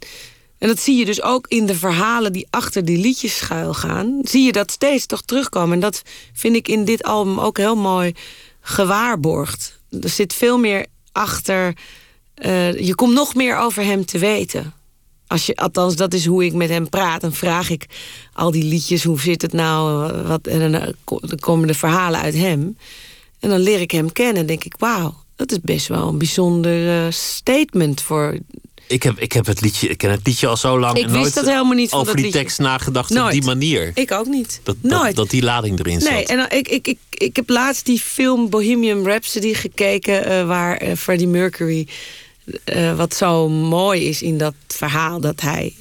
En 0.64 0.70
dat 0.70 0.80
zie 0.80 0.96
je 0.96 1.04
dus 1.04 1.22
ook 1.22 1.46
in 1.48 1.66
de 1.66 1.74
verhalen 1.74 2.32
die 2.32 2.46
achter 2.50 2.84
die 2.84 2.98
liedjes 2.98 3.36
schuil 3.36 3.74
gaan. 3.74 4.18
Zie 4.22 4.42
je 4.44 4.52
dat 4.52 4.70
steeds 4.70 5.06
toch 5.06 5.22
terugkomen. 5.22 5.74
En 5.74 5.80
dat 5.80 6.02
vind 6.32 6.56
ik 6.56 6.68
in 6.68 6.84
dit 6.84 7.02
album 7.02 7.40
ook 7.40 7.56
heel 7.56 7.76
mooi 7.76 8.14
gewaarborgd. 8.60 9.80
Er 10.00 10.08
zit 10.08 10.32
veel 10.32 10.58
meer 10.58 10.86
achter. 11.12 11.76
eh, 12.34 12.78
je 12.78 12.94
komt 12.94 13.14
nog 13.14 13.34
meer 13.34 13.56
over 13.56 13.84
hem 13.84 14.04
te 14.04 14.18
weten. 14.18 14.72
Als 15.26 15.46
je, 15.46 15.56
althans, 15.56 15.96
dat 15.96 16.14
is 16.14 16.26
hoe 16.26 16.44
ik 16.44 16.52
met 16.52 16.68
hem 16.68 16.88
praat. 16.88 17.20
Dan 17.20 17.32
vraag 17.32 17.70
ik 17.70 17.86
al 18.32 18.50
die 18.50 18.64
liedjes, 18.64 19.04
hoe 19.04 19.20
zit 19.20 19.42
het 19.42 19.52
nou? 19.52 20.12
Wat, 20.22 20.46
en 20.46 20.72
dan, 20.72 20.80
eh, 20.80 21.38
komen 21.38 21.66
de 21.66 21.74
verhalen 21.74 22.20
uit 22.20 22.34
hem. 22.34 22.76
En 23.40 23.48
dan 23.48 23.60
leer 23.60 23.80
ik 23.80 23.90
hem 23.90 24.12
kennen 24.12 24.36
en 24.36 24.46
denk 24.46 24.64
ik... 24.64 24.74
wauw, 24.78 25.14
dat 25.36 25.50
is 25.52 25.60
best 25.60 25.86
wel 25.86 26.08
een 26.08 26.18
bijzonder 26.18 27.04
eh, 27.04 27.10
statement 27.12 28.00
voor... 28.00 28.38
Ik 28.86 29.02
heb, 29.02 29.18
ik 29.18 29.32
heb 29.32 29.46
het 29.46 29.60
liedje, 29.60 29.88
ik 29.88 29.98
ken 29.98 30.10
het 30.10 30.20
liedje 30.24 30.46
al 30.46 30.56
zo 30.56 30.78
lang. 30.78 30.96
Ik 30.96 31.02
en 31.04 31.10
wist 31.10 31.20
nooit 31.20 31.34
dat 31.34 31.46
helemaal 31.46 31.74
niet 31.74 31.90
van 31.90 32.00
over 32.00 32.14
dat 32.14 32.22
die 32.24 32.32
tekst 32.32 32.58
nagedacht 32.58 33.20
op 33.20 33.30
die 33.30 33.42
manier. 33.42 33.90
Ik 33.94 34.12
ook 34.12 34.26
niet. 34.26 34.60
Dat, 34.62 34.76
dat, 34.80 34.90
Nooit. 34.90 35.16
dat 35.16 35.30
die 35.30 35.42
lading 35.42 35.78
erin 35.78 36.00
zat. 36.00 36.10
Nee, 36.10 36.26
en 36.26 36.50
ik, 36.50 36.68
ik, 36.68 36.86
ik, 36.86 36.98
ik 37.10 37.36
heb 37.36 37.48
laatst 37.48 37.86
die 37.86 38.00
film 38.00 38.50
Bohemian 38.50 39.04
Rhapsody 39.04 39.54
gekeken... 39.54 40.24
eh, 40.24 40.46
waar 40.46 40.76
eh, 40.76 40.96
Freddie 40.96 41.28
Mercury... 41.28 41.86
eh, 42.64 42.96
wat 42.96 43.14
zo 43.14 43.48
mooi 43.48 44.08
is 44.08 44.22
in 44.22 44.38
dat 44.38 44.54
verhaal... 44.68 45.20
dat 45.20 45.40
hij 45.40 45.74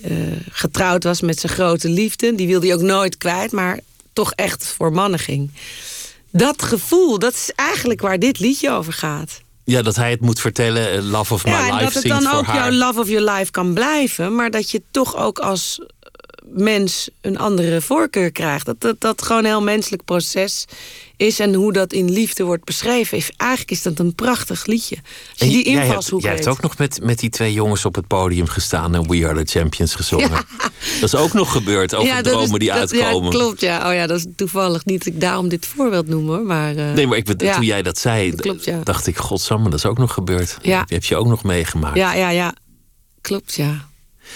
getrouwd 0.51 1.03
was 1.03 1.21
met 1.21 1.39
zijn 1.39 1.53
grote 1.53 1.89
liefde. 1.89 2.35
Die 2.35 2.47
wilde 2.47 2.65
hij 2.65 2.75
ook 2.75 2.81
nooit 2.81 3.17
kwijt, 3.17 3.51
maar 3.51 3.79
toch 4.13 4.31
echt 4.31 4.65
voor 4.77 4.91
mannen 4.91 5.19
ging. 5.19 5.51
Dat 6.31 6.61
gevoel, 6.61 7.19
dat 7.19 7.33
is 7.33 7.51
eigenlijk 7.55 8.01
waar 8.01 8.19
dit 8.19 8.39
liedje 8.39 8.71
over 8.71 8.93
gaat. 8.93 9.41
Ja, 9.65 9.81
dat 9.81 9.95
hij 9.95 10.11
het 10.11 10.21
moet 10.21 10.39
vertellen. 10.39 10.91
eh, 10.91 11.03
Love 11.03 11.33
of 11.33 11.45
my 11.45 11.51
Ja, 11.51 11.65
life 11.65 11.83
dat 11.83 11.93
het 11.93 12.07
dan 12.07 12.27
ook 12.27 12.45
jouw 12.45 12.71
love 12.71 12.99
of 12.99 13.07
your 13.07 13.31
life 13.31 13.51
kan 13.51 13.73
blijven... 13.73 14.35
maar 14.35 14.51
dat 14.51 14.71
je 14.71 14.81
toch 14.91 15.15
ook 15.15 15.39
als 15.39 15.79
mens 16.45 17.09
een 17.21 17.37
andere 17.37 17.81
voorkeur 17.81 18.31
krijgt. 18.31 18.65
Dat 18.65 18.81
dat, 18.81 18.95
dat 19.01 19.21
gewoon 19.21 19.41
een 19.43 19.49
heel 19.49 19.61
menselijk 19.61 20.03
proces 20.05 20.65
is... 21.17 21.39
en 21.39 21.53
hoe 21.53 21.73
dat 21.73 21.93
in 21.93 22.11
liefde 22.11 22.43
wordt 22.43 22.63
beschreven. 22.63 23.17
is- 23.17 23.31
Eigenlijk 23.37 23.71
is 23.71 23.81
dat 23.81 23.99
een 23.99 24.15
prachtig 24.15 24.65
liedje. 24.65 24.95
Als 24.95 25.05
je 25.39 25.45
En 25.45 25.47
die 25.51 25.63
jij 25.63 25.73
hebt, 25.73 25.85
invalshoek 25.87 26.21
jij 26.21 26.33
hebt 26.33 26.47
ook 26.47 26.61
nog 26.61 26.77
met, 26.77 26.99
met 27.03 27.19
die 27.19 27.29
twee 27.29 27.53
jongens 27.53 27.85
op 27.85 27.95
het 27.95 28.07
podium 28.07 28.47
gestaan 28.47 28.95
en 28.95 29.07
We 29.09 29.27
Are 29.27 29.43
the 29.43 29.59
Champions 29.59 29.95
gezongen. 29.95 30.29
Dat 30.29 31.13
is 31.13 31.15
ook 31.15 31.33
nog 31.33 31.51
gebeurd 31.51 31.95
over 31.95 32.15
dat 32.15 32.25
is- 32.25 32.31
dromen 32.31 32.59
die 32.59 32.69
dat- 32.69 32.77
uitkomen. 32.77 33.23
Ja, 33.31 33.37
klopt, 33.37 33.61
ja. 33.61 33.87
Oh 33.89 33.93
ja, 33.93 34.07
dat 34.07 34.17
is 34.17 34.25
toevallig 34.35 34.85
niet 34.85 35.03
dat 35.03 35.13
ik 35.13 35.21
daarom 35.21 35.49
dit 35.49 35.65
voorbeeld 35.65 36.07
noem, 36.07 36.27
hoor. 36.27 36.41
Maar, 36.43 36.75
eh, 36.75 36.93
Nee, 36.93 37.07
maar 37.07 37.17
ik, 37.17 37.41
ja. 37.41 37.55
toen 37.55 37.65
jij 37.65 37.81
dat 37.81 37.97
zei, 37.97 38.29
Dat 38.31 38.41
klopt, 38.41 38.63
ja. 38.65 38.79
dacht 38.83 39.07
ik, 39.07 39.17
godsamme, 39.17 39.69
dat 39.69 39.79
is 39.79 39.85
ook 39.85 39.97
nog 39.97 40.13
gebeurd. 40.13 40.57
Ja. 40.61 40.79
Dat 40.79 40.89
heb 40.89 41.03
je 41.03 41.15
ook 41.15 41.27
nog 41.27 41.43
meegemaakt. 41.43 41.95
Ja, 41.97 42.13
ja, 42.13 42.29
ja. 42.29 42.55
Klopt, 43.21 43.53
ja. 43.53 43.87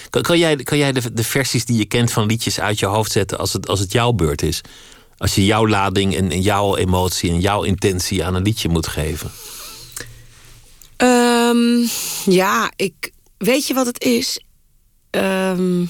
Kan, 0.10 0.22
kan 0.22 0.38
jij, 0.40 0.56
kan 0.56 0.78
jij 0.78 0.92
de, 0.92 1.14
de 1.14 1.24
versies 1.24 1.66
die 1.66 1.78
je 1.78 1.86
kent 1.86 2.12
van 2.12 2.26
liedjes 2.26 2.60
uit 2.60 2.80
je 2.80 2.86
hoofd 2.86 3.12
zetten 3.12 3.38
als 3.38 3.54
het, 3.54 3.68
als 3.68 3.80
het 3.80 3.92
jouw 3.92 4.12
beurt 4.12 4.42
is? 4.42 4.62
Als 5.18 5.36
je 5.36 5.46
jouw 5.46 5.68
lading 5.68 6.16
en, 6.16 6.32
en 6.32 6.42
jouw 6.42 6.76
emotie 6.76 7.30
en 7.30 7.40
jouw 7.40 7.64
intentie 7.64 8.26
aan 8.26 8.36
een 8.36 8.44
liedje 8.44 8.70
moet 8.70 8.88
geven. 8.88 9.32
Ehm, 10.98 11.86
ja, 12.26 12.72
ik... 12.76 13.12
Weet 13.38 13.68
je 13.68 13.74
wat 13.74 13.86
het 13.86 14.04
is? 14.04 14.42
Ehm, 15.10 15.86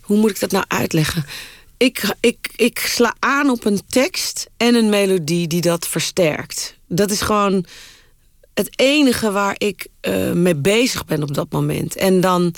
hoe 0.00 0.16
moet 0.16 0.30
ik 0.30 0.40
dat 0.40 0.50
nou 0.50 0.64
uitleggen? 0.68 1.24
Ik, 1.76 2.14
ik, 2.20 2.52
ik 2.56 2.78
sla 2.78 3.14
aan 3.18 3.50
op 3.50 3.64
een 3.64 3.80
tekst 3.88 4.46
en 4.56 4.74
een 4.74 4.88
melodie 4.88 5.46
die 5.46 5.60
dat 5.60 5.88
versterkt. 5.88 6.78
Dat 6.88 7.10
is 7.10 7.20
gewoon 7.20 7.66
het 8.56 8.78
enige 8.80 9.30
waar 9.30 9.54
ik 9.58 9.86
eh, 10.00 10.32
mee 10.32 10.56
bezig 10.56 11.04
ben 11.04 11.22
op 11.22 11.34
dat 11.34 11.52
moment. 11.52 11.96
En 11.96 12.20
dan 12.20 12.54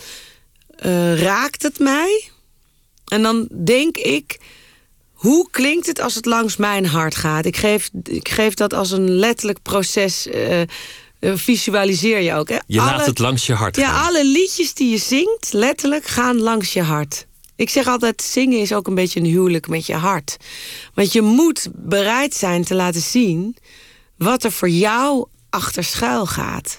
eh, 0.68 1.20
raakt 1.20 1.62
het 1.62 1.78
mij. 1.78 2.30
En 3.06 3.22
dan 3.22 3.48
denk 3.64 3.96
ik, 3.96 4.38
hoe 5.12 5.48
klinkt 5.50 5.86
het 5.86 6.00
als 6.00 6.14
het 6.14 6.26
langs 6.26 6.56
mijn 6.56 6.86
hart 6.86 7.14
gaat? 7.14 7.44
Ik 7.44 7.56
geef, 7.56 7.90
ik 8.02 8.28
geef 8.28 8.54
dat 8.54 8.74
als 8.74 8.90
een 8.90 9.10
letterlijk 9.10 9.62
proces. 9.62 10.26
eh, 10.26 10.60
visualiseer 11.20 12.20
je 12.20 12.34
ook. 12.34 12.48
Hè? 12.48 12.58
Je 12.66 12.78
laat 12.78 13.06
het 13.06 13.18
langs 13.18 13.46
je 13.46 13.54
hart 13.54 13.76
ja, 13.76 13.88
gaan. 13.88 14.06
alle 14.06 14.24
liedjes 14.24 14.74
die 14.74 14.90
je 14.90 14.98
zingt, 14.98 15.52
letterlijk, 15.52 16.06
gaan 16.06 16.40
langs 16.40 16.72
je 16.72 16.82
hart. 16.82 17.26
Ik 17.56 17.70
zeg 17.70 17.86
altijd, 17.86 18.22
zingen 18.22 18.60
is 18.60 18.72
ook 18.72 18.86
een 18.86 18.94
beetje 18.94 19.20
een 19.20 19.26
huwelijk 19.26 19.68
met 19.68 19.86
je 19.86 19.94
hart. 19.94 20.36
Want 20.94 21.12
je 21.12 21.22
moet 21.22 21.68
bereid 21.72 22.34
zijn 22.34 22.64
te 22.64 22.74
laten 22.74 23.00
zien... 23.00 23.56
wat 24.16 24.44
er 24.44 24.52
voor 24.52 24.68
jou 24.68 25.26
achter 25.50 25.84
schuil 25.84 26.26
gaat. 26.26 26.78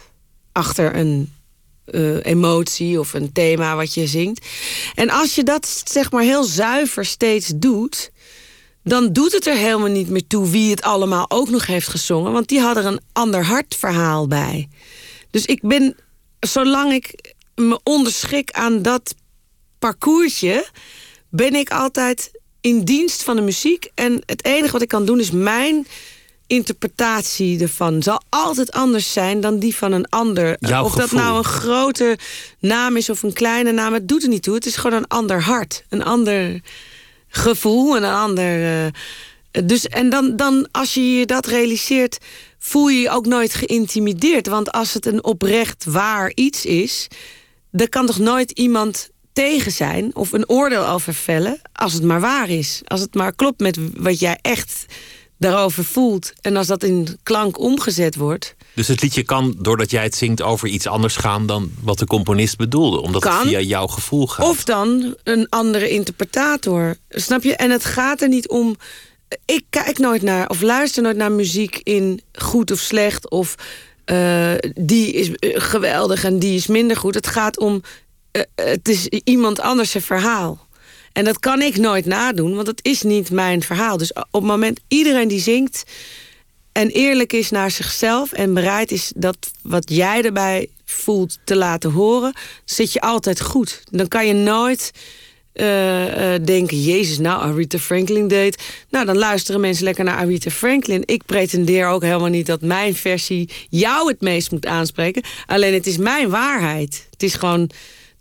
Achter 0.51 0.95
een 0.95 1.33
eh, 1.85 2.25
emotie 2.25 2.99
of 2.99 3.13
een 3.13 3.31
thema 3.31 3.75
wat 3.75 3.93
je 3.93 4.07
zingt. 4.07 4.45
En 4.95 5.09
als 5.09 5.35
je 5.35 5.43
dat 5.43 5.83
zeg 5.85 6.11
maar 6.11 6.23
heel 6.23 6.43
zuiver 6.43 7.05
steeds 7.05 7.51
doet... 7.55 8.11
dan 8.83 9.13
doet 9.13 9.31
het 9.31 9.47
er 9.47 9.55
helemaal 9.55 9.89
niet 9.89 10.09
meer 10.09 10.27
toe 10.27 10.49
wie 10.49 10.69
het 10.69 10.81
allemaal 10.81 11.25
ook 11.29 11.49
nog 11.49 11.65
heeft 11.65 11.87
gezongen. 11.87 12.31
Want 12.31 12.47
die 12.47 12.59
hadden 12.59 12.83
er 12.83 12.91
een 12.91 13.01
ander 13.11 13.45
hartverhaal 13.45 14.27
bij. 14.27 14.69
Dus 15.31 15.45
ik 15.45 15.61
ben, 15.61 15.95
zolang 16.39 16.93
ik 16.93 17.33
me 17.55 17.79
onderschik 17.83 18.51
aan 18.51 18.81
dat 18.81 19.15
parcoursje, 19.79 20.67
ben 21.29 21.55
ik 21.55 21.69
altijd 21.69 22.31
in 22.61 22.83
dienst 22.83 23.23
van 23.23 23.35
de 23.35 23.41
muziek. 23.41 23.91
En 23.95 24.21
het 24.25 24.45
enige 24.45 24.71
wat 24.71 24.81
ik 24.81 24.87
kan 24.87 25.05
doen 25.05 25.19
is 25.19 25.31
mijn 25.31 25.87
interpretatie 26.49 27.61
ervan. 27.61 28.03
Zal 28.03 28.21
altijd 28.29 28.71
anders 28.71 29.13
zijn 29.13 29.41
dan 29.41 29.59
die 29.59 29.75
van 29.75 29.91
een 29.91 30.09
ander. 30.09 30.57
Jouw 30.59 30.83
of 30.83 30.93
dat 30.93 31.01
gevoel. 31.01 31.19
nou 31.19 31.37
een 31.37 31.43
grote 31.43 32.17
naam 32.59 32.97
is 32.97 33.09
of 33.09 33.23
een 33.23 33.33
kleine 33.33 33.71
naam, 33.71 33.93
het 33.93 34.07
doet 34.07 34.23
er 34.23 34.29
niet 34.29 34.43
toe. 34.43 34.55
Het 34.55 34.65
is 34.65 34.75
gewoon 34.75 34.97
een 34.97 35.07
ander 35.07 35.41
hart, 35.41 35.83
een 35.89 36.03
ander 36.03 36.61
gevoel 37.27 37.95
en 37.95 38.03
een 38.03 38.13
ander. 38.13 38.83
eh, 38.85 38.91
dus 39.65 39.87
en 39.87 40.09
dan, 40.09 40.35
dan, 40.35 40.67
als 40.71 40.93
je 40.93 41.13
je 41.13 41.25
dat 41.25 41.45
realiseert, 41.45 42.17
voel 42.59 42.87
je 42.87 42.99
je 42.99 43.09
ook 43.09 43.25
nooit 43.25 43.53
geïntimideerd. 43.53 44.47
Want 44.47 44.71
als 44.71 44.93
het 44.93 45.05
een 45.05 45.23
oprecht 45.23 45.85
waar 45.85 46.31
iets 46.35 46.65
is, 46.65 47.07
dan 47.71 47.89
kan 47.89 48.05
toch 48.05 48.19
nooit 48.19 48.51
iemand 48.51 49.09
tegen 49.33 49.71
zijn 49.71 50.15
of 50.15 50.31
een 50.31 50.49
oordeel 50.49 50.87
over 50.87 51.13
vellen 51.13 51.61
als 51.73 51.93
het 51.93 52.03
maar 52.03 52.19
waar 52.19 52.49
is. 52.49 52.81
Als 52.85 53.01
het 53.01 53.13
maar 53.15 53.35
klopt 53.35 53.59
met 53.59 53.77
wat 53.97 54.19
jij 54.19 54.39
echt 54.41 54.85
daarover 55.39 55.83
voelt. 55.83 56.33
En 56.41 56.55
als 56.57 56.67
dat 56.67 56.83
in 56.83 57.17
klank 57.23 57.59
omgezet 57.59 58.15
wordt. 58.15 58.55
Dus 58.75 58.87
het 58.87 59.01
liedje 59.01 59.23
kan, 59.23 59.55
doordat 59.59 59.91
jij 59.91 60.03
het 60.03 60.15
zingt, 60.15 60.41
over 60.41 60.67
iets 60.67 60.87
anders 60.87 61.15
gaan 61.15 61.45
dan 61.45 61.71
wat 61.81 61.99
de 61.99 62.05
componist 62.05 62.57
bedoelde. 62.57 63.01
Omdat 63.01 63.21
Kan. 63.21 63.37
het 63.39 63.47
via 63.47 63.59
jouw 63.59 63.87
gevoel 63.87 64.27
gaat. 64.27 64.45
Of 64.49 64.63
dan 64.63 65.15
een 65.23 65.49
andere 65.49 65.89
interpretator. 65.89 66.95
Snap 67.09 67.43
je? 67.43 67.55
En 67.55 67.71
het 67.71 67.85
gaat 67.85 68.21
er 68.21 68.27
niet 68.27 68.47
om. 68.49 68.75
Ik 69.45 69.63
kijk 69.69 69.97
nooit 69.97 70.21
naar 70.21 70.49
of 70.49 70.61
luister 70.61 71.03
nooit 71.03 71.17
naar 71.17 71.31
muziek 71.31 71.79
in 71.83 72.21
goed 72.33 72.71
of 72.71 72.79
slecht. 72.79 73.29
Of 73.29 73.55
eh, 74.05 74.53
die 74.75 75.11
is 75.13 75.31
eh, 75.35 75.61
geweldig 75.61 76.23
en 76.23 76.39
die 76.39 76.55
is 76.55 76.67
minder 76.67 76.97
goed. 76.97 77.13
Het 77.15 77.27
gaat 77.27 77.59
om. 77.59 77.81
eh, 78.31 78.41
het 78.55 78.89
is 78.89 79.07
iemand 79.07 79.59
anders 79.59 79.91
zijn 79.91 80.03
verhaal. 80.03 80.67
En 81.13 81.23
dat 81.23 81.39
kan 81.39 81.61
ik 81.61 81.77
nooit 81.77 82.05
nadoen, 82.05 82.55
want 82.55 82.67
het 82.67 82.79
is 82.83 83.01
niet 83.01 83.31
mijn 83.31 83.61
verhaal. 83.61 83.97
Dus 83.97 84.13
op 84.13 84.25
het 84.31 84.43
moment 84.43 84.79
iedereen 84.87 85.27
die 85.27 85.39
zingt 85.39 85.83
en 86.71 86.89
eerlijk 86.89 87.33
is 87.33 87.49
naar 87.49 87.71
zichzelf 87.71 88.31
en 88.31 88.53
bereid 88.53 88.91
is 88.91 89.11
dat 89.15 89.37
wat 89.61 89.89
jij 89.89 90.23
erbij 90.23 90.67
voelt 90.85 91.37
te 91.43 91.55
laten 91.55 91.91
horen, 91.91 92.33
zit 92.65 92.93
je 92.93 93.01
altijd 93.01 93.41
goed. 93.41 93.83
Dan 93.91 94.07
kan 94.07 94.27
je 94.27 94.33
nooit 94.33 94.91
eh, 95.53 96.33
eh, 96.33 96.43
denken, 96.43 96.81
Jezus, 96.81 97.17
nou, 97.17 97.41
Aretha 97.41 97.77
Franklin 97.77 98.27
deed. 98.27 98.63
Nou, 98.89 99.05
dan 99.05 99.17
luisteren 99.17 99.61
mensen 99.61 99.83
lekker 99.83 100.03
naar 100.03 100.17
Aretha 100.17 100.49
Franklin. 100.49 101.03
Ik 101.05 101.25
pretendeer 101.25 101.87
ook 101.87 102.01
helemaal 102.01 102.27
niet 102.27 102.45
dat 102.45 102.61
mijn 102.61 102.95
versie 102.95 103.49
jou 103.69 104.07
het 104.07 104.21
meest 104.21 104.51
moet 104.51 104.65
aanspreken. 104.65 105.23
Alleen 105.45 105.73
het 105.73 105.87
is 105.87 105.97
mijn 105.97 106.29
waarheid. 106.29 107.07
Het 107.11 107.23
is 107.23 107.33
gewoon 107.33 107.69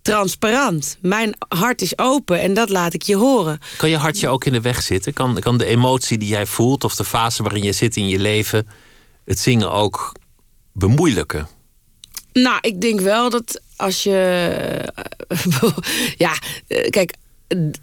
transparant. 0.08 0.98
Mijn 1.00 1.34
hart 1.48 1.82
is 1.82 1.98
open 1.98 2.40
en 2.40 2.54
dat 2.54 2.68
laat 2.68 2.94
ik 2.94 3.02
je 3.02 3.16
horen. 3.16 3.58
Kan 3.76 3.90
je 3.90 3.96
hartje 3.96 4.28
ook 4.28 4.44
in 4.44 4.52
de 4.52 4.60
weg 4.60 4.82
zitten? 4.82 5.12
Kan, 5.12 5.38
kan 5.40 5.58
de 5.58 5.64
emotie 5.64 6.18
die 6.18 6.28
jij 6.28 6.46
voelt 6.46 6.84
of 6.84 6.94
de 6.94 7.04
fase 7.04 7.42
waarin 7.42 7.62
je 7.62 7.72
zit 7.72 7.96
in 7.96 8.08
je 8.08 8.18
leven 8.18 8.66
het 9.24 9.38
zingen 9.38 9.72
ook 9.72 10.12
bemoeilijken? 10.72 11.48
Nou, 12.32 12.58
ik 12.60 12.80
denk 12.80 13.00
wel 13.00 13.30
dat 13.30 13.60
als 13.76 14.02
je. 14.02 14.92
ja, 16.24 16.32
kijk, 16.90 17.14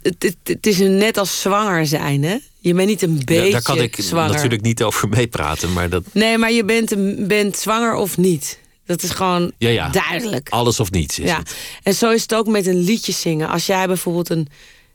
het, 0.01 0.36
het, 0.43 0.67
is 0.67 0.78
net 0.78 1.17
als 1.17 1.41
zwanger 1.41 1.88
zijn, 1.88 2.23
hè? 2.23 2.38
Je 2.59 2.73
bent 2.73 2.88
niet 2.88 3.01
een 3.01 3.21
beetje 3.26 3.45
Ja, 3.45 3.51
daar 3.51 3.61
kan 3.61 3.82
ik 3.82 3.95
zwanger. 3.99 4.34
natuurlijk 4.34 4.61
niet 4.61 4.84
over 4.84 5.09
meepraten, 5.09 5.73
maar 5.73 5.89
dat. 5.89 6.03
Nee, 6.11 6.38
maar 6.38 6.51
je 6.51 6.65
bent, 6.65 6.95
bent 7.28 7.57
zwanger 7.57 7.93
of 7.93 8.17
niet. 8.17 8.59
Dat 8.86 9.03
is 9.03 9.09
gewoon 9.09 9.51
Ja, 9.57 9.69
ja. 9.69 9.89
duidelijk. 9.89 10.49
Alles 10.49 10.79
of 10.79 10.91
niets 10.91 11.19
is 11.19 11.29
ja. 11.29 11.38
het. 11.38 11.55
En 11.83 11.93
zo 11.93 12.11
is 12.11 12.21
het 12.21 12.33
ook 12.33 12.47
met 12.47 12.67
een 12.67 12.83
liedje 12.83 13.11
zingen. 13.11 13.49
Als 13.49 13.65
jij 13.65 13.88
bijvoorbeeld 13.88 14.29
een 14.29 14.47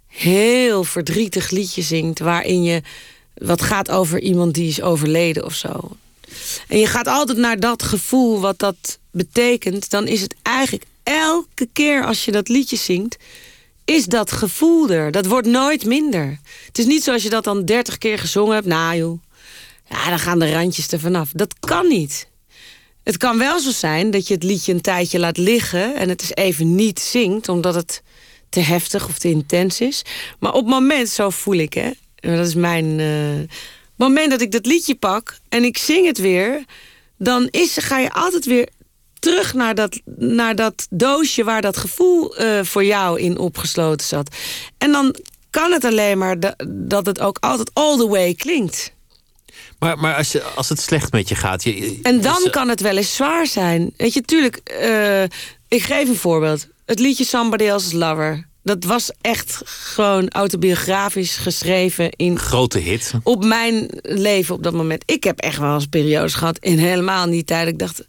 heel 0.06 0.84
verdrietig 0.84 1.50
liedje 1.50 1.82
zingt... 1.82 2.18
waarin 2.18 2.62
je 2.62 2.82
wat 3.34 3.62
gaat 3.62 3.90
over 3.90 4.20
iemand 4.20 4.54
die 4.54 4.68
is 4.68 4.82
overleden 4.82 5.44
of 5.44 5.54
zo... 5.54 5.96
en 6.68 6.78
je 6.78 6.86
gaat 6.86 7.06
altijd 7.06 7.38
naar 7.38 7.60
dat 7.60 7.82
gevoel 7.82 8.40
wat 8.40 8.58
dat 8.58 8.98
betekent... 9.10 9.90
dan 9.90 10.06
is 10.06 10.20
het 10.20 10.34
eigenlijk 10.42 10.84
elke 11.02 11.68
keer 11.72 12.04
als 12.04 12.24
je 12.24 12.32
dat 12.32 12.48
liedje 12.48 12.76
zingt... 12.76 13.16
is 13.84 14.04
dat 14.04 14.32
gevoel 14.32 14.90
er. 14.90 15.10
Dat 15.10 15.26
wordt 15.26 15.46
nooit 15.46 15.84
minder. 15.84 16.38
Het 16.66 16.78
is 16.78 16.86
niet 16.86 17.02
zoals 17.02 17.22
je 17.22 17.30
dat 17.30 17.44
dan 17.44 17.64
dertig 17.64 17.98
keer 17.98 18.18
gezongen 18.18 18.54
hebt. 18.54 18.66
Nou 18.66 18.96
joh, 18.96 19.18
ja, 19.88 20.08
dan 20.08 20.18
gaan 20.18 20.38
de 20.38 20.52
randjes 20.52 20.92
er 20.92 21.00
vanaf. 21.00 21.28
Dat 21.32 21.54
kan 21.60 21.88
niet. 21.88 22.28
Het 23.10 23.18
kan 23.18 23.38
wel 23.38 23.60
zo 23.60 23.70
zijn 23.70 24.10
dat 24.10 24.28
je 24.28 24.34
het 24.34 24.42
liedje 24.42 24.72
een 24.72 24.80
tijdje 24.80 25.18
laat 25.18 25.36
liggen 25.36 25.96
en 25.96 26.08
het 26.08 26.22
is 26.22 26.34
even 26.34 26.74
niet 26.74 27.00
zingt, 27.00 27.48
omdat 27.48 27.74
het 27.74 28.02
te 28.48 28.60
heftig 28.60 29.08
of 29.08 29.18
te 29.18 29.28
intens 29.28 29.80
is. 29.80 30.02
Maar 30.38 30.52
op 30.52 30.64
het 30.64 30.74
moment, 30.74 31.08
zo 31.08 31.30
voel 31.30 31.54
ik 31.54 31.74
hè, 31.74 31.90
dat 32.14 32.46
is 32.46 32.54
mijn. 32.54 32.98
het 32.98 33.48
moment 33.96 34.30
dat 34.30 34.40
ik 34.40 34.52
dat 34.52 34.66
liedje 34.66 34.94
pak 34.94 35.38
en 35.48 35.64
ik 35.64 35.78
zing 35.78 36.06
het 36.06 36.18
weer, 36.18 36.64
dan 37.18 37.48
is, 37.50 37.76
ga 37.80 37.98
je 37.98 38.12
altijd 38.12 38.44
weer 38.44 38.68
terug 39.18 39.54
naar 39.54 39.74
dat, 39.74 40.00
naar 40.16 40.54
dat 40.56 40.86
doosje 40.90 41.44
waar 41.44 41.62
dat 41.62 41.76
gevoel 41.76 42.36
eh, 42.36 42.62
voor 42.62 42.84
jou 42.84 43.20
in 43.20 43.38
opgesloten 43.38 44.06
zat. 44.06 44.36
En 44.78 44.92
dan 44.92 45.14
kan 45.50 45.72
het 45.72 45.84
alleen 45.84 46.18
maar 46.18 46.40
da- 46.40 46.56
dat 46.68 47.06
het 47.06 47.20
ook 47.20 47.38
altijd 47.40 47.70
all 47.72 47.96
the 47.96 48.08
way 48.08 48.34
klinkt. 48.34 48.92
Maar, 49.78 49.98
maar 49.98 50.14
als, 50.14 50.32
je, 50.32 50.42
als 50.42 50.68
het 50.68 50.80
slecht 50.80 51.12
met 51.12 51.28
je 51.28 51.34
gaat. 51.34 51.62
Je, 51.64 51.80
je- 51.80 51.98
En 52.02 52.20
dan 52.20 52.40
dus, 52.42 52.50
kan 52.50 52.68
het 52.68 52.80
wel 52.80 52.96
eens 52.96 53.14
zwaar 53.16 53.46
zijn. 53.46 53.90
Weet 53.96 54.14
je, 54.14 54.20
tuurlijk, 54.22 54.56
eh, 54.56 55.22
ik 55.68 55.82
geef 55.82 56.08
een 56.08 56.16
voorbeeld. 56.16 56.66
Het 56.86 56.98
liedje 56.98 57.24
Somebody 57.24 57.64
Else's 57.64 57.92
Lover. 57.92 58.48
Dat 58.62 58.84
was 58.84 59.10
echt 59.20 59.60
gewoon 59.64 60.28
autobiografisch 60.28 61.36
geschreven 61.36 62.10
in, 62.10 62.38
grote 62.38 62.78
hit. 62.78 63.12
op 63.22 63.44
mijn 63.44 63.88
leven 64.02 64.54
op 64.54 64.62
dat 64.62 64.72
moment. 64.72 65.02
Ik 65.06 65.24
heb 65.24 65.38
echt 65.38 65.58
wel 65.58 65.74
eens 65.74 65.86
periodes 65.86 66.34
gehad, 66.34 66.58
in 66.58 66.78
helemaal 66.78 67.26
niet 67.26 67.46
tijd. 67.46 67.68
Ik 67.68 67.78
dacht, 67.78 68.06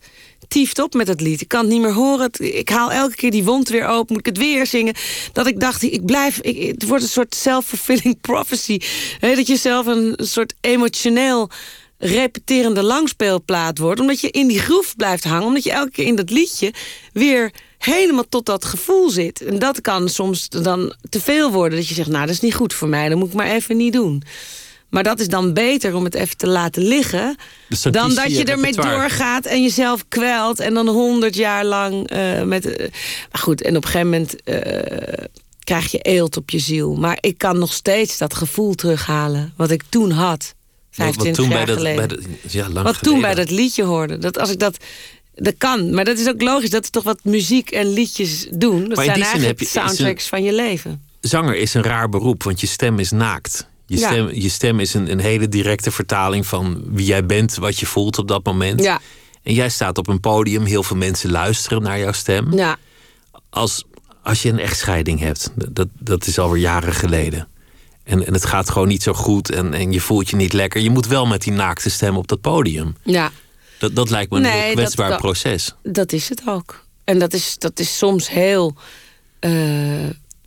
tieft 0.51 0.79
op 0.79 0.93
met 0.93 1.07
het 1.07 1.21
lied. 1.21 1.41
Ik 1.41 1.47
kan 1.47 1.59
het 1.59 1.69
niet 1.69 1.81
meer 1.81 1.93
horen. 1.93 2.29
Ik 2.37 2.69
haal 2.69 2.91
elke 2.91 3.15
keer 3.15 3.31
die 3.31 3.43
wond 3.43 3.69
weer 3.69 3.87
open. 3.87 4.05
Moet 4.07 4.27
ik 4.27 4.35
het 4.35 4.37
weer 4.37 4.65
zingen? 4.65 4.93
Dat 5.33 5.47
ik 5.47 5.59
dacht, 5.59 5.83
ik 5.83 6.05
blijf... 6.05 6.39
Ik, 6.39 6.67
het 6.67 6.87
wordt 6.87 7.03
een 7.03 7.09
soort 7.09 7.35
self-fulfilling 7.35 8.21
prophecy. 8.31 8.79
Hè, 9.19 9.35
dat 9.35 9.47
je 9.47 9.55
zelf 9.55 9.85
een 9.85 10.13
soort 10.17 10.53
emotioneel 10.61 11.49
repeterende 11.97 12.83
langspeelplaat 12.83 13.77
wordt. 13.77 13.99
Omdat 13.99 14.21
je 14.21 14.29
in 14.29 14.47
die 14.47 14.59
groef 14.59 14.95
blijft 14.95 15.23
hangen. 15.23 15.47
Omdat 15.47 15.63
je 15.63 15.71
elke 15.71 15.91
keer 15.91 16.05
in 16.05 16.15
dat 16.15 16.29
liedje 16.29 16.73
weer 17.13 17.51
helemaal 17.77 18.29
tot 18.29 18.45
dat 18.45 18.65
gevoel 18.65 19.09
zit. 19.09 19.41
En 19.41 19.59
dat 19.59 19.81
kan 19.81 20.09
soms 20.09 20.49
dan 20.49 20.95
te 21.09 21.21
veel 21.21 21.51
worden. 21.51 21.77
Dat 21.77 21.87
je 21.87 21.93
zegt, 21.93 22.09
nou, 22.09 22.25
dat 22.25 22.35
is 22.35 22.41
niet 22.41 22.55
goed 22.55 22.73
voor 22.73 22.87
mij. 22.87 23.09
Dat 23.09 23.17
moet 23.17 23.27
ik 23.27 23.33
maar 23.33 23.51
even 23.51 23.77
niet 23.77 23.93
doen. 23.93 24.23
Maar 24.91 25.03
dat 25.03 25.19
is 25.19 25.27
dan 25.27 25.53
beter 25.53 25.95
om 25.95 26.03
het 26.03 26.13
even 26.15 26.37
te 26.37 26.47
laten 26.47 26.83
liggen... 26.83 27.35
Dus 27.69 27.81
dan 27.81 28.13
dat 28.13 28.31
je 28.37 28.43
ermee 28.43 28.73
doorgaat 28.73 29.45
en 29.45 29.61
jezelf 29.63 30.05
kwelt... 30.07 30.59
en 30.59 30.73
dan 30.73 30.87
honderd 30.87 31.35
jaar 31.35 31.65
lang 31.65 32.09
eh, 32.09 32.41
met... 32.43 32.65
eh, 32.75 32.87
maar 33.31 33.41
goed, 33.41 33.61
en 33.61 33.75
op 33.77 33.83
een 33.83 33.89
gegeven 33.89 34.09
moment 34.09 34.43
eh, 34.43 35.25
krijg 35.63 35.91
je 35.91 35.97
eelt 35.99 36.37
op 36.37 36.49
je 36.49 36.59
ziel. 36.59 36.95
Maar 36.95 37.17
ik 37.19 37.37
kan 37.37 37.59
nog 37.59 37.73
steeds 37.73 38.17
dat 38.17 38.33
gevoel 38.33 38.73
terughalen... 38.75 39.53
wat 39.57 39.71
ik 39.71 39.83
toen 39.89 40.11
had, 40.11 40.53
Wat, 40.95 41.15
25 41.15 41.25
wat 41.25 41.35
toen 41.35 41.57
jaar 41.57 41.65
bij 41.65 41.75
dat, 41.75 41.77
geleden. 41.77 42.07
dat, 42.41 42.51
ja, 42.51 42.61
lang 42.69 42.73
wat 42.73 42.83
geleden. 42.95 43.01
toen 43.03 43.21
bij 43.21 43.33
dat 43.35 43.49
liedje 43.49 43.83
hoorde. 43.83 44.17
Dat 44.17 44.39
als 44.39 44.49
ik 44.51 44.59
dat... 44.59 44.77
Dat 45.35 45.53
kan, 45.57 45.93
maar 45.93 46.05
dat 46.05 46.17
is 46.19 46.27
ook 46.27 46.41
logisch. 46.41 46.69
Dat 46.69 46.83
is 46.83 46.89
toch 46.89 47.03
wat 47.03 47.19
muziek 47.23 47.71
en 47.71 47.93
liedjes 47.93 48.47
doen. 48.51 48.89
Dat 48.89 48.97
zijn 49.03 49.21
eigenlijk 49.21 49.59
je- 49.59 49.65
een- 49.65 49.71
soundtracks 49.71 50.27
van 50.27 50.43
je 50.43 50.53
leven. 50.53 51.03
Zanger 51.21 51.55
is 51.55 51.73
een 51.73 51.83
raar 51.83 52.09
beroep, 52.09 52.43
want 52.43 52.61
je 52.61 52.67
stem 52.67 52.99
is 52.99 53.11
naakt. 53.11 53.67
Je 53.91 53.97
Ja. 53.99 54.07
stem, 54.07 54.29
je 54.33 54.49
stem 54.49 54.79
is 54.79 54.93
een, 54.93 55.11
een 55.11 55.19
hele 55.19 55.49
directe 55.49 55.91
vertaling 55.91 56.45
van 56.47 56.81
wie 56.85 57.05
jij 57.05 57.25
bent, 57.25 57.55
wat 57.55 57.79
je 57.79 57.85
voelt 57.85 58.17
op 58.17 58.27
dat 58.27 58.45
moment. 58.45 58.83
Ja, 58.83 58.99
En 59.43 59.53
jij 59.53 59.69
staat 59.69 59.97
op 59.97 60.07
een 60.07 60.19
podium, 60.19 60.65
heel 60.65 60.83
veel 60.83 60.95
mensen 60.97 61.31
luisteren 61.31 61.81
naar 61.81 61.99
jouw 61.99 62.11
stem. 62.11 62.53
ja. 62.57 62.77
Als, 63.49 63.83
als 64.23 64.41
je 64.41 64.49
een 64.49 64.59
echtscheiding 64.59 65.19
hebt, 65.19 65.51
dat, 65.71 65.87
dat 65.99 66.27
is 66.27 66.39
alweer 66.39 66.61
jaren 66.61 66.93
geleden. 66.93 67.47
En, 68.03 68.25
en 68.27 68.33
het 68.33 68.45
gaat 68.45 68.69
gewoon 68.69 68.87
niet 68.87 69.03
zo 69.03 69.13
goed 69.13 69.49
en, 69.51 69.73
en 69.73 69.91
je 69.91 70.01
voelt 70.01 70.29
je 70.29 70.35
niet 70.35 70.53
lekker. 70.53 70.81
Je 70.81 70.89
moet 70.89 71.07
wel 71.07 71.25
met 71.25 71.41
die 71.41 71.53
naakte 71.53 71.89
stem 71.89 72.17
op 72.17 72.27
dat 72.27 72.41
podium. 72.41 72.95
ja. 73.03 73.31
Dat, 73.77 73.95
dat 73.95 74.09
lijkt 74.09 74.31
me 74.31 74.37
een 74.37 74.43
Nee, 74.43 74.61
heel 74.61 74.73
kwetsbaar 74.73 75.17
proces. 75.17 75.75
Dat 75.83 76.11
is 76.11 76.29
het 76.29 76.41
ook. 76.45 76.85
En 77.03 77.19
dat 77.19 77.33
is, 77.33 77.55
dat 77.57 77.79
is 77.79 77.97
soms 77.97 78.29
heel 78.29 78.75
eh, 79.39 79.51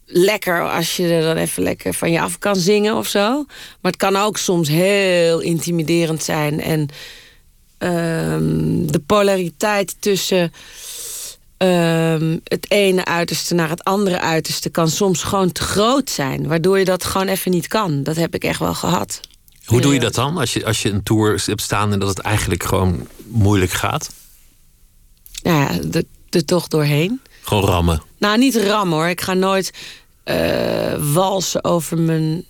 lekker 0.07 0.71
als 0.71 0.97
je 0.97 1.09
er 1.09 1.23
dan 1.23 1.37
even 1.37 1.63
lekker 1.63 1.95
van 1.95 2.11
je 2.11 2.21
af 2.21 2.39
kan 2.39 2.57
zingen 2.57 2.97
of 2.97 3.07
zo. 3.07 3.45
Maar 3.81 3.93
het 3.93 3.97
kan 3.97 4.17
ook 4.17 4.39
soms 4.39 4.69
heel 4.69 5.41
intimiderend 5.41 6.23
zijn. 6.23 6.61
En 6.61 6.89
ehm, 7.79 8.87
de 8.87 9.03
polariteit 9.07 9.97
tussen 9.99 10.53
ehm, 11.57 12.39
het 12.45 12.71
ene 12.71 13.05
uiterste 13.05 13.55
naar 13.55 13.69
het 13.69 13.85
andere 13.85 14.21
uiterste 14.21 14.71
kan 14.71 14.89
soms 14.89 15.23
gewoon 15.23 15.53
te 15.53 15.63
groot 15.63 16.11
zijn. 16.11 16.47
Waardoor 16.47 16.79
je 16.79 16.85
dat 16.85 17.05
gewoon 17.05 17.29
even 17.29 17.51
niet 17.51 17.69
kan. 17.69 18.03
Dat 18.03 18.17
heb 18.17 18.35
ik 18.35 18.45
echt 18.45 18.59
wel 18.59 18.75
gehad. 18.75 19.21
Hoe 19.65 19.81
doe 19.81 19.95
je 19.95 20.01
dat 20.01 20.15
dan? 20.15 20.39
Als 20.39 20.53
je, 20.53 20.65
als 20.65 20.83
je 20.83 20.91
een 20.91 21.03
tour 21.03 21.43
hebt 21.47 21.61
staan 21.61 21.93
en 21.93 21.99
dat 21.99 22.09
het 22.09 22.19
eigenlijk 22.19 22.63
gewoon 22.63 23.09
moeilijk 23.27 23.73
gaat? 23.73 24.11
Nou 25.43 25.59
ja, 25.59 25.81
er, 25.93 26.05
er 26.31 26.45
toch 26.45 26.69
doorheen. 26.69 27.21
Gewoon 27.45 27.65
rammen. 27.65 28.03
Nou, 28.19 28.39
niet 28.39 28.57
rammen 28.57 28.99
hoor. 28.99 29.09
Ik 29.09 29.21
ga 29.21 29.35
nooit 29.35 29.71
eh, 30.25 30.95
walsen 31.13 31.65
over 31.65 31.99
mijn 31.99 32.45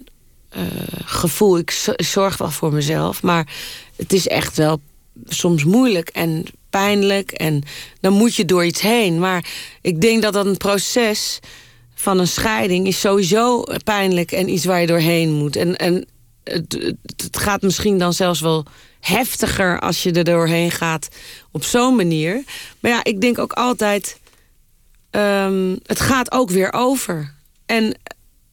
eh, 0.48 0.62
gevoel. 1.04 1.58
Ik 1.58 1.92
zorg 1.96 2.36
wel 2.36 2.50
voor 2.50 2.72
mezelf. 2.72 3.22
Maar 3.22 3.48
het 3.96 4.12
is 4.12 4.28
echt 4.28 4.56
wel 4.56 4.80
soms 5.28 5.64
moeilijk 5.64 6.08
en 6.08 6.44
pijnlijk. 6.70 7.30
En 7.32 7.62
dan 8.00 8.12
moet 8.12 8.34
je 8.34 8.44
door 8.44 8.64
iets 8.64 8.80
heen. 8.80 9.18
Maar 9.18 9.44
ik 9.80 10.00
denk 10.00 10.22
dat 10.22 10.32
dat 10.32 10.46
een 10.46 10.56
proces 10.56 11.38
van 11.94 12.18
een 12.18 12.28
scheiding 12.28 12.86
is 12.86 13.00
sowieso 13.00 13.64
pijnlijk 13.84 14.32
en 14.32 14.48
iets 14.48 14.64
waar 14.64 14.80
je 14.80 14.86
doorheen 14.86 15.32
moet. 15.32 15.56
En, 15.56 15.76
en 15.76 16.06
het- 16.44 16.94
het 17.16 17.36
gaat 17.38 17.62
misschien 17.62 17.98
dan 17.98 18.12
zelfs 18.12 18.40
wel 18.40 18.64
heftiger 19.00 19.80
als 19.80 20.02
je 20.02 20.12
er 20.12 20.24
doorheen 20.24 20.70
gaat 20.70 21.08
op 21.50 21.64
zo'n 21.64 21.96
manier. 21.96 22.42
Maar 22.80 22.90
ja, 22.90 23.04
ik 23.04 23.20
denk 23.20 23.38
ook 23.38 23.52
altijd 23.52 24.18
ehm, 25.14 25.76
het 25.82 26.00
gaat 26.00 26.32
ook 26.32 26.50
weer 26.50 26.72
over. 26.72 27.34
En 27.66 27.96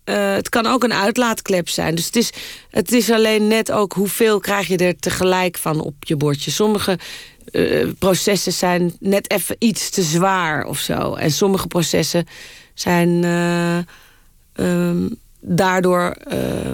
eh, 0.04 0.34
het 0.34 0.50
kan 0.50 0.66
ook 0.66 0.84
een 0.84 0.94
uitlaatklep 0.94 1.70
zijn. 1.70 1.96
Dus 1.96 2.06
het 2.06 2.16
is, 2.16 2.32
het 2.70 2.92
is 2.92 3.12
alleen 3.12 3.48
net 3.48 3.72
ook 3.72 3.94
hoeveel 3.94 4.40
krijg 4.40 4.68
je 4.68 4.78
er 4.78 5.00
tegelijk 5.00 5.58
van 5.58 5.80
op 5.80 5.96
je 6.00 6.16
bordje. 6.16 6.52
Sommige 6.52 7.00
eh, 7.52 7.88
processen 8.00 8.54
zijn 8.54 8.96
net 9.00 9.32
even 9.32 9.56
iets 9.60 9.90
te 9.90 10.02
zwaar 10.02 10.66
of 10.66 10.80
zo. 10.80 11.14
En 11.14 11.32
sommige 11.32 11.68
processen 11.68 12.28
zijn 12.74 13.24
eh, 13.24 13.78
ehm, 14.54 15.08
daardoor 15.40 16.18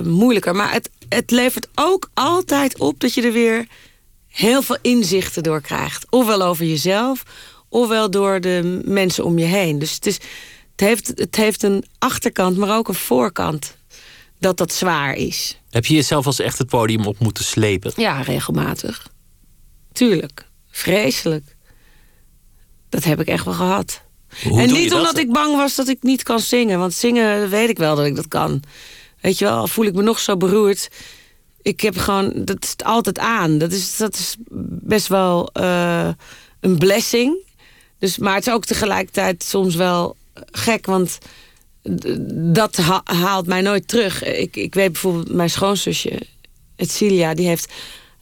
moeilijker. 0.03 0.55
Maar 0.55 0.73
het, 0.73 0.89
het 1.09 1.31
levert 1.31 1.67
ook 1.75 2.09
altijd 2.13 2.79
op 2.79 2.99
dat 2.99 3.13
je 3.13 3.21
er 3.21 3.31
weer 3.31 3.67
heel 4.27 4.61
veel 4.61 4.77
inzichten 4.81 5.43
door 5.43 5.61
krijgt. 5.61 6.05
Ofwel 6.09 6.41
over 6.41 6.65
jezelf, 6.65 7.23
ofwel 7.69 8.11
door 8.11 8.41
de 8.41 8.81
mensen 8.85 9.25
om 9.25 9.37
je 9.37 9.45
heen. 9.45 9.79
Dus 9.79 9.93
het, 9.93 10.05
is, 10.05 10.15
het, 10.71 10.79
heeft, 10.79 11.11
het 11.15 11.35
heeft 11.35 11.63
een 11.63 11.85
achterkant, 11.99 12.57
maar 12.57 12.77
ook 12.77 12.87
een 12.87 12.93
voorkant. 12.93 13.75
Dat 14.39 14.57
dat 14.57 14.73
zwaar 14.73 15.15
is. 15.15 15.59
Heb 15.69 15.85
je 15.85 15.93
jezelf 15.93 16.25
als 16.25 16.39
echt 16.39 16.57
het 16.57 16.67
podium 16.67 17.05
op 17.05 17.19
moeten 17.19 17.43
slepen? 17.43 17.91
Ja, 17.95 18.21
regelmatig. 18.21 19.07
Tuurlijk. 19.91 20.45
Vreselijk. 20.69 21.55
Dat 22.89 23.03
heb 23.03 23.19
ik 23.19 23.27
echt 23.27 23.45
wel 23.45 23.53
gehad. 23.53 24.01
Hoe 24.43 24.61
en 24.61 24.71
niet 24.71 24.89
dat? 24.89 24.99
omdat 24.99 25.17
ik 25.17 25.31
bang 25.31 25.55
was 25.55 25.75
dat 25.75 25.87
ik 25.87 26.03
niet 26.03 26.23
kan 26.23 26.39
zingen. 26.39 26.79
Want 26.79 26.93
zingen 26.93 27.49
weet 27.49 27.69
ik 27.69 27.77
wel 27.77 27.95
dat 27.95 28.05
ik 28.05 28.15
dat 28.15 28.27
kan. 28.27 28.63
Weet 29.21 29.37
je 29.37 29.45
wel, 29.45 29.57
al 29.57 29.67
voel 29.67 29.85
ik 29.85 29.93
me 29.93 30.01
nog 30.01 30.19
zo 30.19 30.37
beroerd. 30.37 30.89
Ik 31.61 31.81
heb 31.81 31.97
gewoon, 31.97 32.31
dat 32.35 32.63
is 32.63 32.75
altijd 32.85 33.19
aan. 33.19 33.57
Dat 33.57 33.71
is, 33.71 33.97
dat 33.97 34.13
is 34.13 34.35
best 34.81 35.07
wel 35.07 35.49
eh, 35.53 36.09
een 36.59 36.77
blessing. 36.77 37.45
Dus, 37.99 38.17
maar 38.17 38.35
het 38.35 38.47
is 38.47 38.53
ook 38.53 38.65
tegelijkertijd 38.65 39.43
soms 39.43 39.75
wel 39.75 40.15
gek, 40.51 40.85
want 40.85 41.17
dat 42.53 42.75
ha- 42.75 43.01
haalt 43.03 43.47
mij 43.47 43.61
nooit 43.61 43.87
terug. 43.87 44.23
Ik, 44.23 44.55
ik 44.55 44.73
weet 44.73 44.91
bijvoorbeeld, 44.91 45.33
mijn 45.33 45.49
schoonzusje, 45.49 46.21
Celia, 46.77 47.33
die 47.33 47.47
heeft... 47.47 47.73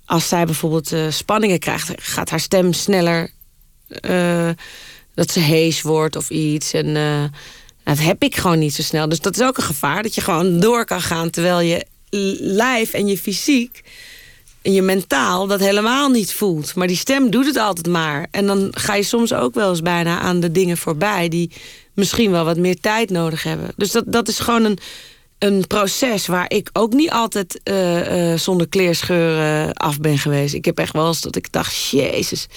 als 0.05 0.27
zij 0.27 0.45
bijvoorbeeld 0.45 0.91
eh, 0.91 1.09
spanningen 1.09 1.59
krijgt... 1.59 1.91
gaat 1.95 2.29
haar 2.29 2.39
stem 2.39 2.73
sneller... 2.73 3.31
eh, 3.87 4.49
dat 5.13 5.31
ze 5.31 5.39
hees 5.39 5.81
wordt 5.81 6.15
of 6.15 6.29
iets. 6.29 6.73
En 6.73 6.95
eh, 6.95 7.23
dat 7.83 7.99
heb 7.99 8.23
ik 8.23 8.35
gewoon 8.35 8.59
niet 8.59 8.73
zo 8.73 8.81
snel. 8.81 9.09
Dus 9.09 9.19
dat 9.19 9.35
is 9.35 9.45
ook 9.45 9.57
een 9.57 9.63
gevaar, 9.63 10.03
dat 10.03 10.15
je 10.15 10.21
gewoon 10.21 10.59
door 10.59 10.85
kan 10.85 11.01
gaan... 11.01 11.29
terwijl 11.29 11.59
je 11.59 11.85
lijf 12.39 12.93
en 12.93 13.07
je 13.07 13.17
fysiek 13.17 13.83
en 14.65 14.73
je 14.73 14.81
mentaal 14.81 15.47
dat 15.47 15.59
helemaal 15.59 16.09
niet 16.09 16.33
voelt. 16.33 16.75
Maar 16.75 16.87
die 16.87 16.95
stem 16.95 17.29
doet 17.29 17.45
het 17.45 17.57
altijd 17.57 17.87
maar. 17.87 18.27
En 18.31 18.45
dan 18.45 18.67
ga 18.71 18.95
je 18.95 19.03
soms 19.03 19.33
ook 19.33 19.53
wel 19.53 19.69
eens 19.69 19.81
bijna 19.81 20.19
aan 20.19 20.39
de 20.39 20.51
dingen 20.51 20.77
voorbij... 20.77 21.29
die 21.29 21.51
misschien 21.93 22.31
wel 22.31 22.45
wat 22.45 22.57
meer 22.57 22.79
tijd 22.79 23.09
nodig 23.09 23.43
hebben. 23.43 23.71
Dus 23.75 23.91
dat, 23.91 24.03
dat 24.07 24.27
is 24.27 24.39
gewoon 24.39 24.63
een, 24.63 24.77
een 25.39 25.67
proces 25.67 26.27
waar 26.27 26.45
ik 26.47 26.69
ook 26.73 26.93
niet 26.93 27.11
altijd 27.11 27.59
eh, 27.63 28.31
eh, 28.31 28.39
zonder 28.39 28.67
kleerscheuren 28.67 29.73
af 29.73 29.99
ben 29.99 30.17
geweest. 30.17 30.53
Ik 30.53 30.65
heb 30.65 30.77
echt 30.77 30.93
wel 30.93 31.07
eens 31.07 31.21
dat 31.21 31.35
ik 31.35 31.51
dacht, 31.51 31.89
jezus. 31.89 32.47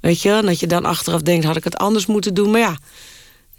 Weet 0.00 0.22
je, 0.22 0.42
dat 0.44 0.60
je 0.60 0.66
dan 0.66 0.84
achteraf 0.84 1.22
denkt, 1.22 1.44
had 1.44 1.56
ik 1.56 1.64
het 1.64 1.76
anders 1.76 2.06
moeten 2.06 2.34
doen. 2.34 2.50
Maar 2.50 2.60
ja, 2.60 2.76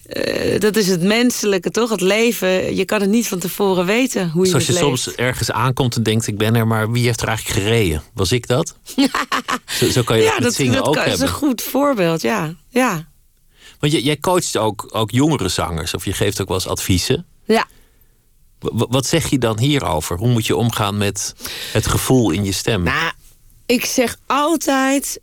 eh, 0.05 0.59
dat 0.59 0.75
is 0.75 0.87
het 0.87 1.01
menselijke, 1.01 1.69
toch? 1.71 1.89
Het 1.89 2.01
leven, 2.01 2.75
je 2.75 2.85
kan 2.85 3.01
het 3.01 3.09
niet 3.09 3.27
van 3.27 3.39
tevoren 3.39 3.85
weten 3.85 4.29
hoe 4.29 4.43
je 4.43 4.49
Zoals 4.49 4.65
je 4.65 4.71
leeft. 4.73 4.83
soms 4.85 5.15
ergens 5.15 5.51
aankomt 5.51 5.95
en 5.95 6.03
denkt: 6.03 6.27
ik 6.27 6.37
ben 6.37 6.55
er, 6.55 6.67
maar 6.67 6.91
wie 6.91 7.05
heeft 7.05 7.21
er 7.21 7.27
eigenlijk 7.27 7.59
gereden? 7.59 8.03
Was 8.13 8.31
ik 8.31 8.47
dat? 8.47 8.75
zo, 9.77 9.89
zo 9.89 10.03
kan 10.03 10.17
je 10.17 10.35
dat 10.39 10.53
zingen 10.53 10.83
ook 10.83 10.93
kan- 10.93 11.03
is 11.03 11.09
hebben. 11.09 11.27
een 11.27 11.33
goed 11.33 11.61
voorbeeld, 11.61 12.21
ja. 12.21 12.55
Ja, 12.69 13.07
Want 13.79 13.93
je, 13.93 14.01
jij 14.03 14.17
coacht 14.17 14.57
ook, 14.57 14.87
ook 14.91 15.11
jongere 15.11 15.49
zangers, 15.49 15.93
of 15.93 16.05
je 16.05 16.13
geeft 16.13 16.41
ook 16.41 16.47
wel 16.47 16.57
eens 16.57 16.67
adviezen. 16.67 17.25
ja. 17.45 17.67
W- 18.59 18.83
wat 18.89 19.05
zeg 19.05 19.29
je 19.29 19.37
dan 19.37 19.59
hierover? 19.59 20.17
Hoe 20.17 20.27
moet 20.29 20.45
je 20.45 20.55
omgaan 20.55 20.97
met 20.97 21.33
het 21.71 21.87
gevoel 21.87 22.31
in 22.31 22.43
je 22.43 22.51
stem? 22.51 22.83
Nou, 22.83 23.11
ik 23.65 23.85
zeg 23.85 24.17
altijd... 24.25 25.19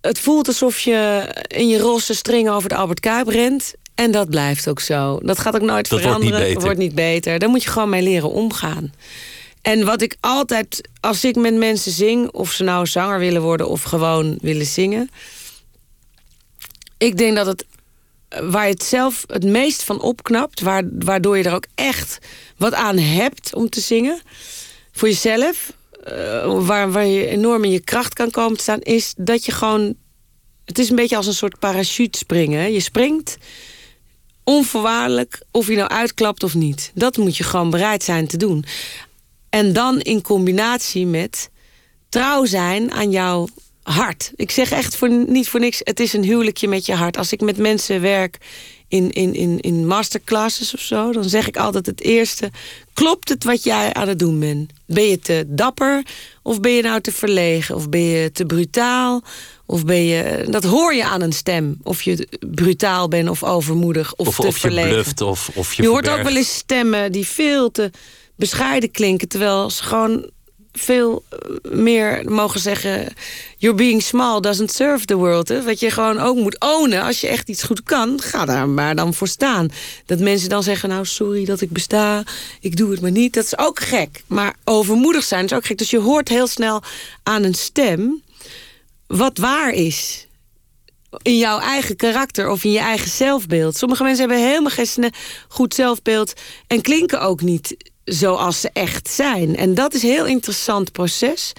Het 0.00 0.18
voelt 0.20 0.46
alsof 0.48 0.78
je 0.80 1.28
in 1.46 1.68
je 1.68 1.78
rosse 1.78 2.14
string 2.14 2.50
over 2.50 2.68
de 2.68 2.74
Albert 2.74 3.00
Kuip 3.00 3.28
rent. 3.28 3.74
En 3.94 4.10
dat 4.10 4.30
blijft 4.30 4.68
ook 4.68 4.80
zo. 4.80 5.18
Dat 5.22 5.38
gaat 5.38 5.54
ook 5.54 5.60
nooit 5.62 5.88
Dat 5.88 6.02
wordt 6.02 6.04
niet 6.04 6.14
veranderen. 6.16 6.46
beter. 6.46 6.62
wordt 6.62 6.78
niet 6.78 6.94
beter. 6.94 7.38
Daar 7.38 7.48
moet 7.48 7.62
je 7.62 7.70
gewoon 7.70 7.88
mee 7.88 8.02
leren 8.02 8.30
omgaan. 8.30 8.92
En 9.62 9.84
wat 9.84 10.02
ik 10.02 10.16
altijd, 10.20 10.88
als 11.00 11.24
ik 11.24 11.36
met 11.36 11.54
mensen 11.54 11.92
zing... 11.92 12.30
of 12.30 12.52
ze 12.52 12.64
nou 12.64 12.86
zanger 12.86 13.18
willen 13.18 13.42
worden 13.42 13.68
of 13.68 13.82
gewoon 13.82 14.38
willen 14.40 14.66
zingen... 14.66 15.10
ik 16.98 17.16
denk 17.18 17.36
dat 17.36 17.46
het 17.46 17.64
waar 18.50 18.66
je 18.66 18.72
het 18.72 18.82
zelf 18.82 19.24
het 19.26 19.44
meest 19.44 19.82
van 19.82 20.00
opknapt... 20.00 20.60
waar- 20.60 20.88
waardoor 20.98 21.38
je 21.38 21.44
er 21.44 21.54
ook 21.54 21.66
echt 21.74 22.18
wat 22.56 22.74
aan 22.74 22.98
hebt 22.98 23.54
om 23.54 23.68
te 23.68 23.80
zingen... 23.80 24.20
voor 24.92 25.08
jezelf, 25.08 25.72
eh, 26.04 26.58
waar, 26.66 26.92
waar 26.92 27.06
je 27.06 27.26
enorm 27.26 27.64
in 27.64 27.70
je 27.70 27.80
kracht 27.80 28.14
kan 28.14 28.30
komen 28.30 28.56
te 28.56 28.62
staan... 28.62 28.80
is 28.80 29.14
dat 29.16 29.44
je 29.44 29.52
gewoon... 29.52 29.94
Het 30.64 30.78
is 30.78 30.90
een 30.90 30.96
beetje 30.96 31.16
als 31.16 31.26
een 31.26 31.34
soort 31.34 31.58
parachute 31.58 32.18
springen. 32.18 32.72
Je 32.72 32.80
springt 32.80 33.36
onvoorwaardelijk 34.44 35.42
of 35.50 35.66
je 35.66 35.76
nou 35.76 35.88
uitklapt 35.88 36.42
of 36.42 36.54
niet. 36.54 36.90
Dat 36.94 37.16
moet 37.16 37.36
je 37.36 37.44
gewoon 37.44 37.70
bereid 37.70 38.02
zijn 38.02 38.26
te 38.26 38.36
doen. 38.36 38.64
En 39.50 39.72
dan 39.72 40.00
in 40.00 40.22
combinatie 40.22 41.06
met 41.06 41.50
trouw 42.08 42.44
zijn 42.44 42.92
aan 42.92 43.10
jouw 43.10 43.48
hart. 43.82 44.32
Ik 44.36 44.50
zeg 44.50 44.70
echt 44.70 44.96
voor, 44.96 45.10
niet 45.10 45.48
voor 45.48 45.60
niks, 45.60 45.80
het 45.84 46.00
is 46.00 46.12
een 46.12 46.24
huwelijkje 46.24 46.68
met 46.68 46.86
je 46.86 46.94
hart. 46.94 47.16
Als 47.16 47.32
ik 47.32 47.40
met 47.40 47.56
mensen 47.56 48.00
werk 48.00 48.38
in, 48.92 49.10
in, 49.10 49.34
in, 49.34 49.60
in 49.60 49.86
masterclasses 49.86 50.74
of 50.74 50.80
zo... 50.80 51.12
dan 51.12 51.24
zeg 51.24 51.48
ik 51.48 51.56
altijd 51.56 51.86
het 51.86 52.00
eerste... 52.00 52.50
klopt 52.92 53.28
het 53.28 53.44
wat 53.44 53.64
jij 53.64 53.92
aan 53.92 54.08
het 54.08 54.18
doen 54.18 54.40
bent? 54.40 54.72
Ben 54.86 55.08
je 55.08 55.18
te 55.18 55.44
dapper 55.46 56.02
of 56.42 56.60
ben 56.60 56.72
je 56.72 56.82
nou 56.82 57.00
te 57.00 57.12
verlegen? 57.12 57.74
Of 57.74 57.88
ben 57.88 58.00
je 58.00 58.32
te 58.32 58.44
brutaal? 58.44 59.22
Of 59.66 59.84
ben 59.84 60.04
je... 60.04 60.46
Dat 60.50 60.64
hoor 60.64 60.94
je 60.94 61.04
aan 61.04 61.20
een 61.20 61.32
stem. 61.32 61.76
Of 61.82 62.02
je 62.02 62.28
brutaal 62.40 63.08
bent 63.08 63.28
of 63.28 63.42
overmoedig 63.42 64.14
of, 64.14 64.26
of 64.26 64.36
te 64.36 64.46
of 64.46 64.54
je 64.54 64.60
verlegen. 64.60 64.90
bluft 64.90 65.20
of, 65.20 65.50
of 65.54 65.74
je 65.74 65.82
Je, 65.82 65.88
hoort 65.88 66.08
ook 66.08 66.22
wel 66.22 66.36
eens 66.36 66.54
stemmen 66.54 67.12
die 67.12 67.26
veel 67.26 67.70
te 67.70 67.90
bescheiden 68.36 68.90
klinken... 68.90 69.28
terwijl 69.28 69.70
ze 69.70 69.82
gewoon 69.82 70.30
veel 70.72 71.24
eh, 71.28 71.38
meer 71.72 72.22
mogen 72.30 72.60
zeggen... 72.60 73.14
you're 73.56 73.76
being 73.76 74.02
small 74.02 74.40
doesn't 74.40 74.72
serve 74.72 75.04
the 75.04 75.16
world. 75.16 75.48
Hè? 75.48 75.62
Wat 75.62 75.80
je 75.80 75.90
gewoon 75.90 76.18
ook 76.18 76.36
moet 76.36 76.60
ownen. 76.60 77.02
Als 77.02 77.20
je 77.20 77.28
echt 77.28 77.48
iets 77.48 77.62
goed 77.62 77.82
kan, 77.82 78.20
ga 78.20 78.44
daar 78.44 78.68
maar 78.68 78.94
dan 78.94 79.14
voor 79.14 79.28
staan. 79.28 79.68
Dat 80.06 80.18
mensen 80.18 80.48
dan 80.48 80.62
zeggen, 80.62 80.88
nou 80.88 81.06
sorry 81.06 81.44
dat 81.44 81.60
ik 81.60 81.70
besta, 81.70 82.22
ik 82.60 82.76
doe 82.76 82.90
het 82.90 83.00
maar 83.00 83.10
niet. 83.10 83.34
Dat 83.34 83.44
is 83.44 83.58
ook 83.58 83.80
gek. 83.80 84.22
Maar 84.26 84.56
overmoedig 84.64 85.24
zijn 85.24 85.44
is 85.44 85.52
ook 85.52 85.66
gek. 85.66 85.78
Dus 85.78 85.90
je 85.90 85.98
hoort 85.98 86.28
heel 86.28 86.46
snel 86.46 86.82
aan 87.22 87.42
een 87.42 87.54
stem 87.54 88.22
wat 89.06 89.38
waar 89.38 89.72
is 89.72 90.26
in 91.22 91.38
jouw 91.38 91.58
eigen 91.58 91.96
karakter 91.96 92.50
of 92.50 92.64
in 92.64 92.70
je 92.70 92.78
eigen 92.78 93.10
zelfbeeld. 93.10 93.76
Sommige 93.76 94.02
mensen 94.02 94.28
hebben 94.28 94.46
helemaal 94.46 94.70
geen 94.70 95.12
goed 95.48 95.74
zelfbeeld 95.74 96.32
en 96.66 96.80
klinken 96.80 97.20
ook 97.20 97.40
niet 97.40 97.76
zoals 98.12 98.60
ze 98.60 98.70
echt 98.72 99.08
zijn. 99.08 99.56
En 99.56 99.74
dat 99.74 99.94
is 99.94 100.02
een 100.02 100.08
heel 100.08 100.26
interessant 100.26 100.92
proces 100.92 101.52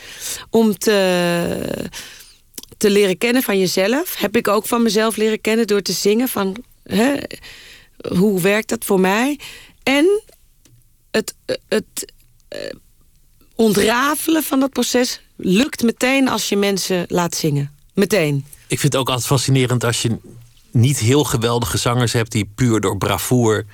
om 0.50 0.78
te, 0.78 1.88
te 2.78 2.90
leren 2.90 3.18
kennen 3.18 3.44
van 3.44 3.60
jezelf. 3.60 4.16
Heb 4.16 4.36
ik 4.36 4.48
ook 4.48 4.66
van 4.66 4.84
mezelf 4.84 5.16
leren 5.16 5.42
kennen 5.42 5.68
door 5.68 5.82
te 5.82 5.92
zingen 5.92 6.28
van 6.28 6.56
hè, 6.84 7.14
hoe 8.18 8.42
werkt 8.42 8.70
dat 8.70 8.86
voor 8.86 9.00
mij? 9.00 9.40
En 9.84 10.22
het, 11.12 11.34
het 11.68 12.14
eh, 12.48 12.60
ontrafelen 13.56 14.44
van 14.44 14.60
dat 14.60 14.70
proces 14.70 15.22
lukt 15.36 15.84
meteen 15.84 16.28
als 16.28 16.50
je 16.50 16.56
mensen 16.56 17.06
laat 17.08 17.36
zingen. 17.36 17.72
Meteen. 17.94 18.46
Ik 18.68 18.80
vind 18.80 18.94
het 18.94 19.02
ook 19.02 19.08
altijd 19.08 19.26
fascinerend 19.26 19.84
als 19.84 20.02
je 20.02 20.18
niet 20.72 21.00
heel 21.00 21.24
geweldige 21.24 21.78
zangers 21.78 22.14
hebt 22.14 22.32
die 22.32 22.52
puur 22.56 22.80
door 22.80 22.98
bravoer 22.98 23.66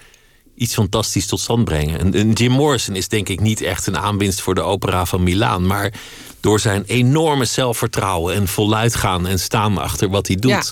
iets 0.60 0.74
fantastisch 0.74 1.26
tot 1.28 1.40
stand 1.40 1.64
brengen. 1.66 2.00
En, 2.00 2.14
en 2.14 2.32
Jim 2.32 2.52
Morrison 2.52 2.96
is 2.96 3.08
denk 3.08 3.30
ik 3.30 3.40
niet 3.40 3.62
echt 3.62 3.88
een 3.88 3.98
aanwinst 3.98 4.42
voor 4.42 4.56
de 4.56 4.62
opera 4.62 5.06
van 5.06 5.24
Milaan, 5.24 5.66
maar 5.68 5.94
door 6.40 6.60
zijn 6.60 6.84
enorme 6.88 7.46
zelfvertrouwen 7.46 8.36
en 8.36 8.48
voluit 8.48 8.96
gaan 8.96 9.28
en 9.28 9.40
staan 9.40 9.78
achter 9.78 10.10
wat 10.10 10.28
hij 10.28 10.36
doet, 10.36 10.52
Ja. 10.52 10.64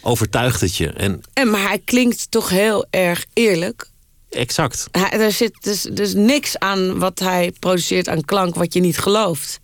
overtuigt 0.00 0.60
het 0.60 0.76
je. 0.76 0.88
En 0.88 1.20
En, 1.32 1.50
maar 1.50 1.62
hij 1.62 1.78
klinkt 1.84 2.30
toch 2.30 2.48
heel 2.48 2.86
erg 2.90 3.24
eerlijk. 3.32 3.90
exact. 4.30 4.86
Hij, 4.90 5.10
er 5.10 5.32
zit 5.32 5.56
dus, 5.60 5.82
dus 5.82 6.14
niks 6.14 6.58
aan 6.58 6.98
wat 6.98 7.18
hij 7.18 7.52
produceert 7.58 8.08
aan 8.08 8.24
klank 8.24 8.54
wat 8.54 8.74
je 8.74 8.80
niet 8.80 8.98
gelooft. 8.98 9.58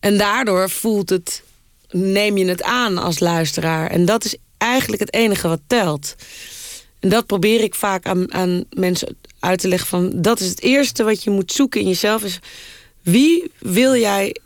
En 0.00 0.18
daardoor 0.18 0.70
voelt 0.70 1.10
het, 1.10 1.42
neem 1.90 2.36
je 2.38 2.44
het 2.46 2.62
aan 2.62 2.98
als 2.98 3.18
luisteraar. 3.18 3.90
En 3.90 4.04
dat 4.04 4.24
is 4.24 4.36
eigenlijk 4.58 5.00
het 5.02 5.14
enige 5.14 5.48
wat 5.48 5.60
telt. 5.66 6.14
En 7.06 7.12
dat 7.12 7.26
probeer 7.26 7.60
ik 7.60 7.74
vaak 7.74 8.06
aan, 8.06 8.32
aan 8.32 8.64
mensen 8.70 9.16
uit 9.40 9.60
te 9.60 9.68
leggen. 9.68 9.88
Van, 9.88 10.10
dat 10.14 10.40
is 10.40 10.48
het 10.48 10.62
eerste 10.62 11.04
wat 11.04 11.22
je 11.24 11.30
moet 11.30 11.52
zoeken 11.52 11.80
in 11.80 11.88
jezelf. 11.88 12.22
Is 12.22 12.38
wie 13.02 13.50
wil 13.58 13.96
jij 13.96 14.36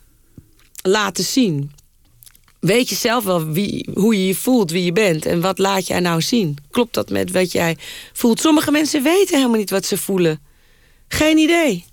laten 0.82 1.24
zien? 1.24 1.72
Weet 2.58 2.88
je 2.88 2.94
zelf 2.94 3.24
wel 3.24 3.46
wie, 3.46 3.88
hoe 3.94 4.14
je 4.18 4.26
je 4.26 4.34
voelt, 4.34 4.70
wie 4.70 4.84
je 4.84 4.92
bent 4.92 5.26
en 5.26 5.40
wat 5.40 5.58
laat 5.58 5.86
jij 5.86 6.00
nou 6.00 6.22
zien? 6.22 6.56
Klopt 6.70 6.94
dat 6.94 7.10
met 7.10 7.30
wat 7.30 7.52
jij 7.52 7.76
voelt? 8.12 8.40
Sommige 8.40 8.70
mensen 8.70 9.02
weten 9.02 9.36
helemaal 9.36 9.58
niet 9.58 9.70
wat 9.70 9.86
ze 9.86 9.98
voelen. 9.98 10.40
Geen 11.08 11.38
idee. 11.38 11.84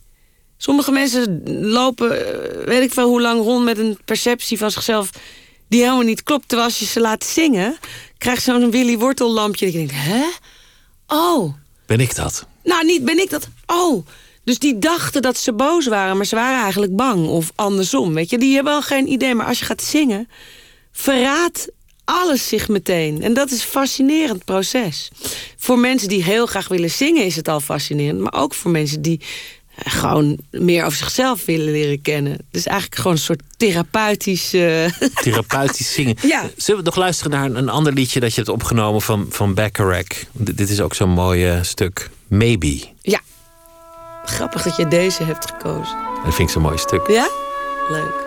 Sommige 0.57 0.91
mensen 0.91 1.43
lopen, 1.61 2.11
eh, 2.11 2.65
weet 2.65 2.83
ik 2.83 2.93
veel 2.93 3.07
hoe 3.07 3.21
lang 3.21 3.41
rond 3.41 3.63
met 3.63 3.77
een 3.77 3.97
perceptie 4.05 4.57
van 4.57 4.71
zichzelf 4.71 5.09
die 5.67 5.81
helemaal 5.81 6.03
niet 6.03 6.23
klopt. 6.23 6.47
Terwijl 6.47 6.69
als 6.69 6.79
je 6.79 6.85
ze 6.85 6.99
laat 6.99 7.23
zingen, 7.23 7.77
krijg 8.17 8.45
je 8.45 8.51
zo'n 8.51 8.71
Willy 8.71 8.97
Wortellampje. 8.97 9.65
Dat 9.65 9.73
je 9.73 9.79
denkt, 9.79 9.93
hè? 9.95 10.25
Oh, 11.07 11.53
Ben 11.85 11.99
ik 11.99 12.15
dat? 12.15 12.45
nou, 12.63 12.85
niet 12.85 13.05
ben 13.05 13.19
ik 13.19 13.29
dat. 13.29 13.47
Oh, 13.65 14.05
dus 14.43 14.59
die 14.59 14.79
dachten 14.79 15.21
dat 15.21 15.37
ze 15.37 15.53
boos 15.53 15.87
waren, 15.87 16.17
maar 16.17 16.25
ze 16.25 16.35
waren 16.35 16.61
eigenlijk 16.63 16.95
bang. 16.95 17.27
Of 17.27 17.51
andersom, 17.55 18.13
weet 18.13 18.29
je. 18.29 18.37
Die 18.37 18.53
hebben 18.55 18.73
wel 18.73 18.81
geen 18.81 19.11
idee. 19.11 19.35
Maar 19.35 19.45
als 19.45 19.59
je 19.59 19.65
gaat 19.65 19.81
zingen, 19.83 20.29
verraadt 20.91 21.69
alles 22.03 22.47
zich 22.47 22.67
meteen. 22.67 23.21
En 23.23 23.33
dat 23.33 23.51
is 23.51 23.61
een 23.61 23.67
fascinerend 23.69 24.45
proces. 24.45 25.11
Voor 25.57 25.79
mensen 25.79 26.07
die 26.09 26.23
heel 26.23 26.45
graag 26.45 26.67
willen 26.67 26.91
zingen 26.91 27.25
is 27.25 27.35
het 27.35 27.47
al 27.47 27.59
fascinerend. 27.59 28.19
Maar 28.19 28.33
ook 28.41 28.53
voor 28.53 28.71
mensen 28.71 29.01
die 29.01 29.21
gewoon 29.77 30.37
meer 30.51 30.85
over 30.85 30.97
zichzelf 30.97 31.45
willen 31.45 31.71
leren 31.71 32.01
kennen. 32.01 32.37
Dus 32.51 32.65
eigenlijk 32.65 33.01
gewoon 33.01 33.13
een 33.17 33.23
soort 33.23 33.41
therapeutisch... 33.57 34.53
eh, 34.53 34.85
Therapeutisch 35.23 35.93
zingen. 35.93 36.15
Ja. 36.21 36.49
Zullen 36.57 36.79
we 36.79 36.85
nog 36.85 36.95
luisteren 36.95 37.31
naar 37.31 37.45
een, 37.51 37.69
ander 37.69 37.93
liedje 37.93 38.19
dat 38.19 38.29
je 38.29 38.35
hebt 38.35 38.49
opgenomen 38.49 39.01
van, 39.01 39.25
van 39.29 39.53
Bacharach? 39.53 40.07
Dit, 40.31 40.57
dit 40.57 40.69
is 40.69 40.81
ook 40.81 40.93
zo'n 40.93 41.09
mooi 41.09 41.47
eh, 41.47 41.63
stuk. 41.63 42.09
Maybe. 42.27 42.83
ja. 43.01 43.19
Grappig 44.25 44.61
dat 44.63 44.75
je 44.75 44.87
deze 44.87 45.23
hebt 45.23 45.45
gekozen. 45.51 45.97
Dat 46.23 46.35
vind 46.35 46.47
ik 46.47 46.53
zo'n 46.53 46.61
mooi 46.61 46.77
stuk. 46.77 47.07
Ja? 47.07 47.29
Leuk. 47.89 48.26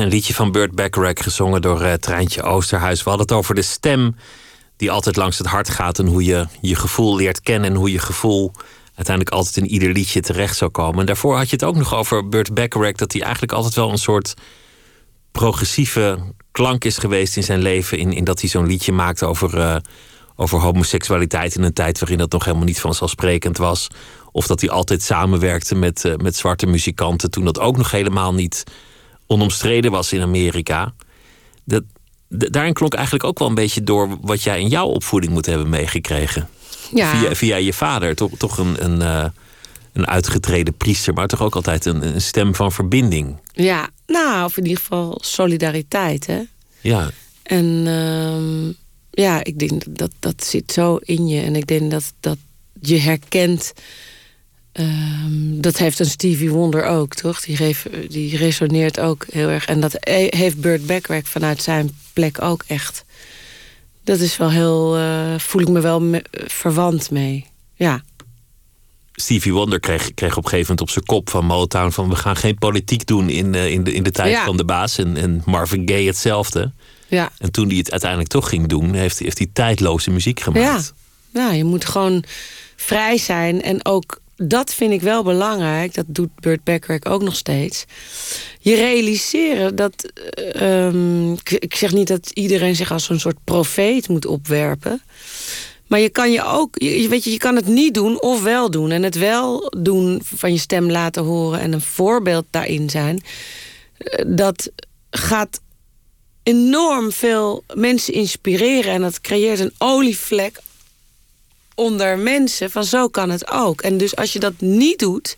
Een 0.00 0.08
liedje 0.08 0.34
van 0.34 0.52
Burt 0.52 0.74
Bacharach, 0.74 1.22
gezongen 1.22 1.62
door 1.62 1.82
eh, 1.82 1.92
Treintje 1.92 2.42
Oosterhuis. 2.42 3.02
We 3.02 3.08
hadden 3.08 3.26
het 3.26 3.36
over 3.36 3.54
de 3.54 3.62
stem 3.62 4.16
die 4.76 4.90
altijd 4.90 5.16
langs 5.16 5.38
het 5.38 5.46
hart 5.46 5.68
gaat... 5.68 5.98
en 5.98 6.06
hoe 6.06 6.24
je 6.24 6.46
je 6.60 6.74
gevoel 6.74 7.16
leert 7.16 7.40
kennen 7.40 7.70
en 7.70 7.76
hoe 7.76 7.92
je 7.92 7.98
gevoel... 7.98 8.52
uiteindelijk 8.94 9.36
altijd 9.36 9.56
in 9.56 9.66
ieder 9.66 9.92
liedje 9.92 10.20
terecht 10.20 10.56
zou 10.56 10.70
komen. 10.70 11.00
En 11.00 11.06
daarvoor 11.06 11.36
had 11.36 11.50
je 11.50 11.56
het 11.56 11.64
ook 11.64 11.76
nog 11.76 11.94
over 11.94 12.28
Burt 12.28 12.54
Bacharach... 12.54 12.92
dat 12.92 13.12
hij 13.12 13.22
eigenlijk 13.22 13.52
altijd 13.52 13.74
wel 13.74 13.90
een 13.90 13.98
soort 13.98 14.34
progressieve 15.32 16.18
klank 16.52 16.84
is 16.84 16.98
geweest 16.98 17.36
in 17.36 17.44
zijn 17.44 17.62
leven... 17.62 17.98
in, 17.98 18.12
in 18.12 18.24
dat 18.24 18.40
hij 18.40 18.50
zo'n 18.50 18.66
liedje 18.66 18.92
maakte 18.92 19.26
over, 19.26 19.58
eh, 19.58 19.76
over 20.36 20.58
homoseksualiteit... 20.58 21.54
in 21.54 21.62
een 21.62 21.72
tijd 21.72 21.98
waarin 21.98 22.18
dat 22.18 22.32
nog 22.32 22.44
helemaal 22.44 22.66
niet 22.66 22.80
vanzelfsprekend 22.80 23.56
was... 23.56 23.88
of 24.32 24.46
dat 24.46 24.60
hij 24.60 24.70
altijd 24.70 25.02
samenwerkte 25.02 25.74
met, 25.74 26.04
eh, 26.04 26.14
met 26.14 26.36
zwarte 26.36 26.66
muzikanten... 26.66 27.30
toen 27.30 27.44
dat 27.44 27.58
ook 27.58 27.76
nog 27.76 27.90
helemaal 27.90 28.34
niet 28.34 28.64
onomstreden 29.30 29.90
was 29.90 30.12
in 30.12 30.22
Amerika. 30.22 30.94
Dat, 31.64 31.82
daarin 32.28 32.72
klonk 32.72 32.94
eigenlijk 32.94 33.24
ook 33.24 33.38
wel 33.38 33.48
een 33.48 33.54
beetje 33.54 33.82
door 33.82 34.18
wat 34.20 34.42
jij 34.42 34.60
in 34.60 34.68
jouw 34.68 34.86
opvoeding 34.86 35.32
moet 35.32 35.46
hebben 35.46 35.68
meegekregen. 35.68 36.48
Ja. 36.94 37.16
Via, 37.16 37.34
via 37.34 37.56
je 37.56 37.72
vader, 37.72 38.14
toch, 38.14 38.30
toch 38.36 38.58
een, 38.58 38.84
een, 38.84 39.02
eh, 39.02 39.24
een 39.92 40.06
uitgetreden 40.06 40.74
priester, 40.74 41.14
maar 41.14 41.26
toch 41.26 41.42
ook 41.42 41.54
altijd 41.54 41.84
een, 41.84 42.14
een 42.14 42.20
stem 42.20 42.54
van 42.54 42.72
verbinding. 42.72 43.36
Ja, 43.52 43.88
nou, 44.06 44.44
of 44.44 44.56
in 44.56 44.62
ieder 44.62 44.80
geval 44.80 45.18
solidariteit, 45.22 46.26
hè. 46.26 46.40
Ja, 46.80 47.10
En 47.42 47.82
ehm, 47.86 48.72
ja, 49.10 49.44
ik 49.44 49.58
denk 49.58 49.84
dat, 49.84 49.98
dat 49.98 50.12
dat 50.18 50.44
zit 50.44 50.72
zo 50.72 50.96
in 50.96 51.28
je. 51.28 51.40
En 51.40 51.56
ik 51.56 51.66
denk 51.66 51.90
dat, 51.90 52.12
dat 52.20 52.38
je 52.80 52.98
herkent... 52.98 53.72
ehm, 54.72 55.60
dat 55.60 55.76
heeft 55.78 55.98
een 55.98 56.06
Stevie 56.06 56.50
Wonder 56.50 56.84
ook, 56.84 57.14
toch? 57.14 57.40
Die, 57.40 57.56
geef, 57.56 57.86
die 58.08 58.36
resoneert 58.36 59.00
ook 59.00 59.26
heel 59.30 59.48
erg. 59.48 59.64
En 59.66 59.80
dat 59.80 59.96
he- 60.00 60.26
heeft 60.30 60.60
Burt 60.60 60.86
Bacharach 60.86 61.28
vanuit 61.28 61.62
zijn 61.62 61.90
plek 62.12 62.42
ook 62.42 62.64
echt. 62.66 63.04
Dat 64.04 64.18
is 64.20 64.36
wel 64.36 64.50
heel... 64.50 64.96
eh, 64.96 65.38
voel 65.38 65.60
ik 65.62 65.68
me 65.68 65.80
wel 65.80 66.00
me- 66.00 66.24
verwant 66.30 67.10
mee. 67.10 67.46
Ja. 67.74 68.02
Stevie 69.12 69.52
Wonder 69.52 69.80
kreeg, 69.80 70.14
kreeg 70.14 70.36
op 70.36 70.44
een 70.44 70.50
gegeven 70.50 70.60
moment 70.70 70.80
op 70.80 70.90
zijn 70.90 71.04
kop 71.04 71.30
van 71.30 71.44
Motown... 71.44 71.90
van 71.90 72.08
we 72.08 72.16
gaan 72.16 72.36
geen 72.36 72.58
politiek 72.58 73.06
doen 73.06 73.28
in, 73.28 73.54
eh, 73.54 73.70
in, 73.70 73.84
de, 73.84 73.92
in 73.92 74.02
de 74.02 74.10
tijd 74.10 74.30
Ja. 74.32 74.44
van 74.44 74.56
de 74.56 74.64
baas. 74.64 74.98
En, 74.98 75.16
en 75.16 75.42
Marvin 75.44 75.88
Gaye 75.88 76.06
hetzelfde. 76.06 76.72
Ja. 77.08 77.30
En 77.38 77.50
toen 77.52 77.68
hij 77.68 77.76
het 77.76 77.90
uiteindelijk 77.90 78.30
toch 78.30 78.48
ging 78.48 78.66
doen... 78.68 78.94
heeft, 78.94 79.18
heeft 79.18 79.38
hij 79.38 79.48
tijdloze 79.52 80.10
muziek 80.10 80.40
gemaakt. 80.40 80.94
Ja. 81.32 81.40
ja, 81.48 81.52
je 81.52 81.64
moet 81.64 81.84
gewoon 81.84 82.24
vrij 82.76 83.16
zijn. 83.18 83.62
En 83.62 83.84
ook, 83.84 84.20
dat 84.42 84.74
vind 84.74 84.92
ik 84.92 85.00
wel 85.00 85.22
belangrijk. 85.22 85.94
Dat 85.94 86.04
doet 86.08 86.40
Burt 86.40 86.64
Bacharach 86.64 87.04
ook 87.04 87.22
nog 87.22 87.36
steeds. 87.36 87.84
Je 88.58 88.74
realiseren 88.74 89.76
dat... 89.76 90.04
eh, 90.04 90.86
ehm, 90.86 91.32
ik, 91.32 91.74
zeg 91.74 91.92
niet 91.92 92.08
dat 92.08 92.30
iedereen 92.30 92.76
zich 92.76 92.92
als 92.92 93.08
een 93.08 93.20
soort 93.20 93.44
profeet 93.44 94.08
moet 94.08 94.26
opwerpen. 94.26 95.02
Maar 95.86 96.00
je 96.00 96.08
kan 96.08 96.32
je 96.32 96.44
ook, 96.44 96.78
je, 96.78 97.08
weet 97.08 97.24
je, 97.24 97.30
je 97.30 97.38
kan 97.38 97.56
het 97.56 97.66
niet 97.66 97.94
doen 97.94 98.20
of 98.20 98.42
wel 98.42 98.70
doen. 98.70 98.90
En 98.90 99.02
het 99.02 99.14
wel 99.14 99.72
doen 99.78 100.20
van 100.24 100.52
je 100.52 100.58
stem 100.58 100.90
laten 100.90 101.22
horen 101.22 101.60
en 101.60 101.72
een 101.72 101.80
voorbeeld 101.80 102.44
daarin 102.50 102.90
zijn. 102.90 103.22
eh, 103.98 104.24
Dat 104.28 104.70
gaat 105.10 105.60
enorm 106.42 107.12
veel 107.12 107.64
mensen 107.74 108.14
inspireren. 108.14 108.92
En 108.92 109.00
dat 109.00 109.20
creëert 109.20 109.58
een 109.58 109.74
olievlek 109.78 110.60
onder 111.80 112.18
mensen. 112.18 112.70
Van 112.70 112.84
zo 112.84 113.08
kan 113.08 113.30
het 113.30 113.50
ook. 113.50 113.80
En 113.80 113.98
dus 113.98 114.16
als 114.16 114.32
je 114.32 114.38
dat 114.38 114.60
niet 114.60 114.98
doet. 114.98 115.36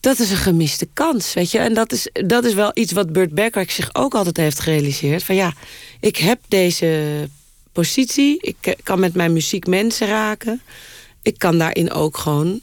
dat 0.00 0.18
is 0.18 0.30
een 0.30 0.36
gemiste 0.36 0.88
kans, 0.92 1.34
weet 1.34 1.50
je. 1.50 1.58
En 1.58 1.74
dat 1.74 1.92
is, 1.92 2.08
dat 2.12 2.44
is 2.44 2.54
wel 2.54 2.70
iets 2.74 2.92
wat 2.92 3.12
Burt 3.12 3.34
Bacharach 3.34 3.70
zich 3.70 3.94
ook 3.94 4.14
altijd 4.14 4.36
heeft 4.36 4.60
gerealiseerd. 4.60 5.22
Van 5.22 5.34
ja, 5.34 5.52
ik 6.00 6.16
heb 6.16 6.38
deze 6.48 7.28
positie. 7.72 8.38
Ik 8.40 8.76
kan 8.82 9.00
met 9.00 9.14
mijn 9.14 9.32
muziek 9.32 9.66
mensen 9.66 10.06
raken. 10.06 10.62
Ik 11.22 11.38
kan 11.38 11.58
daarin 11.58 11.92
ook 11.92 12.16
gewoon 12.16 12.60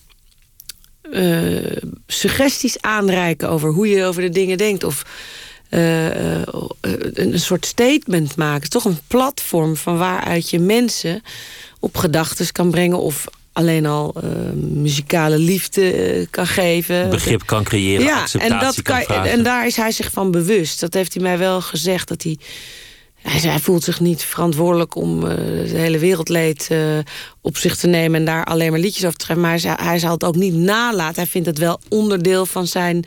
uh, 1.12 1.78
suggesties 2.08 2.82
aanreiken 2.82 3.50
over 3.50 3.70
hoe 3.70 3.88
je 3.88 4.06
over 4.06 4.22
de 4.22 4.30
dingen 4.30 4.58
denkt. 4.58 4.84
Of 4.84 5.04
uh, 5.70 6.42
een 7.14 7.40
soort 7.40 7.66
statement 7.66 8.36
maken. 8.36 8.70
toch 8.70 8.86
een 8.86 9.00
platform 9.08 9.76
van 9.76 9.98
waaruit 9.98 10.50
je 10.50 10.60
mensen 10.60 11.22
op 11.86 11.98
gedachten 11.98 12.52
kan 12.52 12.72
brengen. 12.72 13.00
Of 13.00 13.26
alleen 13.54 13.86
al 13.86 14.16
uh, 14.18 14.32
muzikale 14.54 15.38
liefde 15.38 16.28
kan 16.30 16.48
geven. 16.48 17.10
Begrip 17.10 17.46
kan 17.46 17.64
creëren, 17.64 18.06
ja, 18.06 18.20
acceptatie 18.20 18.54
en 18.54 18.60
dat 18.60 18.82
kan, 18.82 19.04
kan 19.04 19.26
En 19.26 19.44
daar 19.44 19.66
is 19.66 19.76
hij 19.76 19.92
zich 19.92 20.12
van 20.12 20.32
bewust. 20.32 20.80
Dat 20.80 20.94
heeft 20.94 21.14
hij 21.14 21.24
mij 21.24 21.38
wel 21.38 21.62
gezegd, 21.62 22.08
dat 22.08 22.24
hij 22.24 22.38
hij, 23.22 23.60
voelt 23.60 23.84
zich 23.84 24.00
niet 24.00 24.22
verantwoordelijk 24.22 24.96
om 24.96 25.24
uh, 25.24 25.30
de 25.30 25.78
hele 25.78 25.98
wereldleed 25.98 26.68
uh, 26.72 26.80
op 27.42 27.58
zich 27.58 27.76
te 27.76 27.88
nemen 27.88 28.20
en 28.20 28.26
daar 28.26 28.44
alleen 28.46 28.72
maar 28.72 28.80
liedjes 28.80 29.06
over 29.06 29.18
te 29.18 29.26
schrijven. 29.26 29.46
Maar 29.46 29.60
hij, 29.60 29.86
hij 29.88 30.00
zal 30.00 30.12
het 30.12 30.24
ook 30.24 30.36
niet 30.36 30.54
nalaten. 30.54 31.16
Hij 31.22 31.32
vindt 31.32 31.48
het 31.48 31.58
wel 31.58 31.80
onderdeel 31.90 32.46
van 32.46 32.68
zijn 32.68 33.06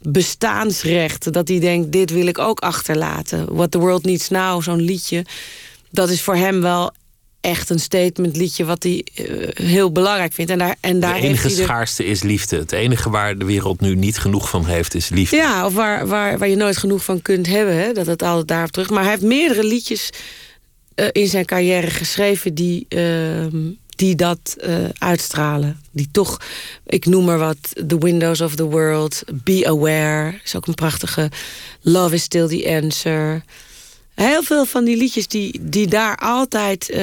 bestaansrecht. 0.00 1.32
Dat 1.32 1.48
hij 1.48 1.60
denkt: 1.60 1.92
dit 1.92 2.10
wil 2.10 2.26
ik 2.26 2.38
ook 2.38 2.60
achterlaten. 2.60 3.54
What 3.54 3.70
the 3.70 3.78
World 3.78 4.04
Needs 4.04 4.28
Now, 4.28 4.62
zo'n 4.62 4.80
liedje. 4.80 5.24
Dat 5.90 6.10
is 6.10 6.22
voor 6.22 6.36
hem 6.36 6.60
wel 6.60 6.92
echt 7.40 7.70
een 7.70 7.80
statement 7.80 8.36
liedje 8.36 8.64
wat 8.64 8.82
hij 8.82 9.06
uh, 9.14 9.48
heel 9.52 9.92
belangrijk 9.92 10.32
vindt. 10.32 10.50
En 10.50 10.58
daar, 10.58 10.76
en 10.80 11.00
daar 11.00 11.14
de 11.14 11.20
enige 11.20 11.48
de... 11.48 11.54
schaarste 11.54 12.04
is 12.04 12.22
liefde. 12.22 12.56
Het 12.56 12.72
enige 12.72 13.10
waar 13.10 13.38
de 13.38 13.44
wereld 13.44 13.80
nu 13.80 13.94
niet 13.94 14.18
genoeg 14.18 14.48
van 14.48 14.66
heeft 14.66 14.94
is 14.94 15.08
liefde. 15.08 15.36
Ja, 15.36 15.66
of 15.66 15.74
waar, 15.74 16.06
waar, 16.06 16.38
waar 16.38 16.48
je 16.48 16.56
nooit 16.56 16.76
genoeg 16.76 17.04
van 17.04 17.22
kunt 17.22 17.46
hebben. 17.46 17.76
Hè? 17.76 17.92
Dat 17.92 18.06
het 18.06 18.22
altijd 18.22 18.48
daarop 18.48 18.70
terug. 18.70 18.90
Maar 18.90 19.02
hij 19.02 19.10
heeft 19.10 19.22
meerdere 19.22 19.64
liedjes 19.64 20.10
uh, 20.96 21.06
in 21.12 21.26
zijn 21.26 21.44
carrière 21.44 21.90
geschreven 21.90 22.54
die, 22.54 22.86
uh, 22.88 23.46
die 23.86 24.14
dat 24.14 24.56
uh, 24.66 24.74
uitstralen. 24.98 25.80
Die 25.90 26.08
toch, 26.12 26.40
ik 26.86 27.06
noem 27.06 27.24
maar 27.24 27.38
wat, 27.38 27.58
The 27.86 27.98
Windows 27.98 28.40
of 28.40 28.54
the 28.54 28.64
World, 28.64 29.22
Be 29.32 29.62
Aware, 29.66 30.40
is 30.44 30.56
ook 30.56 30.66
een 30.66 30.74
prachtige. 30.74 31.30
Love 31.80 32.14
is 32.14 32.22
Still 32.22 32.48
the 32.48 32.80
Answer. 32.82 33.42
Heel 34.16 34.42
veel 34.42 34.64
van 34.64 34.84
die 34.84 34.96
liedjes 34.96 35.28
die, 35.28 35.58
die 35.62 35.86
daar 35.86 36.16
altijd 36.16 36.90
uh, 36.90 36.96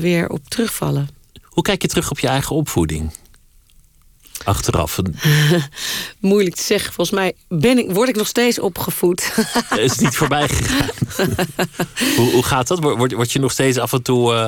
weer 0.00 0.28
op 0.28 0.48
terugvallen. 0.48 1.08
Hoe 1.42 1.62
kijk 1.62 1.82
je 1.82 1.88
terug 1.88 2.10
op 2.10 2.18
je 2.18 2.28
eigen 2.28 2.56
opvoeding? 2.56 3.12
Achteraf. 4.44 5.00
Moeilijk 6.20 6.56
te 6.56 6.62
zeggen. 6.62 6.92
Volgens 6.92 7.16
mij 7.16 7.34
ben 7.48 7.78
ik, 7.78 7.90
word 7.90 8.08
ik 8.08 8.16
nog 8.16 8.26
steeds 8.26 8.58
opgevoed. 8.58 9.32
Is 9.76 9.98
niet 9.98 10.16
voorbij 10.16 10.48
gegaan? 10.48 10.90
hoe, 12.16 12.30
hoe 12.30 12.42
gaat 12.42 12.68
dat? 12.68 12.78
Word, 12.78 13.12
word 13.12 13.32
je 13.32 13.38
nog 13.38 13.52
steeds 13.52 13.78
af 13.78 13.92
en 13.92 14.02
toe. 14.02 14.32
Uh, 14.32 14.46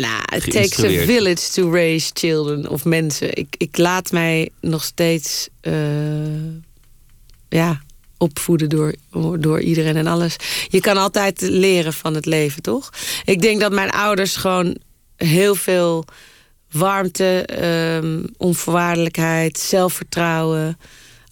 nou, 0.00 0.22
it 0.36 0.50
takes 0.50 0.78
a 0.78 1.04
village 1.04 1.50
to 1.52 1.70
raise 1.70 2.10
children 2.12 2.68
of 2.68 2.84
mensen. 2.84 3.36
Ik, 3.36 3.54
ik 3.58 3.76
laat 3.76 4.12
mij 4.12 4.50
nog 4.60 4.84
steeds. 4.84 5.48
Uh, 5.62 5.74
ja, 7.48 7.82
opvoeden 8.18 8.68
door, 8.68 8.94
door 9.38 9.60
iedereen 9.60 9.96
en 9.96 10.06
alles. 10.06 10.36
Je 10.68 10.80
kan 10.80 10.96
altijd 10.96 11.40
leren 11.40 11.92
van 11.92 12.14
het 12.14 12.26
leven, 12.26 12.62
toch? 12.62 12.90
Ik 13.24 13.42
denk 13.42 13.60
dat 13.60 13.72
mijn 13.72 13.90
ouders 13.90 14.36
gewoon 14.36 14.76
heel 15.16 15.54
veel 15.54 16.04
warmte, 16.70 17.48
um, 18.02 18.24
onvoorwaardelijkheid, 18.36 19.58
zelfvertrouwen 19.58 20.78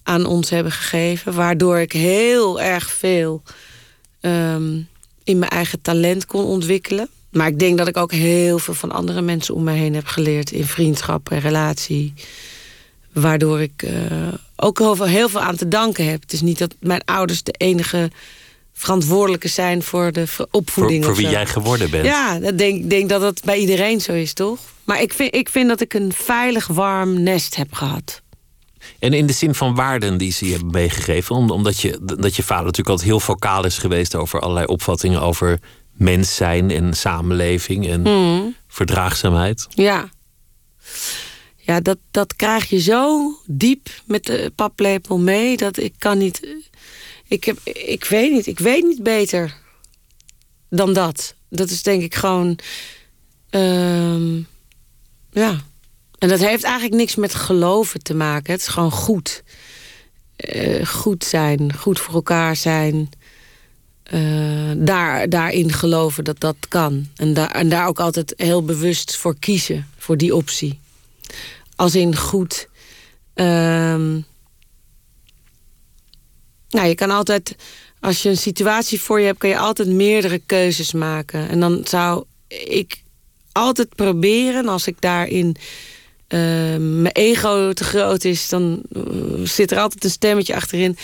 aan 0.03 0.25
ons 0.25 0.49
hebben 0.49 0.71
gegeven. 0.71 1.33
Waardoor 1.33 1.79
ik 1.79 1.91
heel 1.91 2.61
erg 2.61 2.91
veel 2.91 3.41
um, 4.21 4.87
in 5.23 5.39
mijn 5.39 5.51
eigen 5.51 5.81
talent 5.81 6.25
kon 6.25 6.45
ontwikkelen. 6.45 7.09
Maar 7.31 7.47
ik 7.47 7.59
denk 7.59 7.77
dat 7.77 7.87
ik 7.87 7.97
ook 7.97 8.11
heel 8.11 8.59
veel 8.59 8.73
van 8.73 8.91
andere 8.91 9.21
mensen 9.21 9.55
om 9.55 9.63
mij 9.63 9.77
heen 9.77 9.95
heb 9.95 10.05
geleerd. 10.05 10.51
In 10.51 10.65
vriendschap 10.65 11.31
en 11.31 11.39
relatie. 11.39 12.13
Waardoor 13.13 13.61
ik 13.61 13.83
uh, 13.83 13.91
ook 14.63 14.79
heel 14.79 14.95
veel, 14.95 15.05
heel 15.05 15.29
veel 15.29 15.39
aan 15.39 15.55
te 15.55 15.67
danken 15.67 16.09
heb. 16.09 16.21
Het 16.21 16.33
is 16.33 16.41
niet 16.41 16.57
dat 16.57 16.75
mijn 16.79 17.01
ouders 17.05 17.43
de 17.43 17.51
enige 17.57 18.11
verantwoordelijke 18.73 19.47
zijn 19.47 19.83
voor 19.83 20.11
de 20.11 20.27
opvoeding. 20.51 21.03
Voor, 21.03 21.13
voor 21.13 21.23
wie 21.23 21.31
jij 21.31 21.45
geworden 21.45 21.89
bent. 21.89 22.05
Ja, 22.05 22.33
ik 22.35 22.57
denk, 22.57 22.89
denk 22.89 23.09
dat 23.09 23.21
dat 23.21 23.41
bij 23.43 23.57
iedereen 23.57 24.01
zo 24.01 24.11
is, 24.11 24.33
toch? 24.33 24.59
Maar 24.83 25.01
ik 25.01 25.13
vind, 25.13 25.35
ik 25.35 25.49
vind 25.49 25.69
dat 25.69 25.81
ik 25.81 25.93
een 25.93 26.13
veilig, 26.13 26.67
warm 26.67 27.23
nest 27.23 27.55
heb 27.55 27.73
gehad. 27.73 28.21
En 28.99 29.13
in 29.13 29.25
de 29.25 29.33
zin 29.33 29.55
van 29.55 29.75
waarden 29.75 30.17
die 30.17 30.31
ze 30.31 30.45
je 30.45 30.51
hebben 30.51 30.71
meegegeven, 30.71 31.35
omdat 31.35 31.79
je, 31.79 31.99
dat 32.01 32.35
je 32.35 32.43
vader 32.43 32.63
natuurlijk 32.63 32.89
altijd 32.89 33.09
heel 33.09 33.19
vocaal 33.19 33.65
is 33.65 33.77
geweest 33.77 34.15
over 34.15 34.39
allerlei 34.39 34.65
opvattingen 34.65 35.21
over 35.21 35.59
mens 35.93 36.35
zijn 36.35 36.71
en 36.71 36.93
samenleving 36.93 37.87
en 37.87 38.01
mm. 38.01 38.55
verdraagzaamheid. 38.67 39.67
Ja 39.69 40.09
ja, 41.65 41.79
dat, 41.79 41.97
dat 42.11 42.35
krijg 42.35 42.69
je 42.69 42.79
zo 42.79 43.31
diep 43.45 43.89
met 44.05 44.25
de 44.25 44.51
paplepel 44.55 45.19
mee 45.19 45.57
dat 45.57 45.77
ik 45.77 45.93
kan 45.97 46.17
niet. 46.17 46.47
Ik, 47.27 47.43
heb, 47.43 47.59
ik 47.63 48.05
weet 48.05 48.31
niet, 48.31 48.47
ik 48.47 48.59
weet 48.59 48.83
niet 48.83 49.03
beter 49.03 49.57
dan 50.69 50.93
dat. 50.93 51.35
Dat 51.49 51.69
is 51.69 51.83
denk 51.83 52.01
ik 52.01 52.15
gewoon. 52.15 52.59
Uh, 53.51 54.35
ja. 55.31 55.61
En 56.17 56.29
dat 56.29 56.39
heeft 56.39 56.63
eigenlijk 56.63 56.95
niks 56.95 57.15
met 57.15 57.35
geloven 57.35 58.03
te 58.03 58.13
maken. 58.13 58.51
Het 58.53 58.61
is 58.61 58.67
gewoon 58.67 58.91
goed. 58.91 59.43
Uh, 60.37 60.85
goed 60.85 61.23
zijn, 61.23 61.73
goed 61.73 61.99
voor 61.99 62.13
elkaar 62.13 62.55
zijn. 62.55 63.09
Uh, 64.13 64.71
daar, 64.77 65.29
daarin 65.29 65.71
geloven 65.71 66.23
dat 66.23 66.39
dat 66.39 66.55
kan. 66.67 67.07
En, 67.15 67.33
daar 67.33 67.51
en 67.51 67.69
daar 67.69 67.87
ook 67.87 67.99
altijd 67.99 68.33
heel 68.37 68.63
bewust 68.63 69.17
voor 69.17 69.35
kiezen, 69.39 69.87
voor 69.97 70.17
die 70.17 70.35
optie. 70.35 70.81
Als 71.75 71.95
in 71.95 72.15
goed. 72.15 72.67
Um, 73.35 74.25
nou, 76.69 76.87
je 76.87 76.95
kan 76.95 77.09
altijd, 77.09 77.55
als 77.99 78.23
je 78.23 78.29
een 78.29 78.37
situatie 78.37 79.01
voor 79.01 79.19
je 79.19 79.25
hebt, 79.25 79.39
kan 79.39 79.49
je 79.49 79.57
altijd 79.57 79.87
meerdere 79.87 80.41
keuzes 80.45 80.93
maken. 80.93 81.49
En 81.49 81.59
dan 81.59 81.81
zou 81.83 82.23
ik 82.47 83.01
altijd 83.51 83.95
proberen, 83.95 84.67
als 84.67 84.87
ik 84.87 84.95
daarin 84.99 85.55
uh, 86.27 86.39
mijn 86.77 87.11
ego 87.11 87.73
te 87.73 87.83
groot 87.83 88.23
is, 88.23 88.49
dan 88.49 88.81
uh, 88.91 89.47
zit 89.47 89.71
er 89.71 89.79
altijd 89.79 90.03
een 90.03 90.09
stemmetje 90.09 90.55
achterin. 90.55 90.97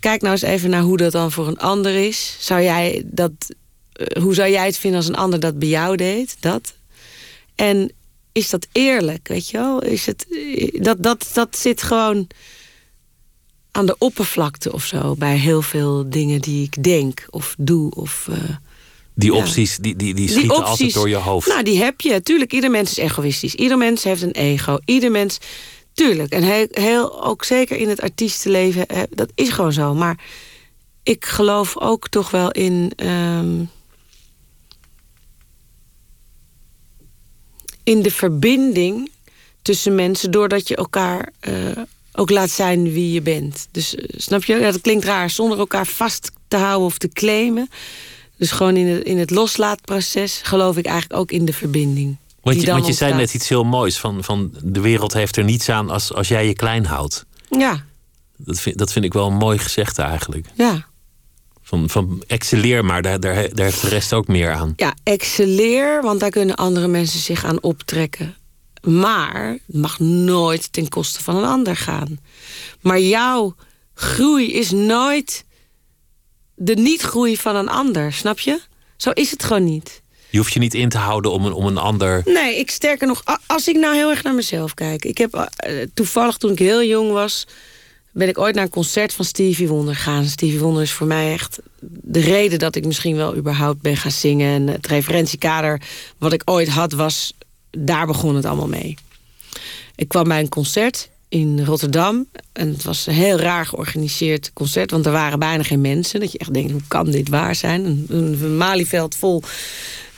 Kijk 0.00 0.20
nou 0.20 0.32
eens 0.32 0.42
even 0.42 0.70
naar 0.70 0.82
hoe 0.82 0.96
dat 0.96 1.12
dan 1.12 1.32
voor 1.32 1.46
een 1.46 1.58
ander 1.58 2.06
is. 2.06 2.36
Zou 2.40 2.62
jij 2.62 3.02
dat, 3.06 3.32
uh, 3.96 4.22
hoe 4.22 4.34
zou 4.34 4.50
jij 4.50 4.66
het 4.66 4.78
vinden 4.78 5.00
als 5.00 5.08
een 5.08 5.16
ander 5.16 5.40
dat 5.40 5.58
bij 5.58 5.68
jou 5.68 5.96
deed? 5.96 6.36
Dat. 6.40 6.74
En 7.54 7.92
is 8.32 8.50
dat 8.50 8.66
eerlijk, 8.72 9.28
weet 9.28 9.50
je 9.50 9.58
wel? 9.58 9.82
Is 9.82 10.06
het, 10.06 10.26
dat, 10.72 11.02
dat, 11.02 11.30
dat 11.34 11.56
zit 11.56 11.82
gewoon 11.82 12.28
aan 13.70 13.86
de 13.86 13.96
oppervlakte 13.98 14.72
of 14.72 14.84
zo... 14.84 15.14
bij 15.14 15.36
heel 15.36 15.62
veel 15.62 16.10
dingen 16.10 16.40
die 16.40 16.64
ik 16.64 16.82
denk 16.82 17.26
of 17.30 17.54
doe 17.58 17.94
of... 17.94 18.26
Uh, 18.30 18.36
die 19.14 19.34
opties, 19.34 19.76
die, 19.76 19.96
die, 19.96 20.14
die 20.14 20.28
schieten 20.28 20.48
die 20.48 20.58
altijd 20.58 20.94
door 20.94 21.08
je 21.08 21.16
hoofd. 21.16 21.48
Nou, 21.48 21.62
die 21.62 21.78
heb 21.78 22.00
je. 22.00 22.22
Tuurlijk, 22.22 22.52
ieder 22.52 22.70
mens 22.70 22.90
is 22.90 22.96
egoïstisch. 22.96 23.54
Ieder 23.54 23.78
mens 23.78 24.04
heeft 24.04 24.22
een 24.22 24.30
ego. 24.30 24.78
Ieder 24.84 25.10
mens... 25.10 25.38
Tuurlijk. 25.92 26.32
En 26.32 26.42
heel, 26.42 26.66
heel 26.70 27.24
ook 27.24 27.44
zeker 27.44 27.76
in 27.76 27.88
het 27.88 28.00
artiestenleven, 28.00 28.86
eh, 28.86 29.02
dat 29.10 29.32
is 29.34 29.48
gewoon 29.48 29.72
zo. 29.72 29.94
Maar 29.94 30.24
ik 31.02 31.24
geloof 31.24 31.78
ook 31.78 32.08
toch 32.08 32.30
wel 32.30 32.50
in... 32.50 32.92
Um, 32.96 33.70
in 37.84 38.02
de 38.02 38.10
verbinding 38.10 39.10
tussen 39.62 39.94
mensen... 39.94 40.30
doordat 40.30 40.68
je 40.68 40.76
elkaar 40.76 41.32
uh, 41.48 41.54
ook 42.12 42.30
laat 42.30 42.50
zijn 42.50 42.92
wie 42.92 43.12
je 43.12 43.22
bent. 43.22 43.68
Dus 43.70 43.94
uh, 43.94 44.04
snap 44.08 44.44
je? 44.44 44.54
Ja, 44.54 44.70
dat 44.70 44.80
klinkt 44.80 45.04
raar. 45.04 45.30
Zonder 45.30 45.58
elkaar 45.58 45.86
vast 45.86 46.30
te 46.48 46.56
houden 46.56 46.86
of 46.86 46.98
te 46.98 47.08
claimen. 47.08 47.70
Dus 48.36 48.50
gewoon 48.50 48.76
in 48.76 48.86
het, 48.86 49.04
in 49.04 49.18
het 49.18 49.30
loslaatproces 49.30 50.40
geloof 50.42 50.76
ik 50.76 50.86
eigenlijk 50.86 51.20
ook 51.20 51.30
in 51.30 51.44
de 51.44 51.52
verbinding. 51.52 52.16
Want 52.42 52.60
je, 52.60 52.66
want 52.66 52.86
je 52.86 52.92
zei 52.92 53.14
net 53.14 53.34
iets 53.34 53.48
heel 53.48 53.64
moois. 53.64 53.98
Van, 53.98 54.24
van 54.24 54.54
de 54.62 54.80
wereld 54.80 55.12
heeft 55.12 55.36
er 55.36 55.44
niets 55.44 55.68
aan 55.68 55.90
als, 55.90 56.12
als 56.12 56.28
jij 56.28 56.46
je 56.46 56.54
klein 56.54 56.86
houdt. 56.86 57.24
Ja. 57.50 57.84
Dat 58.36 58.60
vind, 58.60 58.78
dat 58.78 58.92
vind 58.92 59.04
ik 59.04 59.12
wel 59.12 59.26
een 59.26 59.36
mooi 59.36 59.58
gezegde 59.58 60.02
eigenlijk. 60.02 60.46
Ja. 60.54 60.86
Van, 61.62 61.90
van 61.90 62.22
excelleer 62.26 62.84
maar, 62.84 63.02
daar, 63.02 63.20
daar, 63.20 63.54
daar 63.54 63.64
heeft 63.64 63.82
de 63.82 63.88
rest 63.88 64.12
ook 64.12 64.26
meer 64.26 64.52
aan. 64.52 64.72
Ja, 64.76 64.94
excelleer, 65.02 66.02
want 66.02 66.20
daar 66.20 66.30
kunnen 66.30 66.56
andere 66.56 66.88
mensen 66.88 67.20
zich 67.20 67.44
aan 67.44 67.62
optrekken. 67.62 68.36
Maar 68.82 69.58
het 69.66 69.76
mag 69.76 69.98
nooit 69.98 70.72
ten 70.72 70.88
koste 70.88 71.22
van 71.22 71.36
een 71.36 71.44
ander 71.44 71.76
gaan. 71.76 72.18
Maar 72.80 73.00
jouw 73.00 73.54
groei 73.94 74.52
is 74.52 74.70
nooit 74.70 75.44
de 76.54 76.74
niet-groei 76.74 77.36
van 77.36 77.56
een 77.56 77.68
ander, 77.68 78.12
snap 78.12 78.38
je? 78.38 78.60
Zo 78.96 79.10
is 79.10 79.30
het 79.30 79.44
gewoon 79.44 79.64
niet. 79.64 80.02
Je 80.30 80.38
hoeft 80.38 80.52
je 80.52 80.58
niet 80.58 80.74
in 80.74 80.88
te 80.88 80.98
houden 80.98 81.32
om 81.32 81.46
een, 81.46 81.52
om 81.52 81.66
een 81.66 81.78
ander. 81.78 82.22
Nee, 82.24 82.58
ik 82.58 82.70
sterker 82.70 83.06
nog, 83.06 83.22
als 83.46 83.68
ik 83.68 83.76
nou 83.76 83.94
heel 83.94 84.10
erg 84.10 84.22
naar 84.22 84.34
mezelf 84.34 84.74
kijk. 84.74 85.04
Ik 85.04 85.18
heb 85.18 85.34
uh, 85.34 85.82
toevallig 85.94 86.36
toen 86.36 86.52
ik 86.52 86.58
heel 86.58 86.84
jong 86.84 87.10
was, 87.10 87.46
ben 88.12 88.28
ik 88.28 88.38
ooit 88.38 88.54
naar 88.54 88.64
een 88.64 88.70
concert 88.70 89.12
van 89.12 89.24
Stevie 89.24 89.68
Wonder 89.68 89.94
gegaan. 89.94 90.24
Stevie 90.24 90.60
Wonder 90.60 90.82
is 90.82 90.92
voor 90.92 91.06
mij 91.06 91.32
echt 91.32 91.58
de 91.80 92.20
reden 92.20 92.58
dat 92.58 92.76
ik 92.76 92.86
misschien 92.86 93.16
wel 93.16 93.36
überhaupt 93.36 93.80
ben 93.80 93.96
gaan 93.96 94.10
zingen. 94.10 94.54
En 94.54 94.66
het 94.66 94.86
referentiekader 94.86 95.80
wat 96.18 96.32
ik 96.32 96.42
ooit 96.44 96.68
had 96.68 96.92
was, 96.92 97.34
daar 97.70 98.06
begon 98.06 98.36
het 98.36 98.44
allemaal 98.44 98.68
mee. 98.68 98.96
Ik 99.94 100.08
kwam 100.08 100.28
bij 100.28 100.40
een 100.40 100.48
concert 100.48 101.08
in 101.28 101.64
Rotterdam. 101.64 102.26
En 102.52 102.68
het 102.68 102.82
was 102.82 103.06
een 103.06 103.14
heel 103.14 103.38
raar 103.38 103.66
georganiseerd 103.66 104.52
concert, 104.52 104.90
want 104.90 105.06
er 105.06 105.12
waren 105.12 105.38
bijna 105.38 105.62
geen 105.62 105.80
mensen. 105.80 106.20
Dat 106.20 106.32
je 106.32 106.38
echt 106.38 106.54
denkt, 106.54 106.72
hoe 106.72 106.82
kan 106.88 107.10
dit 107.10 107.28
waar 107.28 107.54
zijn? 107.54 108.06
Een 108.08 108.56
malieveld 108.56 109.14
vol 109.14 109.42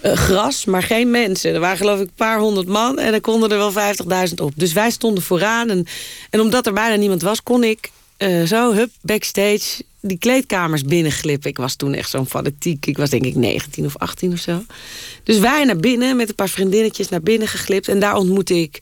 uh, 0.04 0.12
gras, 0.12 0.64
maar 0.64 0.82
geen 0.82 1.10
mensen. 1.10 1.54
Er 1.54 1.60
waren 1.60 1.76
geloof 1.76 2.00
ik 2.00 2.06
een 2.06 2.14
paar 2.16 2.38
honderd 2.38 2.66
man 2.66 2.98
en 2.98 3.12
er 3.12 3.20
konden 3.20 3.50
er 3.50 3.58
wel 3.58 4.28
50.000 4.28 4.34
op. 4.34 4.52
Dus 4.56 4.72
wij 4.72 4.90
stonden 4.90 5.22
vooraan. 5.22 5.70
En, 5.70 5.86
en 6.30 6.40
omdat 6.40 6.66
er 6.66 6.72
bijna 6.72 6.96
niemand 6.96 7.22
was, 7.22 7.42
kon 7.42 7.64
ik 7.64 7.90
uh, 8.18 8.42
zo, 8.42 8.72
hup, 8.72 8.90
backstage 9.00 9.82
die 10.00 10.18
kleedkamers 10.18 10.82
binnenglippen. 10.82 11.50
Ik 11.50 11.56
was 11.56 11.74
toen 11.74 11.94
echt 11.94 12.10
zo'n 12.10 12.26
fanatiek. 12.26 12.86
Ik 12.86 12.96
was 12.96 13.10
denk 13.10 13.24
ik 13.24 13.34
19 13.34 13.84
of 13.84 13.96
18 13.96 14.32
of 14.32 14.38
zo. 14.38 14.62
Dus 15.22 15.38
wij 15.38 15.64
naar 15.64 15.76
binnen 15.76 16.16
met 16.16 16.28
een 16.28 16.34
paar 16.34 16.48
vriendinnetjes 16.48 17.08
naar 17.08 17.22
binnen 17.22 17.48
geglipt. 17.48 17.88
En 17.88 17.98
daar 17.98 18.16
ontmoette 18.16 18.60
ik 18.60 18.78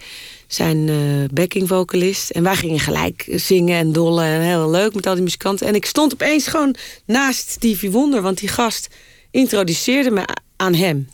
zijn 0.46 0.88
uh, 0.88 1.24
backing 1.32 1.68
vocalist. 1.68 2.30
En 2.30 2.42
wij 2.42 2.56
gingen 2.56 2.80
gelijk 2.80 3.26
zingen 3.30 3.78
en 3.78 3.92
dollen. 3.92 4.24
En 4.24 4.40
heel 4.40 4.70
leuk 4.70 4.94
met 4.94 5.06
al 5.06 5.14
die 5.14 5.22
muzikanten. 5.22 5.66
En 5.66 5.74
ik 5.74 5.86
stond 5.86 6.12
opeens 6.12 6.46
gewoon 6.46 6.74
naast 7.04 7.50
Stevie 7.50 7.90
Wonder. 7.90 8.22
Want 8.22 8.38
die 8.38 8.48
gast 8.48 8.88
introduceerde 9.30 10.10
me 10.10 10.24
aan 10.62 10.74
hem. 10.74 11.08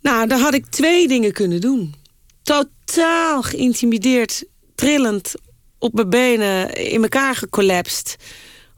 Nou, 0.00 0.26
daar 0.26 0.38
had 0.38 0.54
ik 0.54 0.66
twee 0.66 1.08
dingen 1.08 1.32
kunnen 1.32 1.60
doen. 1.60 1.94
Totaal 2.42 3.42
geïntimideerd, 3.42 4.44
trillend, 4.74 5.34
op 5.78 5.92
mijn 5.92 6.10
benen, 6.10 6.74
in 6.74 7.02
elkaar 7.02 7.36
gecollapsed. 7.36 8.16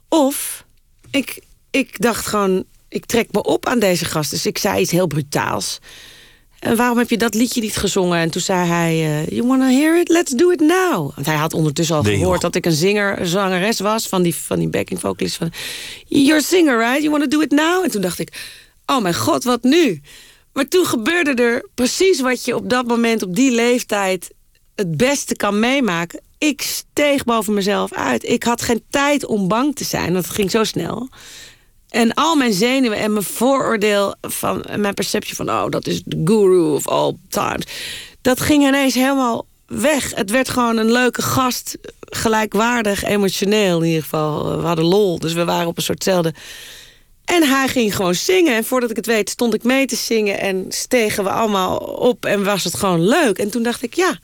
Of 0.09 0.65
ik, 1.11 1.41
ik 1.71 2.01
dacht 2.01 2.25
gewoon, 2.25 2.65
ik 2.89 3.05
trek 3.05 3.31
me 3.31 3.43
op 3.43 3.65
aan 3.65 3.79
deze 3.79 4.05
gast. 4.05 4.29
Dus 4.29 4.45
ik 4.45 4.57
zei 4.57 4.81
iets 4.81 4.91
heel 4.91 5.07
brutaals. 5.07 5.79
En 6.63 6.75
waarom 6.75 6.97
heb 6.97 7.09
je 7.09 7.17
dat 7.17 7.33
liedje 7.33 7.61
niet 7.61 7.75
gezongen? 7.75 8.19
En 8.19 8.29
toen 8.29 8.41
zei 8.41 8.67
hij, 8.67 9.21
uh, 9.23 9.27
you 9.27 9.47
wanna 9.47 9.69
hear 9.69 9.99
it? 9.99 10.09
Let's 10.09 10.31
do 10.31 10.49
it 10.49 10.59
now. 10.59 11.11
Want 11.15 11.25
hij 11.25 11.35
had 11.35 11.53
ondertussen 11.53 11.95
al 11.95 12.03
gehoord 12.03 12.41
dat 12.41 12.55
ik 12.55 12.65
een 12.65 12.71
zinger, 12.71 13.27
zangeres 13.27 13.79
was... 13.79 14.07
van 14.07 14.21
die, 14.21 14.35
van 14.35 14.59
die 14.59 14.67
backing 14.67 14.99
vocalist 14.99 15.35
van... 15.35 15.51
You're 16.07 16.35
a 16.35 16.41
singer, 16.41 16.77
right? 16.77 16.97
You 16.97 17.09
wanna 17.09 17.25
do 17.25 17.39
it 17.39 17.51
now? 17.51 17.83
En 17.83 17.91
toen 17.91 18.01
dacht 18.01 18.19
ik, 18.19 18.29
oh 18.85 19.01
mijn 19.01 19.15
god, 19.15 19.43
wat 19.43 19.63
nu? 19.63 20.01
Maar 20.53 20.67
toen 20.67 20.85
gebeurde 20.85 21.33
er 21.33 21.69
precies 21.75 22.21
wat 22.21 22.45
je 22.45 22.55
op 22.55 22.69
dat 22.69 22.87
moment, 22.87 23.23
op 23.23 23.35
die 23.35 23.51
leeftijd... 23.51 24.33
het 24.75 24.97
beste 24.97 25.35
kan 25.35 25.59
meemaken. 25.59 26.21
Ik 26.37 26.61
steeg 26.61 27.23
boven 27.23 27.53
mezelf 27.53 27.93
uit. 27.93 28.29
Ik 28.29 28.43
had 28.43 28.61
geen 28.61 28.83
tijd 28.89 29.25
om 29.25 29.47
bang 29.47 29.75
te 29.75 29.83
zijn, 29.83 30.13
want 30.13 30.25
het 30.25 30.35
ging 30.35 30.51
zo 30.51 30.63
snel. 30.63 31.09
En 31.93 32.13
al 32.13 32.35
mijn 32.35 32.53
zenuwen 32.53 32.97
en 32.97 33.13
mijn 33.13 33.25
vooroordeel 33.25 34.15
van 34.21 34.65
mijn 34.77 34.93
perceptie 34.93 35.35
van, 35.35 35.49
oh, 35.49 35.65
dat 35.69 35.87
is 35.87 36.01
de 36.05 36.21
guru 36.25 36.73
of 36.73 36.87
all 36.87 37.15
times. 37.29 37.65
Dat 38.21 38.41
ging 38.41 38.63
ineens 38.63 38.93
helemaal 38.93 39.45
weg. 39.65 40.15
Het 40.15 40.29
werd 40.29 40.49
gewoon 40.49 40.77
een 40.77 40.91
leuke 40.91 41.21
gast, 41.21 41.77
gelijkwaardig, 41.99 43.03
emotioneel 43.03 43.81
in 43.81 43.87
ieder 43.87 44.01
geval. 44.01 44.57
We 44.57 44.65
hadden 44.65 44.85
lol, 44.85 45.19
dus 45.19 45.33
we 45.33 45.45
waren 45.45 45.67
op 45.67 45.77
een 45.77 45.83
soortzelfde. 45.83 46.33
En 47.25 47.43
hij 47.43 47.67
ging 47.67 47.95
gewoon 47.95 48.15
zingen. 48.15 48.55
En 48.55 48.63
voordat 48.63 48.89
ik 48.89 48.95
het 48.95 49.05
weet, 49.05 49.29
stond 49.29 49.53
ik 49.53 49.63
mee 49.63 49.85
te 49.85 49.95
zingen 49.95 50.39
en 50.39 50.65
stegen 50.69 51.23
we 51.23 51.29
allemaal 51.29 51.77
op 51.77 52.25
en 52.25 52.43
was 52.43 52.63
het 52.63 52.75
gewoon 52.75 53.07
leuk. 53.07 53.37
En 53.37 53.49
toen 53.49 53.63
dacht 53.63 53.83
ik, 53.83 53.93
ja, 53.93 54.19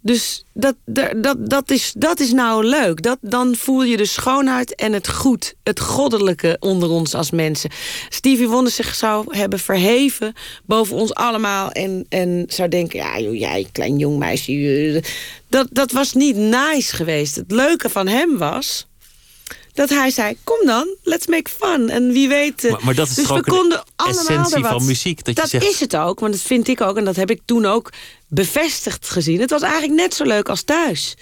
dus 0.00 0.44
dat, 0.52 0.74
dat, 0.84 1.50
dat, 1.50 1.70
is, 1.70 1.92
dat 1.96 2.20
is 2.20 2.32
nou 2.32 2.64
leuk. 2.64 3.02
Dat, 3.02 3.18
dan 3.20 3.54
voel 3.54 3.82
je 3.82 3.96
de 3.96 4.04
schoonheid 4.04 4.74
en 4.74 4.92
het 4.92 5.08
goed, 5.08 5.54
het 5.62 5.80
goddelijke 5.80 6.56
onder 6.60 6.88
ons 6.88 7.14
als 7.14 7.30
mensen. 7.30 7.70
Stevie 8.08 8.48
Wonder 8.48 8.72
zich 8.72 8.94
zou 8.94 9.36
hebben 9.36 9.58
verheven 9.58 10.34
boven 10.64 10.96
ons 10.96 11.14
allemaal... 11.14 11.70
en, 11.70 12.06
en 12.08 12.44
zou 12.48 12.68
denken, 12.68 12.98
ja, 12.98 13.20
joh, 13.20 13.38
jij 13.38 13.68
klein 13.72 13.98
jong 13.98 14.18
meisje... 14.18 15.02
Dat, 15.48 15.68
dat 15.70 15.92
was 15.92 16.12
niet 16.12 16.36
nice 16.36 16.96
geweest. 16.96 17.36
Het 17.36 17.50
leuke 17.50 17.88
van 17.88 18.06
hem 18.06 18.38
was 18.38 18.86
dat 19.72 19.88
hij 19.88 20.10
zei, 20.10 20.36
kom 20.44 20.66
dan, 20.66 20.96
let's 21.02 21.26
make 21.26 21.50
fun. 21.58 21.90
En 21.90 22.12
wie 22.12 22.28
weet... 22.28 22.70
Maar, 22.70 22.84
maar 22.84 22.94
dat 22.94 23.08
is 23.08 23.14
dus 23.14 23.28
we 23.28 23.42
konden 23.42 23.84
allemaal 23.96 24.20
essentie 24.20 24.64
van 24.64 24.84
muziek. 24.84 25.34
Dat, 25.34 25.48
zegt... 25.48 25.64
is 25.66 25.80
het 25.80 25.96
ook, 25.96 26.20
want 26.20 26.32
dat 26.32 26.42
vind 26.42 26.68
ik 26.68 26.80
ook. 26.80 26.96
En 26.96 27.04
dat 27.04 27.16
heb 27.16 27.30
ik 27.30 27.40
toen 27.44 27.66
ook 27.66 27.92
bevestigd 28.28 29.10
gezien. 29.10 29.40
Het 29.40 29.50
was 29.50 29.62
eigenlijk 29.62 29.94
net 29.94 30.14
zo 30.14 30.24
leuk 30.24 30.48
als 30.48 30.62
thuis. 30.62 31.16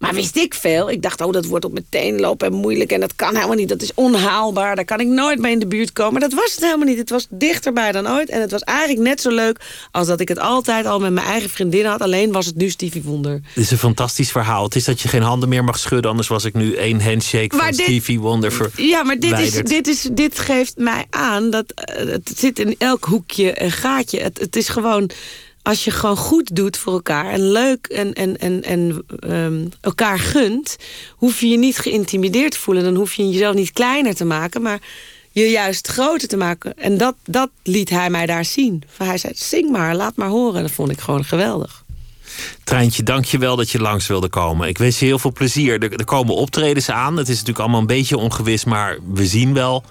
Maar 0.00 0.14
wist 0.14 0.36
ik 0.36 0.54
veel. 0.54 0.90
Ik 0.90 1.02
dacht, 1.02 1.20
oh, 1.20 1.32
dat 1.32 1.44
wordt 1.46 1.64
op 1.64 1.72
meteen 1.72 2.20
lopen 2.20 2.46
en 2.46 2.52
moeilijk. 2.52 2.92
En 2.92 3.00
dat 3.00 3.16
kan 3.16 3.34
helemaal 3.34 3.56
niet. 3.56 3.68
Dat 3.68 3.82
is 3.82 3.94
onhaalbaar. 3.94 4.76
Daar 4.76 4.84
kan 4.84 5.00
ik 5.00 5.06
nooit 5.06 5.38
mee 5.38 5.52
in 5.52 5.58
de 5.58 5.66
buurt 5.66 5.92
komen. 5.92 6.12
Maar 6.12 6.28
dat 6.28 6.32
was 6.32 6.54
het 6.54 6.64
helemaal 6.64 6.86
niet. 6.86 6.98
Het 6.98 7.10
was 7.10 7.26
dichterbij 7.30 7.92
dan 7.92 8.08
ooit. 8.08 8.28
En 8.28 8.40
het 8.40 8.50
was 8.50 8.60
eigenlijk 8.60 9.08
net 9.08 9.20
zo 9.20 9.30
leuk 9.30 9.60
als 9.90 10.06
dat 10.06 10.20
ik 10.20 10.28
het 10.28 10.38
altijd 10.38 10.86
al 10.86 11.00
met 11.00 11.12
mijn 11.12 11.26
eigen 11.26 11.50
vriendin 11.50 11.84
had. 11.84 12.00
Alleen 12.00 12.32
was 12.32 12.46
het 12.46 12.56
nu 12.56 12.70
Stevie 12.70 13.02
Wonder. 13.02 13.32
Het 13.32 13.56
is 13.56 13.70
een 13.70 13.78
fantastisch 13.78 14.30
verhaal. 14.30 14.64
Het 14.64 14.74
is 14.74 14.84
dat 14.84 15.00
je 15.00 15.08
geen 15.08 15.22
handen 15.22 15.48
meer 15.48 15.64
mag 15.64 15.78
schudden. 15.78 16.10
Anders 16.10 16.28
was 16.28 16.44
ik 16.44 16.54
nu 16.54 16.74
één 16.74 17.02
handshake 17.02 17.56
van 17.56 17.74
Stevie 17.74 18.20
Wonder 18.20 18.52
ver. 18.52 18.70
Ja, 18.76 19.02
maar 19.02 19.18
dit, 19.18 19.38
is, 19.38 19.52
dit, 19.52 19.86
is, 19.86 20.08
dit 20.12 20.38
geeft 20.38 20.76
mij 20.76 21.04
aan 21.10 21.50
dat 21.50 21.64
uh, 21.98 22.10
het 22.12 22.32
zit 22.36 22.58
in 22.58 22.74
elk 22.78 23.04
hoekje 23.04 23.62
een 23.62 23.72
gaatje. 23.72 24.20
Het, 24.20 24.38
het 24.38 24.56
is 24.56 24.68
gewoon 24.68 25.10
als 25.62 25.84
je 25.84 25.90
gewoon 25.90 26.16
goed 26.16 26.56
doet 26.56 26.76
voor 26.76 26.92
elkaar 26.92 27.30
en 27.30 27.50
leuk 27.50 27.86
en, 27.86 28.12
en, 28.12 28.38
en, 28.38 28.62
en 28.62 29.04
um, 29.32 29.68
elkaar 29.80 30.18
gunt, 30.18 30.76
hoef 31.16 31.40
je 31.40 31.48
je 31.48 31.58
niet 31.58 31.78
geïntimideerd 31.78 32.52
te 32.52 32.58
voelen. 32.58 32.84
Dan 32.84 32.94
hoef 32.94 33.14
je 33.14 33.28
jezelf 33.28 33.54
niet 33.54 33.72
kleiner 33.72 34.14
te 34.14 34.24
maken, 34.24 34.62
maar 34.62 34.80
je 35.32 35.50
juist 35.50 35.86
groter 35.86 36.28
te 36.28 36.36
maken. 36.36 36.78
En 36.78 36.98
dat, 36.98 37.14
dat 37.24 37.50
liet 37.62 37.90
hij 37.90 38.10
mij 38.10 38.26
daar 38.26 38.44
zien. 38.44 38.82
Hij 38.96 39.18
zei: 39.18 39.32
zing 39.36 39.70
maar, 39.70 39.94
laat 39.94 40.16
maar 40.16 40.28
horen. 40.28 40.62
Dat 40.62 40.70
vond 40.70 40.90
ik 40.90 41.00
gewoon 41.00 41.24
geweldig. 41.24 41.84
Treintje, 42.64 43.02
dank 43.02 43.24
je 43.24 43.38
wel 43.38 43.56
dat 43.56 43.70
je 43.70 43.80
langs 43.80 44.06
wilde 44.06 44.28
komen. 44.28 44.68
Ik 44.68 44.78
wens 44.78 44.98
je 44.98 45.04
heel 45.04 45.18
veel 45.18 45.32
plezier. 45.32 45.82
Er, 45.82 45.92
er 45.92 46.04
komen 46.04 46.34
optredens 46.34 46.90
aan. 46.90 47.16
Het 47.16 47.28
is 47.28 47.32
natuurlijk 47.32 47.58
allemaal 47.58 47.80
een 47.80 47.86
beetje 47.86 48.16
ongewis, 48.16 48.64
maar 48.64 48.98
we 49.12 49.26
zien 49.26 49.54
wel. 49.54 49.84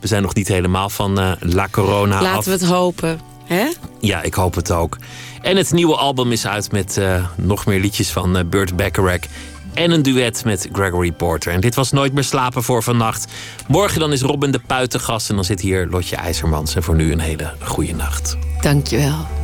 We 0.00 0.06
zijn 0.06 0.22
nog 0.22 0.34
niet 0.34 0.48
helemaal 0.48 0.88
van 0.88 1.20
uh, 1.20 1.32
La 1.40 1.68
Corona 1.70 2.22
Laten 2.22 2.38
af. 2.38 2.44
we 2.44 2.50
het 2.50 2.64
hopen. 2.64 3.20
Hè? 3.44 3.68
Ja, 4.00 4.22
ik 4.22 4.34
hoop 4.34 4.54
het 4.54 4.70
ook. 4.70 4.98
En 5.42 5.56
het 5.56 5.72
nieuwe 5.72 5.96
album 5.96 6.32
is 6.32 6.46
uit 6.46 6.72
met 6.72 6.96
uh, 6.96 7.26
nog 7.36 7.66
meer 7.66 7.80
liedjes 7.80 8.10
van 8.10 8.36
uh, 8.36 8.44
Burt 8.44 8.76
Bacharach. 8.76 9.20
En 9.74 9.90
een 9.90 10.02
duet 10.02 10.44
met 10.44 10.68
Gregory 10.72 11.12
Porter. 11.12 11.52
En 11.52 11.60
dit 11.60 11.74
was 11.74 11.92
Nooit 11.92 12.12
meer 12.12 12.24
slapen 12.24 12.62
voor 12.62 12.82
vannacht. 12.82 13.32
Morgen 13.68 14.00
dan 14.00 14.12
is 14.12 14.22
Robin 14.22 14.50
de 14.50 14.60
Puitengast. 14.66 15.28
En 15.28 15.34
dan 15.34 15.44
zit 15.44 15.60
hier 15.60 15.86
Lotje 15.86 16.16
IJzermans. 16.16 16.74
En 16.74 16.82
voor 16.82 16.94
nu 16.94 17.12
een 17.12 17.20
hele 17.20 17.52
goede 17.62 17.94
nacht. 17.94 18.36
Dankjewel. 18.60 19.43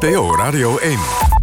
NPO 0.00 0.34
Radio 0.34 0.78
1. 0.78 1.39